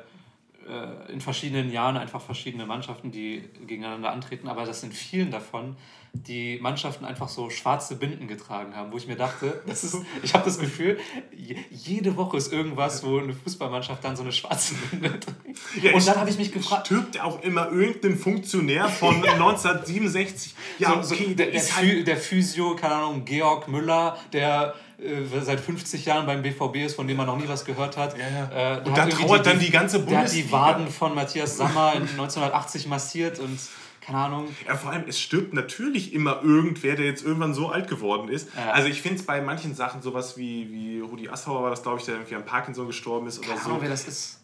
[0.68, 5.76] äh, in verschiedenen Jahren einfach verschiedene Mannschaften, die gegeneinander antreten, aber das sind vielen davon,
[6.14, 10.32] die Mannschaften einfach so schwarze Binden getragen haben, wo ich mir dachte, das ist, ich
[10.34, 10.98] habe das Gefühl,
[11.36, 15.58] je- jede Woche ist irgendwas, wo eine Fußballmannschaft dann so eine schwarze Binde trägt.
[15.82, 20.54] Ja, Und dann habe ich mich gefragt, Stirbt auch immer irgendein Funktionär von 1967?
[20.78, 24.74] Ja, so, okay, so, der, der, Phy- halt, der Physio, keine Ahnung, Georg Müller, der
[24.98, 28.16] äh, seit 50 Jahren beim BVB ist, von dem man noch nie was gehört hat.
[28.18, 28.44] Ja, ja.
[28.44, 30.52] Äh, der Und hat da trauert dann die ganze Der hat die Bundesliga.
[30.52, 33.58] Waden von Matthias Sammer in 1980 massiert und
[34.00, 34.48] keine Ahnung.
[34.66, 38.48] Ja, vor allem, es stirbt natürlich immer irgendwer, der jetzt irgendwann so alt geworden ist.
[38.56, 38.72] Ja.
[38.72, 41.98] Also ich finde es bei manchen Sachen, sowas wie, wie Rudi Assauer war das, glaube
[41.98, 43.66] ich, der irgendwie an Parkinson gestorben ist oder Keine so.
[43.68, 44.37] Ahnung, wer das ist.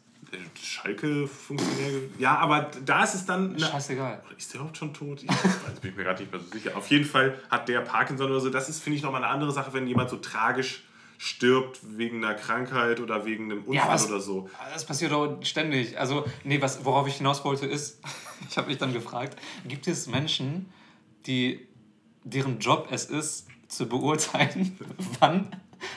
[0.63, 2.01] Schalke-Funktionär.
[2.19, 3.51] Ja, aber da ist es dann.
[3.57, 4.23] eine- Scheißegal.
[4.37, 5.23] Ist der überhaupt schon tot?
[5.23, 6.77] Ich weiß, bin ich mir gerade nicht mehr so sicher.
[6.77, 8.51] Auf jeden Fall hat der Parkinson oder so.
[8.51, 10.85] Das ist, finde ich, nochmal eine andere Sache, wenn jemand so tragisch
[11.17, 14.51] stirbt wegen einer Krankheit oder wegen einem Unfall was- oder so.
[14.73, 15.99] Das passiert doch ständig.
[15.99, 18.01] Also, nee, was, worauf ich hinaus wollte, ist,
[18.51, 20.73] ich habe mich dann gefragt, gibt es Menschen,
[21.27, 21.67] die,
[22.25, 24.79] deren Job es ist, zu beurteilen,
[25.21, 25.49] wann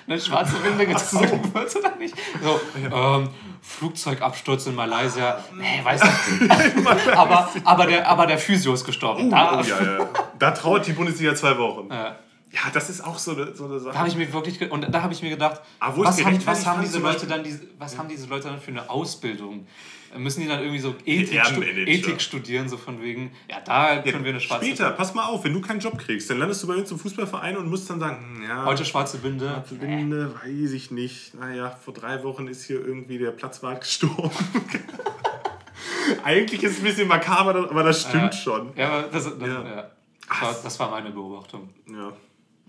[0.07, 2.15] eine schwarze Binde gezogen wird oder nicht?
[2.41, 2.59] So,
[2.93, 3.29] ähm,
[3.61, 7.15] Flugzeugabsturz in Malaysia, nee, weiß nicht.
[7.15, 9.29] aber, aber, der, aber der Physio ist gestorben.
[9.29, 10.09] da Oh, ja, ja.
[10.39, 11.89] Da trauert die Bundesliga zwei Wochen.
[11.91, 12.15] Ja.
[12.51, 13.93] Ja, das ist auch so eine, so eine Sache.
[13.93, 16.65] Da habe ich mir wirklich und da habe ich mir gedacht, ist was, haben, was
[16.65, 19.67] haben diese Leute dann diese, was haben diese Leute dann für eine Ausbildung?
[20.15, 21.61] Müssen die dann irgendwie so Ethik, stu.
[21.61, 25.43] Ethik studieren, so von wegen, ja, da können wir eine schwarze Später, pass mal auf,
[25.43, 27.99] wenn du keinen Job kriegst, dann landest du bei uns im Fußballverein und musst dann
[27.99, 29.49] sagen, hm, ja, Heute schwarze Binde.
[29.49, 31.33] schwarze Binde, weiß ich nicht.
[31.35, 34.31] Naja, vor drei Wochen ist hier irgendwie der Platzwart gestorben.
[36.23, 38.39] Eigentlich ist es ein bisschen makaber, aber das stimmt Ja.
[38.41, 38.71] schon.
[38.77, 39.63] Ja, aber das, das, Ja.
[39.63, 39.91] ja.
[40.29, 41.69] Das, war, das war meine Beobachtung.
[41.89, 42.13] Ja.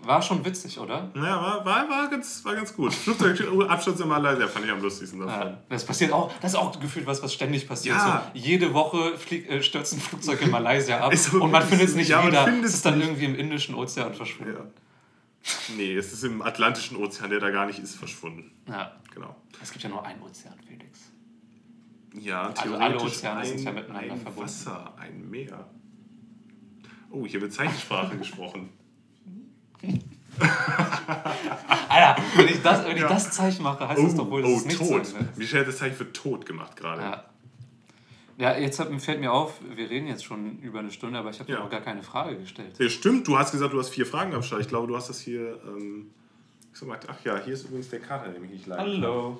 [0.01, 1.11] War schon witzig, oder?
[1.13, 2.93] Naja, war, war, war, ganz, war ganz gut.
[2.93, 5.47] Flugzeugabsturz in Malaysia fand ich am lustigsten davon.
[5.49, 7.97] Ja, das passiert auch, das ist auch gefühlt was, was ständig passiert.
[7.97, 8.31] Ja.
[8.33, 11.87] So, jede Woche fliegt, äh, stürzt ein Flugzeug in Malaysia ab aber und man findet
[11.87, 11.97] es so.
[11.99, 12.47] nicht Ja, wieder.
[12.63, 13.07] Es ist dann nicht.
[13.07, 14.53] irgendwie im Indischen Ozean verschwunden.
[14.53, 14.65] Ja.
[15.75, 18.51] Nee, es ist im Atlantischen Ozean, der da gar nicht ist, verschwunden.
[18.67, 18.93] Ja.
[19.13, 19.35] Genau.
[19.61, 21.11] Es gibt ja nur einen Ozean, Felix.
[22.13, 24.43] Ja, Also theoretisch alle Ozeane ein, sind ja miteinander ein verbunden.
[24.49, 25.67] Wasser, ein Meer.
[27.11, 28.69] Oh, hier wird Zeichensprache gesprochen.
[31.89, 33.09] Alter, wenn ich das, wenn ich Ja.
[33.09, 35.05] das Zeichen mache, heißt Oh, das doch wohl, dass oh es nicht tot.
[35.05, 35.37] sein wird.
[35.37, 37.01] Michel hat das Zeichen für tot gemacht gerade.
[37.01, 37.23] Ja.
[38.37, 41.39] Ja, jetzt hat, fällt mir auf, wir reden jetzt schon über eine Stunde, aber ich
[41.41, 41.57] habe Ja.
[41.57, 42.77] dir noch gar keine Frage gestellt.
[42.79, 44.61] Ja, stimmt, du hast gesagt, du hast vier Fragen am Start.
[44.61, 45.59] Ich glaube, du hast das hier.
[45.67, 46.11] Ähm,
[46.73, 48.85] ich ach ja, hier ist übrigens der Kater, der mich nicht leidet.
[49.03, 49.39] Hallo.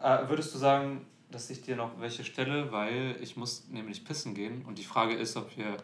[0.00, 1.00] Äh, würdest du sagen,
[1.32, 5.14] dass ich dir noch welche stelle, weil ich muss nämlich pissen gehen und die Frage
[5.14, 5.76] ist, ob wir...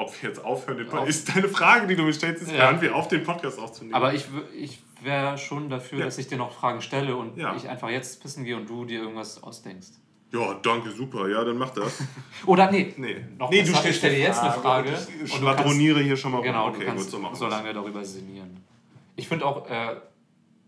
[0.00, 1.10] Ob wir jetzt aufhören, den Auf- Podcast.
[1.28, 2.66] Ist deine Frage, die du mir stellst, ist, Ja.
[2.70, 3.94] hören wir auf, den Podcast aufzunehmen.
[3.94, 4.24] Aber ich,
[4.58, 6.04] ich wäre schon dafür, Ja.
[6.06, 7.54] dass ich dir noch Fragen stelle und Ja.
[7.54, 9.88] ich einfach jetzt pissen gehe und du dir irgendwas ausdenkst.
[10.32, 11.28] ja, danke, super.
[11.28, 12.02] Ja, dann mach das.
[12.46, 14.90] Oder nee, Nee, noch nee besser, du stellst ich stelle die jetzt eine Frage
[15.24, 16.72] Ich du schwadroniere hier schon mal Genau, rum.
[16.72, 18.56] du Okay, kannst gut, so machen so lange darüber sinnieren.
[19.16, 19.96] Ich finde auch, äh,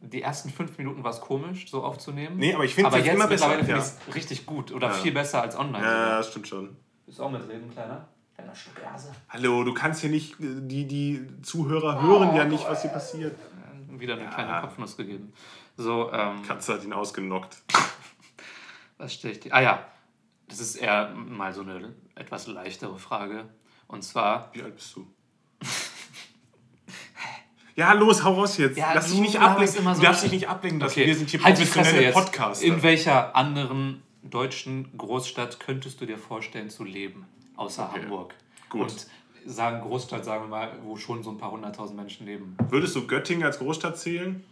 [0.01, 2.37] die ersten fünf Minuten war es komisch, so aufzunehmen.
[2.37, 3.81] Nee, aber ich find's Aber jetzt jetzt immer besser, mittlerweile ja.
[3.83, 4.93] finde ich es richtig gut oder Ja.
[4.95, 5.85] viel besser als online.
[5.85, 6.77] Ja, das stimmt schon.
[7.07, 8.09] Ist auch mitreden, kleiner?
[8.35, 9.13] Kleiner Stück Gase.
[9.29, 13.37] Hallo, du kannst hier nicht, die, die Zuhörer hören ja nicht, was hier passiert.
[13.89, 14.31] wieder eine Ja.
[14.31, 15.33] kleine Kopfnuss gegeben.
[15.77, 17.63] So, ähm, Katze hat ihn ausgenockt.
[18.99, 19.55] was stelle ich dir?
[19.55, 19.87] Ah ja,
[20.49, 23.45] das ist eher mal so eine etwas leichtere Frage.
[23.89, 25.07] Und zwar, Wie alt bist du?
[27.75, 28.77] Ja, los, hau raus jetzt.
[28.77, 29.81] Ja, Lass dich nicht laberst ablenken.
[29.81, 30.93] immer so du darfst dich nicht ablenken lassen.
[30.93, 32.15] okay, Wir sind hier halt professionelle jetzt.
[32.15, 32.67] Podcaster.
[32.67, 37.25] In welcher anderen deutschen Großstadt könntest du dir vorstellen zu leben,
[37.63, 38.35] außer Okay, Hamburg?
[38.69, 38.83] gut.
[38.83, 39.07] Und
[39.47, 42.57] sagen Großstadt, sagen wir mal, wo schon so ein paar hunderttausend Menschen leben.
[42.69, 44.45] Würdest du Göttingen als Großstadt zählen?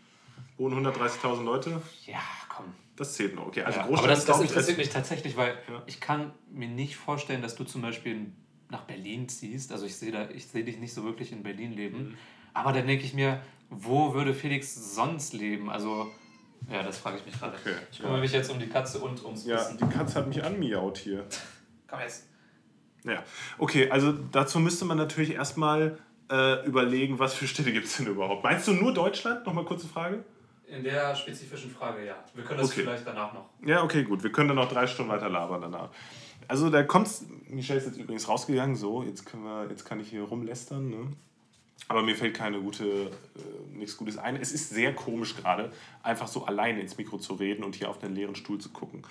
[0.58, 1.82] Wohnen 130.000 Leute?
[2.06, 2.66] Ja, komm.
[2.96, 3.46] Das zählt noch.
[3.46, 5.82] Okay, also Ja, Großstadt aber das, das interessiert mich tatsächlich, weil Ja.
[5.86, 8.26] ich kann mir nicht vorstellen, dass du zum Beispiel
[8.68, 9.72] nach Berlin ziehst.
[9.72, 11.98] Also ich sehe da, ich sehe dich nicht so wirklich in Berlin leben.
[12.10, 12.14] Mhm.
[12.52, 15.70] Aber dann denke ich mir, wo würde Felix sonst leben?
[15.70, 16.10] Also,
[16.70, 17.56] ja, das frage ich mich gerade.
[17.56, 18.20] Okay, ich kümmere ja.
[18.22, 21.24] mich jetzt um die Katze und ums Ja, die Katze hat mich anmiaut hier.
[21.86, 22.26] Komm jetzt.
[23.04, 23.22] Ja,
[23.58, 25.98] okay, also dazu müsste man natürlich erstmal
[26.30, 28.44] äh, überlegen, was für Städte gibt es denn überhaupt.
[28.44, 29.46] Meinst du nur Deutschland?
[29.46, 30.22] Nochmal kurze Frage.
[30.68, 32.14] In der spezifischen Frage, ja.
[32.34, 32.82] Wir können das Okay.
[32.82, 33.46] vielleicht danach noch.
[33.66, 34.22] Ja, okay, gut.
[34.22, 35.88] Wir können dann noch drei Stunden weiter labern danach.
[36.46, 37.26] Also da kommt's.
[37.48, 38.76] Michelle ist jetzt übrigens rausgegangen.
[38.76, 40.88] So, jetzt können wir, jetzt kann ich hier rumlästern.
[40.88, 40.96] Ne?
[41.88, 43.10] Aber mir fällt keine gute, äh,
[43.72, 44.36] nichts Gutes ein.
[44.36, 45.72] Es ist sehr komisch gerade,
[46.04, 49.02] einfach so alleine ins Mikro zu reden und hier auf einen leeren Stuhl zu gucken.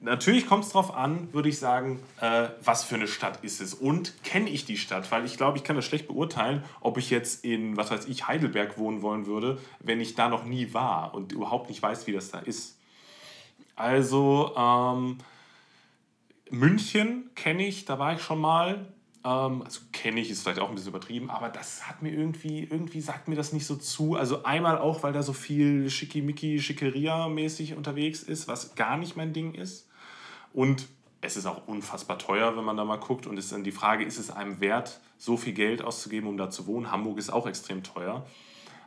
[0.00, 3.72] Natürlich kommt es darauf an, würde ich sagen, äh, was für eine Stadt ist es
[3.72, 5.10] und kenne ich die Stadt?
[5.10, 8.28] Weil ich glaube, ich kann das schlecht beurteilen, ob ich jetzt in, was weiß ich,
[8.28, 12.12] Heidelberg wohnen wollen würde, wenn ich da noch nie war und überhaupt nicht weiß, wie
[12.12, 12.78] das da ist.
[13.74, 15.18] Also, ähm,
[16.50, 18.86] München kenne ich, da war ich schon mal.
[19.26, 22.62] Ähm, also kenne ich, ist vielleicht auch ein bisschen übertrieben, aber das hat mir irgendwie,
[22.62, 24.14] irgendwie sagt mir das nicht so zu.
[24.14, 29.32] Also einmal auch, weil da so viel Schickimicki, Schickeria-mäßig unterwegs ist, was gar nicht mein
[29.32, 29.88] Ding ist.
[30.52, 30.86] Und
[31.22, 33.26] es ist auch unfassbar teuer, wenn man da mal guckt.
[33.26, 36.48] Und ist dann die Frage, ist es einem wert, so viel Geld auszugeben, um da
[36.48, 36.92] zu wohnen?
[36.92, 38.24] Hamburg ist auch extrem teuer.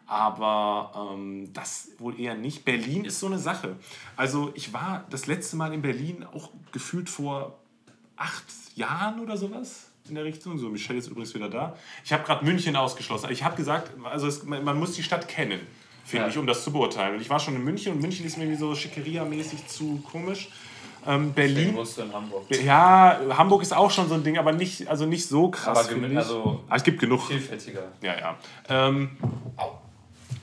[0.06, 2.64] Aber ähm, das wohl eher nicht.
[2.64, 3.76] Berlin ist so eine Sache.
[4.16, 7.60] Also ich war das letzte Mal in Berlin auch gefühlt vor
[8.16, 8.46] acht
[8.76, 10.58] Jahren oder sowas in der Richtung.
[10.58, 11.76] So, Michelle ist übrigens wieder da.
[12.04, 13.30] Ich habe gerade München ausgeschlossen.
[13.32, 15.60] Ich habe gesagt, also es, man, man muss die Stadt kennen,
[16.06, 16.30] finde Ja.
[16.32, 17.16] ich, um das zu beurteilen.
[17.16, 20.50] Und ich war schon in München und München ist mir irgendwie so Schickeria-mäßig zu komisch.
[21.08, 21.74] Ähm, Berlin.
[21.74, 22.44] musst du in Hamburg.
[22.64, 25.90] Ja, Hamburg ist auch schon so ein Ding, aber nicht, also nicht so krass.
[25.90, 27.22] Aber also- Ah, es gibt genug.
[27.26, 27.84] Vielfältiger.
[28.02, 28.38] Ja, ja.
[28.68, 29.12] Ähm,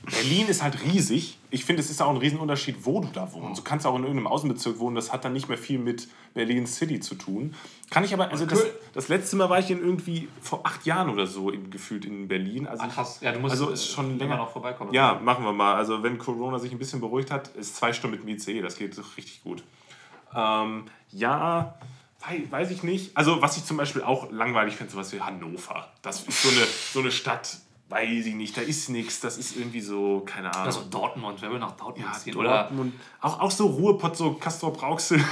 [0.09, 1.37] Berlin ist halt riesig.
[1.49, 3.59] Ich finde, es ist auch ein Riesenunterschied, wo du da wohnst.
[3.59, 6.65] Du kannst auch in irgendeinem Außenbezirk wohnen, das hat dann nicht mehr viel mit Berlin
[6.65, 7.55] City zu tun.
[7.89, 8.63] Kann ich aber, also das,
[8.93, 12.27] das letzte Mal war ich in irgendwie vor acht Jahren oder so in, gefühlt in
[12.27, 12.67] Berlin.
[12.67, 13.19] Also Ach, krass.
[13.21, 14.93] Ja, du musst also ist schon äh, länger noch vorbeikommen.
[14.93, 15.75] Ja, machen wir mal.
[15.75, 18.77] Also wenn Corona sich ein bisschen beruhigt hat, ist zwei Stunden mit dem ICE, das
[18.77, 19.63] geht richtig gut.
[20.35, 21.75] Ähm, ja,
[22.25, 23.15] wei- weiß ich nicht.
[23.15, 25.87] Also was ich zum Beispiel auch langweilig finde, sowas wie Hannover.
[26.01, 27.57] Das ist so eine, so eine Stadt,
[27.89, 30.65] weiß ich nicht, da ist nichts, das ist irgendwie so, keine Ahnung.
[30.65, 32.35] Also Dortmund, wer will nach Dortmund ja, ziehen?
[32.35, 32.93] Oder Dortmund.
[33.21, 35.23] Auch, auch so Ruhrpott, so Castor Brauxel.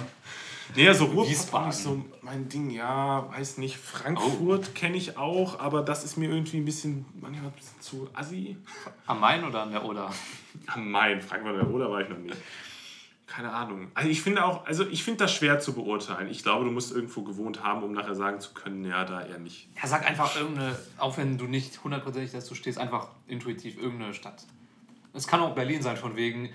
[0.76, 3.76] nee, ja, so Ruhrpott nicht so mein Ding, ja, weiß nicht.
[3.78, 8.08] Frankfurt kenne ich auch, aber das ist mir irgendwie ein bisschen, manchmal ein bisschen zu
[8.14, 8.56] assi.
[9.06, 10.10] am Main oder an der Oder?
[10.66, 12.36] Am Main, Frankfurt oder Oder war ich noch nicht.
[13.38, 13.92] Keine Ahnung.
[13.94, 16.28] Also ich finde auch, also ich finde das schwer zu beurteilen.
[16.28, 19.38] Ich glaube, du musst irgendwo gewohnt haben, um nachher sagen zu können, ja, da eher
[19.38, 19.68] nicht.
[19.80, 24.44] Ja, sag einfach irgendeine, auch wenn du nicht hundertprozentig dazu stehst, einfach intuitiv irgendeine Stadt.
[25.12, 26.48] Es kann auch Berlin sein, von wegen,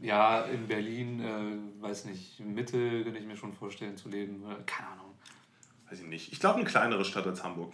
[0.00, 4.42] ja, in Berlin, äh, weiß nicht, Mitte kann ich mir schon vorstellen zu leben.
[4.50, 5.14] Äh, keine Ahnung.
[5.88, 6.32] Weiß ich nicht.
[6.32, 7.72] Ich glaube, eine kleinere Stadt als Hamburg.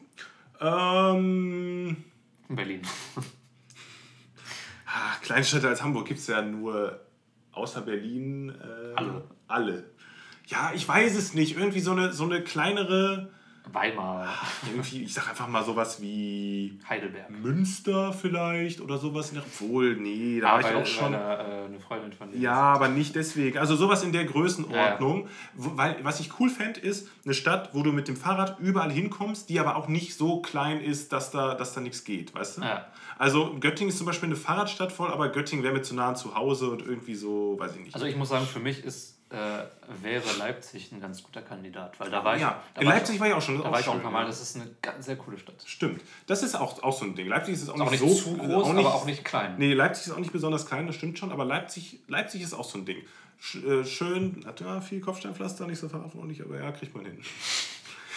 [0.61, 2.05] Ähm,
[2.51, 2.83] In Berlin.
[4.85, 7.08] ah, Kleinstädte als Hamburg gibt es ja nur
[7.59, 8.51] außer Berlin.
[8.51, 9.25] Äh, Alle.
[9.47, 9.91] Alle.
[10.47, 11.57] Ja, ich weiß es nicht.
[11.57, 13.31] Irgendwie so eine, so eine kleinere,
[13.73, 14.29] Weimar,
[14.67, 17.31] irgendwie, ich sag einfach mal sowas wie Heidelberg.
[17.31, 19.33] Münster vielleicht oder sowas.
[19.37, 21.13] Obwohl, nee, da war ich auch schon.
[21.13, 23.59] Weil, äh, eine Freundin von dir Ja, aber nicht deswegen.
[23.59, 25.29] Also sowas in der Größenordnung.
[25.55, 28.91] Wo, weil, was ich cool fände, ist eine Stadt, wo du mit dem Fahrrad überall
[28.91, 32.59] hinkommst, die aber auch nicht so klein ist, dass da, dass da nichts geht, weißt
[32.59, 32.63] du?
[32.63, 32.87] Ja.
[33.19, 36.35] Also Göttingen ist zum Beispiel eine Fahrradstadt voll, aber Göttingen wäre mir zu nah zu
[36.35, 37.95] Hause und irgendwie so, weiß ich nicht.
[37.95, 39.37] Also ich muss sagen, für mich ist, äh,
[40.03, 43.27] wäre Leipzig ein ganz guter Kandidat, weil da war ich, ja, in Leipzig ich, war
[43.27, 43.57] ich auch schon.
[43.57, 44.25] das ist da war ich auch ein paar Mal.
[44.25, 45.57] Das ist eine ganz, sehr coole Stadt.
[45.67, 46.01] Stimmt.
[46.27, 47.27] Das ist auch, auch so ein Ding.
[47.27, 49.57] Leipzig ist auch, Auch nicht, nicht so zu groß, auch nicht, aber auch nicht klein.
[49.59, 52.65] Nee, Leipzig ist auch nicht besonders klein, das stimmt schon, aber Leipzig, Leipzig ist auch
[52.65, 52.99] so ein Ding.
[53.55, 57.19] Äh, schön, hat ja viel Kopfsteinpflaster, nicht so fahrradfreundlich, aber ja, kriegt man hin.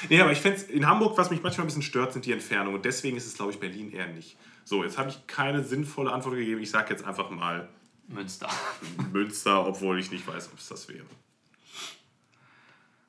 [0.09, 2.73] Nee, aber ich fände in Hamburg, was mich manchmal ein bisschen stört, sind die Entfernungen.
[2.73, 4.35] Und deswegen ist es, glaube ich, Berlin eher nicht.
[4.63, 6.61] So, jetzt habe ich keine sinnvolle Antwort gegeben.
[6.61, 7.67] Ich sage jetzt einfach mal
[8.07, 8.49] Münster.
[9.11, 11.05] Münster, obwohl ich nicht weiß, ob es das wäre.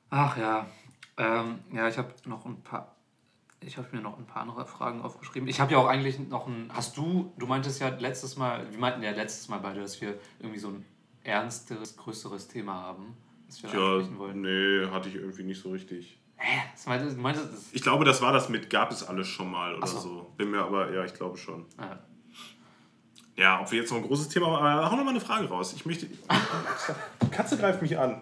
[0.09, 0.67] Ach ja.
[1.17, 2.95] Ähm, ja, ich habe noch ein paar.
[3.61, 5.47] Ich habe mir noch ein paar andere Fragen aufgeschrieben.
[5.47, 6.69] Ich habe ja auch eigentlich noch ein.
[6.73, 10.19] Hast du, du meintest ja letztes Mal, wir meinten ja letztes Mal beide, dass wir
[10.39, 10.85] irgendwie so ein
[11.23, 13.15] ernsteres, größeres Thema haben,
[13.47, 14.41] das wir Ja, ansprechen wollen.
[14.41, 16.17] nee, hatte ich irgendwie nicht so richtig.
[16.45, 16.61] Hä?
[16.85, 19.75] Meintest, du meintest das, Ich glaube, das war das mit gab es alles schon mal
[19.75, 19.99] oder so.
[19.99, 20.33] so.
[20.35, 21.65] Bin mir aber, ja, ich glaube schon.
[21.79, 25.21] äh, Ja, ob wir jetzt noch ein großes Thema haben, aber hau noch mal eine
[25.21, 25.71] Frage raus.
[25.73, 26.07] Ich möchte.
[26.07, 28.21] Die Katze greift mich an.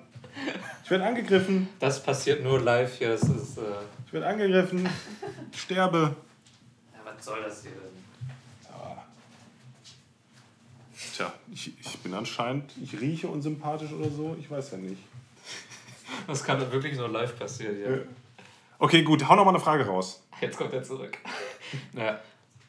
[0.84, 1.68] Ich werde angegriffen.
[1.80, 3.10] das passiert nur live hier.
[3.10, 3.58] Das ist.
[3.58, 3.62] Äh,
[4.06, 4.88] Ich werde angegriffen.
[5.52, 6.16] Ich sterbe.
[6.94, 7.80] ja, was soll das hier denn?
[11.16, 14.36] Tja, ich, ich bin anscheinend, ich rieche unsympathisch oder so.
[14.40, 15.02] Ich weiß ja nicht.
[16.28, 18.06] Das kann doch wirklich nur live passieren hier.
[18.80, 20.24] Okay, gut, hau noch mal eine Frage raus.
[20.40, 21.18] Jetzt kommt er zurück.
[21.94, 22.20] ja,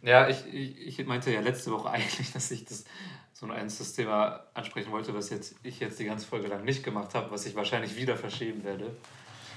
[0.02, 2.84] ja ich, ich, ich meinte ja letzte Woche eigentlich, dass ich das
[3.32, 6.84] so ein ernstes Thema ansprechen wollte, was jetzt, ich jetzt die ganze Folge lang nicht
[6.84, 8.94] gemacht habe, was ich wahrscheinlich wieder verschieben werde.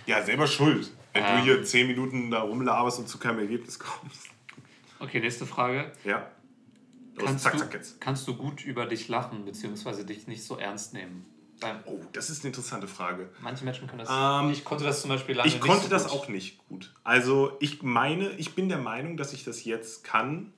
[0.05, 0.91] Ja, selber schuld.
[1.13, 1.37] Wenn Ähm.
[1.37, 4.29] du hier zehn Minuten da rumlaberst und zu keinem Ergebnis kommst.
[4.99, 5.91] Okay, nächste Frage.
[6.03, 6.31] Ja.
[7.15, 8.01] Los, Kannst, zack, du, zack jetzt.
[8.01, 11.25] kannst du gut über dich lachen, beziehungsweise dich nicht so ernst nehmen?
[11.65, 13.29] Weil Oh, das ist eine interessante Frage.
[13.41, 14.09] manche Menschen können das.
[14.43, 16.11] Ähm, ich konnte das zum Beispiel lange Ich konnte so das gut.
[16.11, 16.93] auch nicht gut.
[17.03, 20.53] Also ich meine, ich bin der Meinung, dass ich das jetzt kann.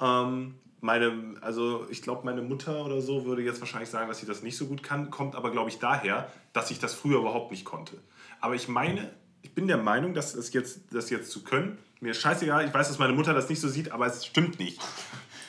[0.00, 4.26] Ähm, meine, also ich glaube, meine Mutter oder so würde jetzt wahrscheinlich sagen, dass sie
[4.26, 7.50] das nicht so gut kann, kommt aber, glaube ich, daher, dass ich das früher überhaupt
[7.50, 7.94] nicht konnte.
[8.40, 9.10] Aber ich meine,
[9.42, 12.72] ich bin der Meinung, dass das jetzt, das jetzt zu können, mir ist scheißegal, ich
[12.72, 14.80] weiß, dass meine Mutter das nicht so sieht, aber es stimmt nicht.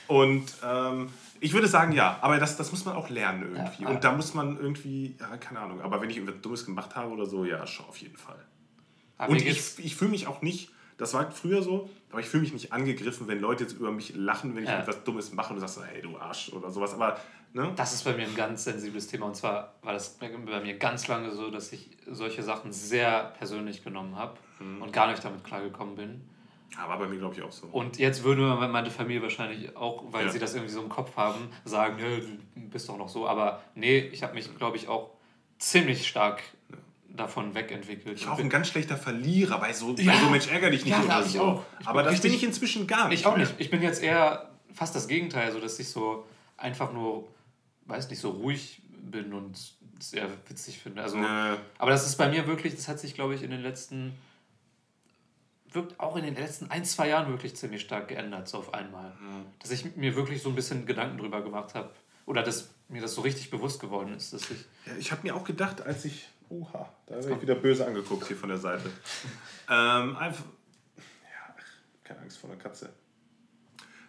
[0.08, 1.10] Und ähm,
[1.42, 3.84] ich würde sagen, ja, aber das, das muss man auch lernen irgendwie.
[3.84, 6.96] Ja, Und da muss man irgendwie, ja, keine Ahnung, aber wenn ich irgendwas Dummes gemacht
[6.96, 8.44] habe oder so, ja, schon auf jeden Fall.
[9.18, 12.42] Aber Und ich, ich fühle mich auch nicht, das war früher so, aber ich fühle
[12.44, 14.80] mich nicht angegriffen, wenn Leute jetzt über mich lachen, wenn ich Ja.
[14.80, 16.94] etwas Dummes mache und du sagst, hey, du Arsch oder sowas.
[16.94, 17.18] Aber,
[17.54, 17.72] ne?
[17.76, 19.28] Das ist bei mir ein ganz sensibles Thema.
[19.28, 20.30] Und zwar war das bei
[20.62, 24.82] mir ganz lange so, dass ich solche Sachen sehr persönlich genommen habe Mhm.
[24.82, 26.22] und gar nicht damit klargekommen bin.
[26.78, 27.68] War bei mir, glaube ich, auch so.
[27.68, 30.32] Und jetzt würde meine Familie wahrscheinlich auch, weil Ja.
[30.32, 33.28] sie das irgendwie so im Kopf haben, sagen, du bist doch noch so.
[33.28, 35.10] Aber nee, ich habe mich, glaube ich, auch
[35.58, 36.42] ziemlich stark
[37.10, 38.18] davon wegentwickelt.
[38.18, 40.14] ich war auch ein ganz schlechter Verlierer bei so, Ja.
[40.14, 41.42] bei so Mensch, ärger dich nicht Ja, oder so.
[41.42, 41.64] auch.
[41.82, 43.22] Ich aber das bin ich inzwischen gar nicht.
[43.22, 43.46] Ich auch mehr.
[43.46, 43.60] nicht.
[43.60, 46.26] Ich bin jetzt eher fast das Gegenteil, so dass ich so
[46.56, 47.28] einfach nur,
[47.88, 49.58] weiß nicht, so ruhig bin und
[50.00, 51.02] es eher witzig finde.
[51.02, 51.58] Also, Nö.
[51.78, 54.14] aber das ist bei mir wirklich, das hat sich, glaube ich, in den letzten,
[55.72, 59.14] wirkt auch in den letzten ein, zwei Jahren wirklich ziemlich stark geändert, so auf einmal.
[59.60, 61.92] Dass ich mir wirklich so ein bisschen Gedanken drüber gemacht habe.
[62.26, 64.66] Oder dass mir das so richtig bewusst geworden ist, dass ich.
[64.86, 66.30] Ja, ich habe mir auch gedacht, als ich.
[66.50, 68.90] Oha, da werde ich wieder böse angeguckt hier von der Seite.
[69.70, 70.46] ähm, einfach.
[70.98, 71.56] Ja,
[72.04, 72.94] keine Angst vor der Katze.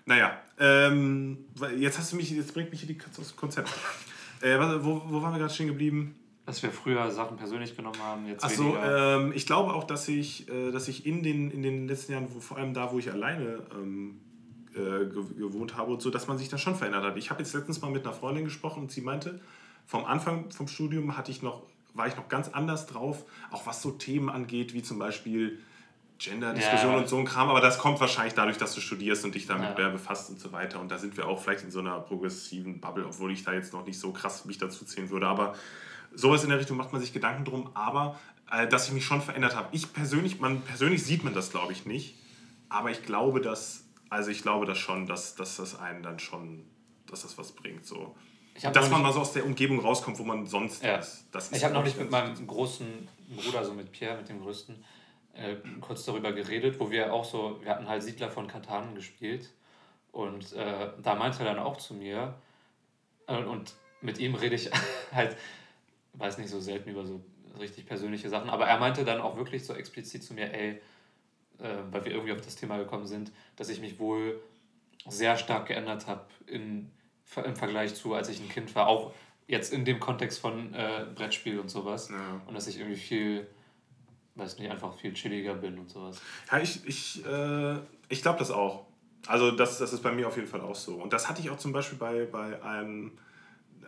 [0.07, 1.47] Naja, ähm,
[1.77, 3.71] jetzt hast du mich, jetzt bringt mich hier die Katze aus dem Konzept.
[4.41, 6.20] äh, wo, wo waren wir gerade stehen geblieben?
[6.51, 9.17] Dass wir früher Sachen persönlich genommen haben, jetzt Achso, weniger.
[9.21, 12.27] ähm, ich glaube auch, dass ich, äh, dass ich in den, in den letzten Jahren,
[12.35, 14.21] wo, vor allem da, wo ich alleine ähm,
[14.75, 17.17] äh, ge- gewohnt habe und so, dass man sich da schon verändert hat.
[17.17, 19.41] Ich habe jetzt letztens mal mit einer Freundin gesprochen und sie meinte,
[19.87, 21.63] vom Anfang vom Studium hatte ich noch,
[21.95, 25.59] war ich noch ganz anders drauf, auch was so Themen angeht, wie zum Beispiel
[26.19, 26.99] Gender-Diskussion Ja.
[26.99, 29.71] und so ein Kram, aber das kommt wahrscheinlich dadurch, dass du studierst und dich damit
[29.71, 29.75] Ja.
[29.77, 30.79] mehr befasst und so weiter.
[30.81, 33.73] Und da sind wir auch vielleicht in so einer progressiven Bubble, obwohl ich da jetzt
[33.73, 35.27] noch nicht so krass mich dazu zählen würde.
[35.27, 35.55] Aber
[36.15, 38.19] sowas in der Richtung macht man sich Gedanken drum, aber
[38.51, 39.69] äh, dass ich mich schon verändert habe.
[39.73, 42.17] Ich persönlich, man persönlich sieht man das, glaube ich, nicht.
[42.69, 46.65] Aber ich glaube, dass, also ich glaube das schon, dass, dass das einen dann schon,
[47.07, 47.85] dass das was bringt.
[47.85, 48.15] So.
[48.73, 50.97] Dass man mal so aus der Umgebung rauskommt, wo man sonst Ja.
[50.97, 51.27] ist.
[51.33, 54.41] Das ist Ich habe noch nicht mit meinem großen Bruder, so mit Pierre, mit dem
[54.41, 54.85] größten,
[55.35, 59.51] äh, kurz darüber geredet, wo wir auch so, wir hatten halt Siedler von Katan gespielt
[60.13, 62.35] und äh, da meinte er dann auch zu mir
[63.27, 64.71] äh, und mit ihm rede ich
[65.13, 65.37] halt,
[66.21, 67.21] weiß nicht, so selten über so
[67.59, 70.81] richtig persönliche Sachen, aber er meinte dann auch wirklich so explizit zu mir, ey,
[71.59, 74.41] äh, weil wir irgendwie auf das Thema gekommen sind, dass ich mich wohl
[75.07, 76.91] sehr stark geändert habe in,
[77.45, 79.13] im Vergleich zu, als ich ein Kind war, auch
[79.47, 82.09] jetzt in dem Kontext von äh, Brettspiel und sowas.
[82.11, 82.41] Ja.
[82.47, 83.47] Und dass ich irgendwie viel,
[84.37, 86.21] weiß nicht, einfach viel chilliger bin und sowas.
[86.51, 87.79] Ja, ich, ich, äh,
[88.09, 88.87] ich glaube das auch.
[89.27, 90.95] Also das, das ist bei mir auf jeden Fall auch so.
[90.95, 93.19] Und das hatte ich auch zum Beispiel bei, bei einem...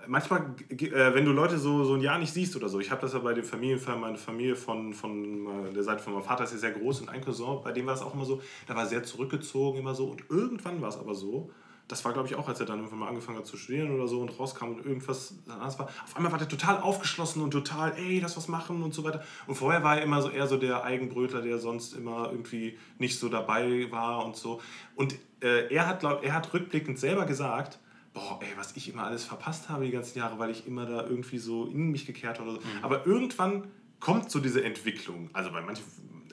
[0.06, 3.00] Manchmal, äh, wenn du Leute so, so ein Jahr nicht siehst oder so, ich habe
[3.00, 6.44] das ja bei den Familienfeiern, meine Familie von, von äh, der Seite von meinem Vater
[6.44, 8.76] ist ja sehr groß und ein Cousin, bei dem war es auch immer so, der
[8.76, 10.06] war sehr zurückgezogen, immer so.
[10.06, 11.50] Und irgendwann war es aber so,
[11.88, 14.06] das war glaube ich auch, als er dann irgendwann mal angefangen hat zu studieren oder
[14.06, 15.86] so und rauskam und irgendwas das war.
[15.86, 19.22] Auf einmal war der total aufgeschlossen und total, ey, lass was machen und so weiter.
[19.46, 23.18] Und vorher war er immer so eher so der Eigenbrötler, der sonst immer irgendwie nicht
[23.18, 24.60] so dabei war und so.
[24.96, 27.78] Und äh, er, hat, glaub, er hat rückblickend selber gesagt,
[28.14, 31.06] boah, ey, was ich immer alles verpasst habe die ganzen Jahre, weil ich immer da
[31.06, 32.52] irgendwie so in mich gekehrt habe.
[32.52, 32.60] So.
[32.82, 33.64] Aber irgendwann
[34.00, 35.30] kommt so diese Entwicklung.
[35.32, 35.84] Also bei manchen,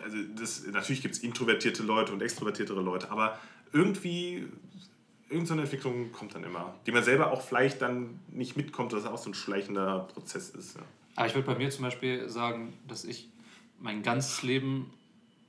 [0.03, 3.39] also das, natürlich gibt es introvertierte Leute und extrovertiertere Leute, aber
[3.71, 4.47] irgendwie,
[5.29, 9.05] irgendeine Entwicklung kommt dann immer, die man selber auch vielleicht dann nicht mitkommt, dass es
[9.05, 10.75] auch so ein schleichender Prozess ist.
[10.75, 10.81] Ja.
[11.15, 13.29] Aber ich würde bei mir zum Beispiel sagen, dass ich
[13.79, 14.91] mein ganzes Leben,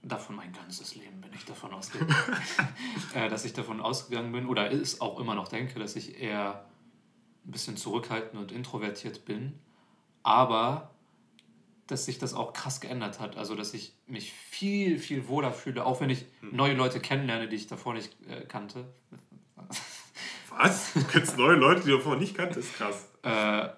[0.02, 2.14] davon mein ganzes Leben bin ich davon ausgegangen,
[3.14, 6.64] äh, dass ich davon ausgegangen bin oder es auch immer noch denke, dass ich eher
[7.44, 9.58] ein bisschen zurückhaltend und introvertiert bin,
[10.22, 10.94] aber
[11.86, 13.36] dass sich das auch krass geändert hat.
[13.36, 16.54] Also, dass ich mich viel, viel wohler fühle, auch wenn ich Hm.
[16.54, 18.86] neue Leute kennenlerne, die ich davor nicht äh, kannte.
[20.50, 20.92] Was?
[20.94, 22.74] Du kennst neue Leute, die du vorher nicht kanntest?
[22.74, 23.08] Krass.
[23.22, 23.68] Äh,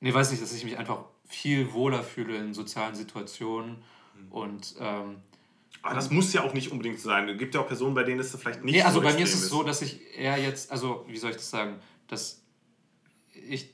[0.00, 3.82] nee, weiß nicht, dass ich mich einfach viel wohler fühle in sozialen Situationen.
[4.30, 5.16] Und ähm,
[5.82, 7.28] Aber das muss ja auch nicht unbedingt sein.
[7.28, 9.14] Es gibt ja auch Personen, bei denen ist es vielleicht nicht Nee, also so bei
[9.14, 11.76] mir ist es so, dass ich eher jetzt, also wie soll ich das sagen,
[12.08, 12.42] dass
[13.32, 13.72] ich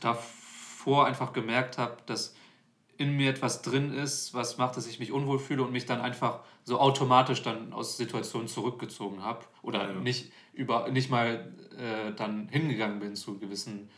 [0.00, 2.34] davor einfach gemerkt habe, dass
[2.96, 6.00] in mir etwas drin ist, was macht, dass ich mich unwohl fühle und mich dann
[6.00, 10.00] einfach so automatisch dann aus Situationen zurückgezogen habe oder Ja.
[10.00, 13.90] nicht über nicht mal äh, dann hingegangen bin zu gewissen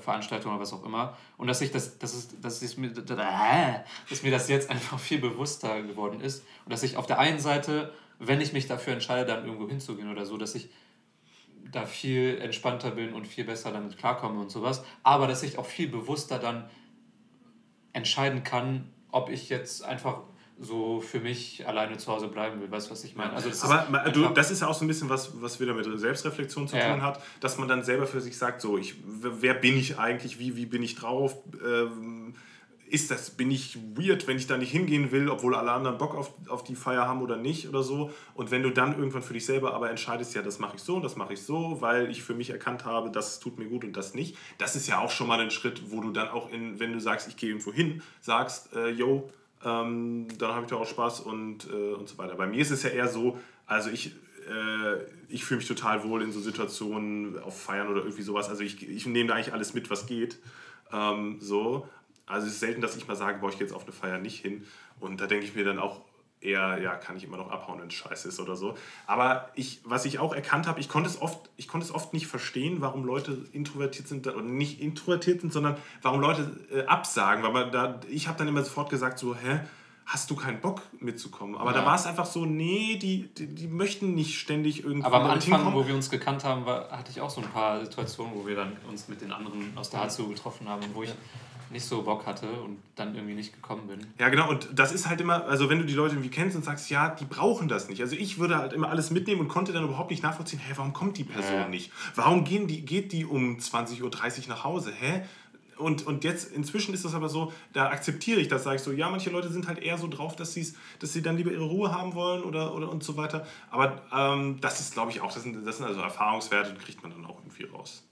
[0.00, 1.16] Veranstaltungen oder was auch immer.
[1.36, 5.20] Und dass ich das das ist dass ich mir dass mir das jetzt einfach viel
[5.20, 6.44] bewusster geworden ist.
[6.64, 10.10] Und dass ich auf der einen Seite wenn ich mich dafür entscheide dann irgendwo hinzugehen
[10.10, 10.70] oder so dass ich
[11.70, 14.84] da viel entspannter bin und viel besser damit klarkomme und sowas.
[15.02, 16.68] Aber dass ich auch viel bewusster dann
[17.92, 20.20] entscheiden kann ob ich jetzt einfach
[20.62, 23.62] so für mich alleine zu Hause bleiben will weißt du was ich meine also das
[23.64, 26.68] Aber ist du, das ist ja auch so ein bisschen was, was wieder mit Selbstreflexion
[26.68, 26.92] zu Ja.
[26.92, 30.38] tun hat, dass man dann selber für sich sagt, so, ich, wer bin ich eigentlich,
[30.38, 32.34] wie, wie bin ich drauf, ähm,
[32.88, 36.14] ist das, bin ich weird, wenn ich da nicht hingehen will, obwohl alle anderen Bock
[36.14, 38.10] auf, auf die Feier haben oder nicht oder so.
[38.34, 40.96] Und wenn du dann irgendwann für dich selber aber entscheidest, ja, das mache ich so
[40.96, 43.82] und das mache ich so, weil ich für mich erkannt habe, das tut mir gut
[43.84, 46.50] und das nicht, das ist ja auch schon mal ein Schritt, wo du dann auch,
[46.50, 49.30] in, wenn du sagst, ich gehe irgendwo hin, sagst, äh, yo,
[49.64, 52.34] ähm, dann habe ich da auch Spaß und, äh, und so weiter.
[52.34, 54.14] Bei mir ist es ja eher so, also ich,
[54.48, 58.48] äh, ich fühle mich total wohl in so Situationen auf Feiern oder irgendwie sowas.
[58.48, 60.38] Also ich, ich nehme da eigentlich alles mit, was geht.
[60.92, 61.88] Ähm, so.
[62.26, 64.18] Also es ist selten, dass ich mal sage, boah, ich gehe jetzt auf eine Feier
[64.18, 64.64] nicht hin.
[65.00, 66.02] Und da denke ich mir dann auch
[66.44, 68.74] eher, ja, kann ich immer noch abhauen, wenn es scheiße ist oder so.
[69.06, 72.12] Aber ich, was ich auch erkannt habe, ich konnte es oft, ich konnte es oft
[72.12, 77.42] nicht verstehen, warum Leute introvertiert sind oder nicht introvertiert sind, sondern warum Leute äh, absagen.
[77.44, 79.60] Weil man da, ich habe dann immer sofort gesagt, so, hä?
[80.04, 81.54] Hast du keinen Bock mitzukommen?
[81.56, 81.86] Aber da Ja.
[81.86, 85.58] war es einfach so, nee, die, die, die möchten nicht ständig irgendwie Aber am Anfang,
[85.60, 85.74] hinkommen.
[85.78, 88.56] wo wir uns gekannt haben, war, hatte ich auch so ein paar Situationen, wo wir
[88.56, 91.14] dann uns mit den anderen aus der HZU getroffen haben wo ich
[91.72, 94.06] nicht so Bock hatte und dann irgendwie nicht gekommen bin.
[94.18, 96.64] Ja, genau, und das ist halt immer, also wenn du die Leute irgendwie kennst und
[96.64, 98.00] sagst, ja, die brauchen das nicht.
[98.00, 100.92] Also ich würde halt immer alles mitnehmen und konnte dann überhaupt nicht nachvollziehen, hä, warum
[100.92, 101.68] kommt die Person Ja.
[101.68, 101.90] nicht?
[102.14, 104.92] Warum gehen die, geht die um 20.30 Uhr nach Hause?
[104.92, 105.22] Hä?
[105.78, 108.92] Und, und jetzt, inzwischen ist das aber so, da akzeptiere ich das, sage ich so,
[108.92, 111.64] ja, manche Leute sind halt eher so drauf, dass, sie's, dass sie dann lieber ihre
[111.64, 113.46] Ruhe haben wollen oder, oder und so weiter.
[113.70, 117.02] Aber ähm, das ist, glaube ich, auch, das sind, das sind also Erfahrungswerte, die kriegt
[117.02, 118.04] man dann auch irgendwie raus.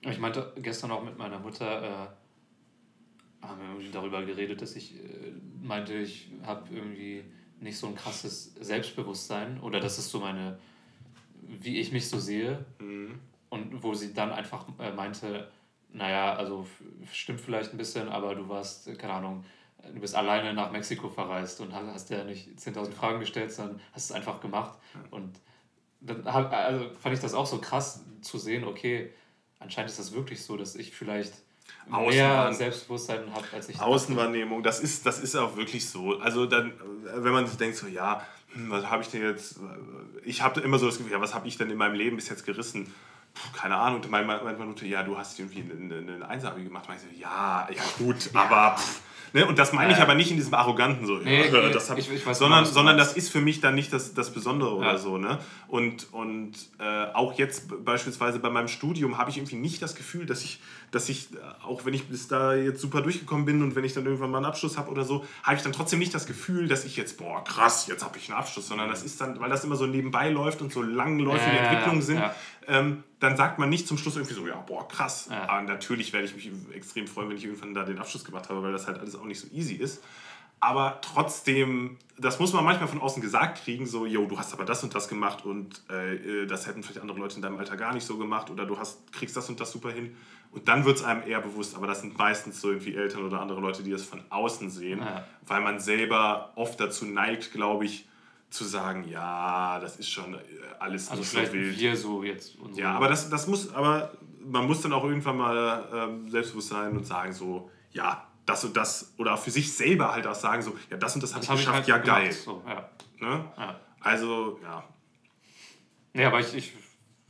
[0.00, 2.06] Ich meinte gestern auch mit meiner Mutter, äh,
[3.48, 5.32] haben wir irgendwie darüber geredet, dass ich äh,
[5.62, 7.24] meinte, ich habe irgendwie
[7.60, 10.58] nicht so ein krasses Selbstbewusstsein oder das ist so meine,
[11.42, 12.64] wie ich mich so sehe.
[13.48, 15.50] Und wo sie dann einfach äh, meinte,
[15.90, 16.66] naja, also
[17.12, 19.44] stimmt vielleicht ein bisschen, aber du warst, äh, keine Ahnung,
[19.94, 23.80] du bist alleine nach Mexiko verreist und hast, hast ja nicht 10.000 Fragen gestellt, sondern
[23.92, 24.78] hast es einfach gemacht.
[25.10, 25.38] Und
[26.00, 29.12] dann also fand ich das auch so krass zu sehen, okay,
[29.58, 31.34] anscheinend ist das wirklich so, dass ich vielleicht
[31.90, 32.52] mehr.
[32.52, 36.18] Selbstbewusstsein habe, als ich Außenwahrnehmung, das ist, das ist auch wirklich so.
[36.18, 36.72] Also dann,
[37.16, 38.22] wenn man sich denkt, so ja,
[38.52, 39.60] hm, was habe ich denn jetzt,
[40.24, 42.28] ich habe immer so das Gefühl, ja, was habe ich denn in meinem Leben bis
[42.28, 42.92] jetzt gerissen?
[43.34, 44.00] Puh, keine Ahnung.
[44.00, 44.26] Und meine
[44.58, 46.88] Mutter, ja, du hast irgendwie eine, eine, eine Einsabi gemacht.
[46.88, 48.76] Und ich so, ja, ja gut, aber...
[48.76, 49.00] Pff,
[49.32, 49.46] Ne?
[49.46, 52.10] Und das meine ich aber nicht in diesem arroganten so, Nee, ja, das hab ich-
[52.10, 55.18] ich weiß sondern, sondern das ist für mich dann nicht das, das Besondere oder so.
[55.18, 55.38] Ne?
[55.68, 60.26] Und, und äh, auch jetzt beispielsweise bei meinem Studium habe ich irgendwie nicht das Gefühl,
[60.26, 61.36] dass ich, dass ich, äh,
[61.66, 64.38] auch wenn ich bis da jetzt super durchgekommen bin und wenn ich dann irgendwann mal
[64.38, 67.18] einen Abschluss habe oder so, habe ich dann trotzdem nicht das Gefühl, dass ich jetzt,
[67.18, 69.86] boah, krass, jetzt habe ich einen Abschluss, sondern das ist dann, weil das immer so
[69.86, 72.18] nebenbei läuft und so langläufige Entwicklungen sind.
[72.68, 75.28] Ähm, dann sagt man nicht zum Schluss irgendwie so, ja, boah, krass.
[75.30, 75.48] Ja.
[75.48, 78.62] Aber natürlich werde ich mich extrem freuen, wenn ich irgendwann da den Abschluss gemacht habe,
[78.62, 80.02] weil das halt alles auch nicht so easy ist.
[80.58, 84.64] Aber trotzdem, das muss man manchmal von außen gesagt kriegen, so, yo, du hast aber
[84.64, 87.76] das und das gemacht und äh, äh, das hätten vielleicht andere Leute in deinem Alter
[87.76, 90.16] gar nicht so gemacht oder du hast, kriegst das und das super hin.
[90.52, 93.40] Und dann wird es einem eher bewusst, aber das sind meistens so irgendwie Eltern oder
[93.40, 95.26] andere Leute, die das von außen sehen, Ja.
[95.46, 98.08] weil man selber oft dazu neigt, glaube ich,
[98.56, 100.38] zu sagen, ja, das ist schon äh,
[100.78, 101.78] alles Also nicht vielleicht so wild.
[101.78, 102.56] wir so jetzt.
[102.56, 102.80] Und so.
[102.80, 104.12] Ja, aber das, das muss, aber
[104.44, 108.76] man muss dann auch irgendwann mal ähm, selbstbewusst sein und sagen so, ja, das und
[108.76, 111.44] das, oder auch für sich selber halt auch sagen, so, ja, das und das habe
[111.44, 112.32] ich hab geschafft, halt ja gemacht, geil.
[112.32, 112.88] So, ja.
[113.18, 113.44] Ne?
[113.56, 113.80] Ja.
[114.00, 114.84] Also, ja.
[116.12, 116.72] Nee, aber ich, ich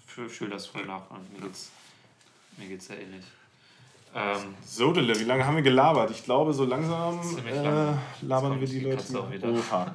[0.04, 1.10] fühle fühl das voll nach.
[1.10, 1.70] Und mir geht's,
[2.56, 3.24] mir geht's sehr ähnlich.
[4.14, 6.10] Ähm, So, Dille, wie lange haben wir gelabert?
[6.10, 9.04] Ich glaube, so langsam äh, labern wir die Leute.
[9.42, 9.94] Oha.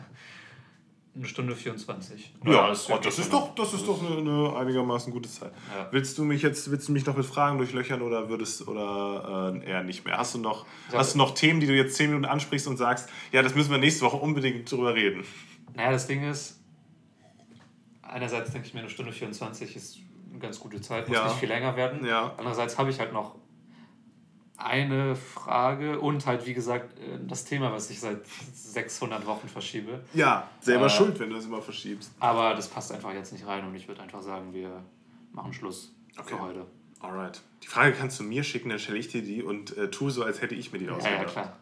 [1.13, 2.33] Eine Stunde 24.
[2.45, 5.51] Ja, das oh, das ist doch, das ist doch eine, eine einigermaßen gute Zeit.
[5.75, 5.87] Ja.
[5.91, 9.69] Willst du mich jetzt, willst du mich noch mit Fragen durchlöchern oder würdest oder äh,
[9.69, 10.17] eher nicht mehr?
[10.17, 10.99] Hast du noch, Ja.
[10.99, 13.71] hast du noch Themen, die du jetzt zehn Minuten ansprichst und sagst, ja, das müssen
[13.71, 15.25] wir nächste Woche unbedingt drüber reden?
[15.75, 16.61] Naja, das Ding ist,
[18.01, 19.97] einerseits denke ich mir, eine Stunde 24 ist
[20.29, 21.25] eine ganz gute Zeit, muss Ja.
[21.27, 22.05] nicht viel länger werden.
[22.05, 22.33] Ja.
[22.37, 23.35] Andererseits habe ich halt noch
[24.63, 28.19] eine Frage und halt, wie gesagt, äh, das Thema, was ich seit
[28.53, 30.01] 600 Wochen verschiebe.
[30.13, 32.11] Ja, selber Äh, schuld, wenn du das immer verschiebst.
[32.19, 34.83] Aber das passt einfach jetzt nicht rein und ich würde einfach sagen, wir
[35.31, 36.35] machen Schluss Okay.
[36.35, 36.65] für heute.
[36.99, 37.41] Alright.
[37.63, 40.23] Die Frage kannst du mir schicken, dann stelle ich dir die und äh, tue so,
[40.23, 41.19] als hätte ich mir die Ja, ausgedacht.
[41.19, 41.57] ja, klar.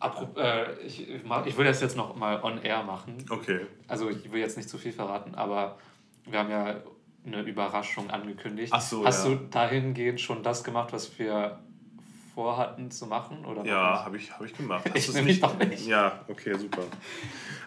[0.00, 3.16] Apro äh, ich, ich will das jetzt noch mal on air machen.
[3.30, 3.66] Okay.
[3.88, 5.78] Also ich will jetzt nicht zu viel verraten, aber
[6.24, 6.76] wir haben ja
[7.26, 8.72] eine Überraschung angekündigt.
[8.74, 9.34] Ach so, Hast ja.
[9.34, 11.58] du dahingehend schon das gemacht, was wir
[12.38, 13.44] vorhatten zu machen?
[13.44, 14.88] Oder Ja, habe ich, hab ich gemacht.
[14.94, 15.88] Ich nämlich noch nicht.
[15.88, 16.82] Ja, okay, super.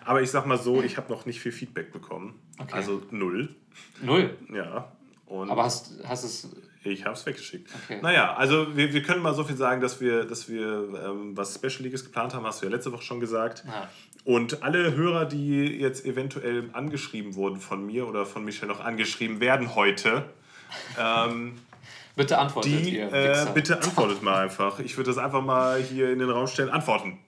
[0.06, 2.40] Aber ich sag mal so, ich habe noch nicht viel Feedback bekommen.
[2.58, 2.72] Okay.
[2.72, 3.54] Also null.
[4.02, 4.38] Null.
[4.54, 4.90] Ja.
[5.26, 6.56] Und Aber hast, hast es.
[6.86, 7.70] ich habe es weggeschickt.
[7.84, 8.00] Okay.
[8.02, 10.64] Naja, also wir, wir können mal so viel sagen, dass wir, dass wir
[11.06, 13.66] ähm, was Special Leagues geplant haben, hast du ja letzte Woche schon gesagt.
[13.68, 13.90] Ja.
[14.24, 19.42] Und alle Hörer, die jetzt eventuell angeschrieben wurden von mir oder von Michelle noch angeschrieben
[19.42, 20.30] werden heute,
[20.98, 21.58] ähm,
[22.16, 23.12] Bitte antwortet die ihr.
[23.14, 24.80] äh, bitte antwortet mal einfach.
[24.80, 26.70] Ich würde das einfach mal hier in den Raum stellen.
[26.70, 27.20] Antworten.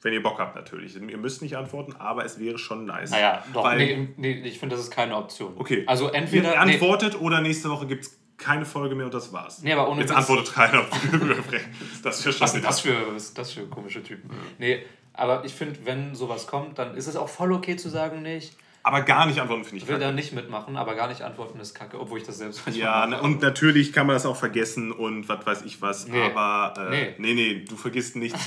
[0.00, 0.94] Wenn ihr Bock habt, natürlich.
[0.94, 3.10] Ihr müsst nicht antworten, aber es wäre schon nice.
[3.10, 3.64] Naja, doch.
[3.64, 5.54] Weil, nee, nee, ich finde, das ist keine Option.
[5.56, 5.84] Okay.
[5.86, 6.54] Also entweder.
[6.54, 9.62] ihr nee, antwortet oder nächste Woche gibt es keine Folge mehr und das war's.
[9.62, 10.18] Nee, aber ohne Jetzt Witz.
[10.18, 10.84] antwortet keiner.
[12.04, 14.30] das wäre schon Was das für, was das für komische Typen?
[14.58, 18.22] Nee, aber ich finde, wenn sowas kommt, dann ist es auch voll okay zu sagen,
[18.22, 18.56] nicht.
[18.88, 20.06] Aber gar nicht antworten finde ich Ich will kacke.
[20.06, 23.06] da nicht mitmachen, aber gar nicht antworten ist kacke, obwohl ich das selbst manchmal Ja,
[23.06, 23.22] mache.
[23.22, 26.08] und natürlich kann man das auch vergessen und was weiß ich was.
[26.08, 26.22] Nee.
[26.22, 27.14] Aber äh, nee.
[27.18, 27.34] Nee.
[27.34, 28.40] nee, du vergisst nichts.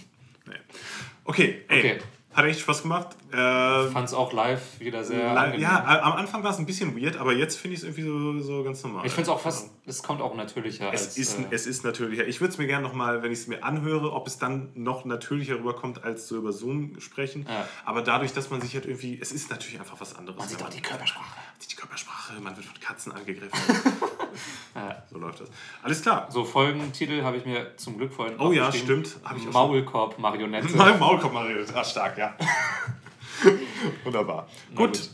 [0.46, 0.54] nee.
[1.24, 1.78] Okay, ey.
[1.80, 1.98] Okay.
[2.40, 3.08] Hat echt Spaß gemacht.
[3.34, 5.38] Äh, Ich fand es auch live wieder sehr.
[5.38, 5.60] angenehm.
[5.60, 8.40] ja, am Anfang war es ein bisschen weird, aber jetzt finde ich es irgendwie so,
[8.40, 9.04] so ganz normal.
[9.04, 10.90] Ich finde es auch fast, es kommt auch natürlicher.
[10.90, 12.26] Es als, ist, äh, es ist natürlicher.
[12.26, 15.04] Ich würde es mir gerne nochmal, wenn ich es mir anhöre, ob es dann noch
[15.04, 17.44] natürlicher rüberkommt, als so über Zoom sprechen.
[17.46, 17.68] Ja.
[17.84, 20.38] Aber dadurch, dass man sich halt irgendwie, es ist natürlich einfach was anderes.
[20.38, 21.28] man sieht auch die Körpersprache.
[21.36, 23.50] Man sieht die Körpersprache, man wird von Katzen angegriffen.
[24.74, 25.02] Ja.
[25.10, 25.48] so läuft das.
[25.82, 26.28] Alles klar.
[26.30, 29.16] So, Folgentitel habe ich mir zum Glück vorhin Oh ja, stimmt.
[29.52, 30.68] Maulkorb-Marionette.
[30.76, 31.64] Mein Maulkorb Mario.
[31.74, 32.29] Ah, stark, ja.
[34.04, 34.48] Wunderbar.
[34.74, 34.92] Gut.
[34.92, 35.10] gut.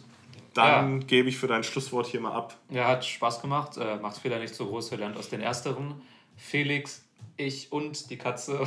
[0.55, 2.57] Dann gebe ich für dein Schlusswort hier mal ab.
[2.71, 3.77] Ja, hat Spaß gemacht.
[3.77, 6.01] Äh, macht Fehler nicht so groß, wir lernt aus den Ersteren.
[6.37, 7.05] Felix,
[7.37, 8.67] ich und die Katze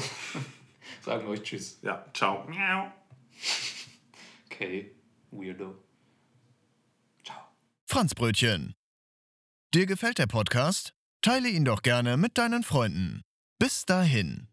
[1.01, 1.79] sagen euch Tschüss.
[1.81, 2.47] Ja, ciao.
[4.45, 4.91] Okay,
[5.31, 5.75] Weirdo.
[7.23, 7.39] Ciao.
[7.87, 8.75] Franzbrötchen.
[9.73, 10.93] Dir gefällt der Podcast?
[11.21, 13.21] Teile ihn doch gerne mit deinen Freunden.
[13.57, 14.47] Bis dahin.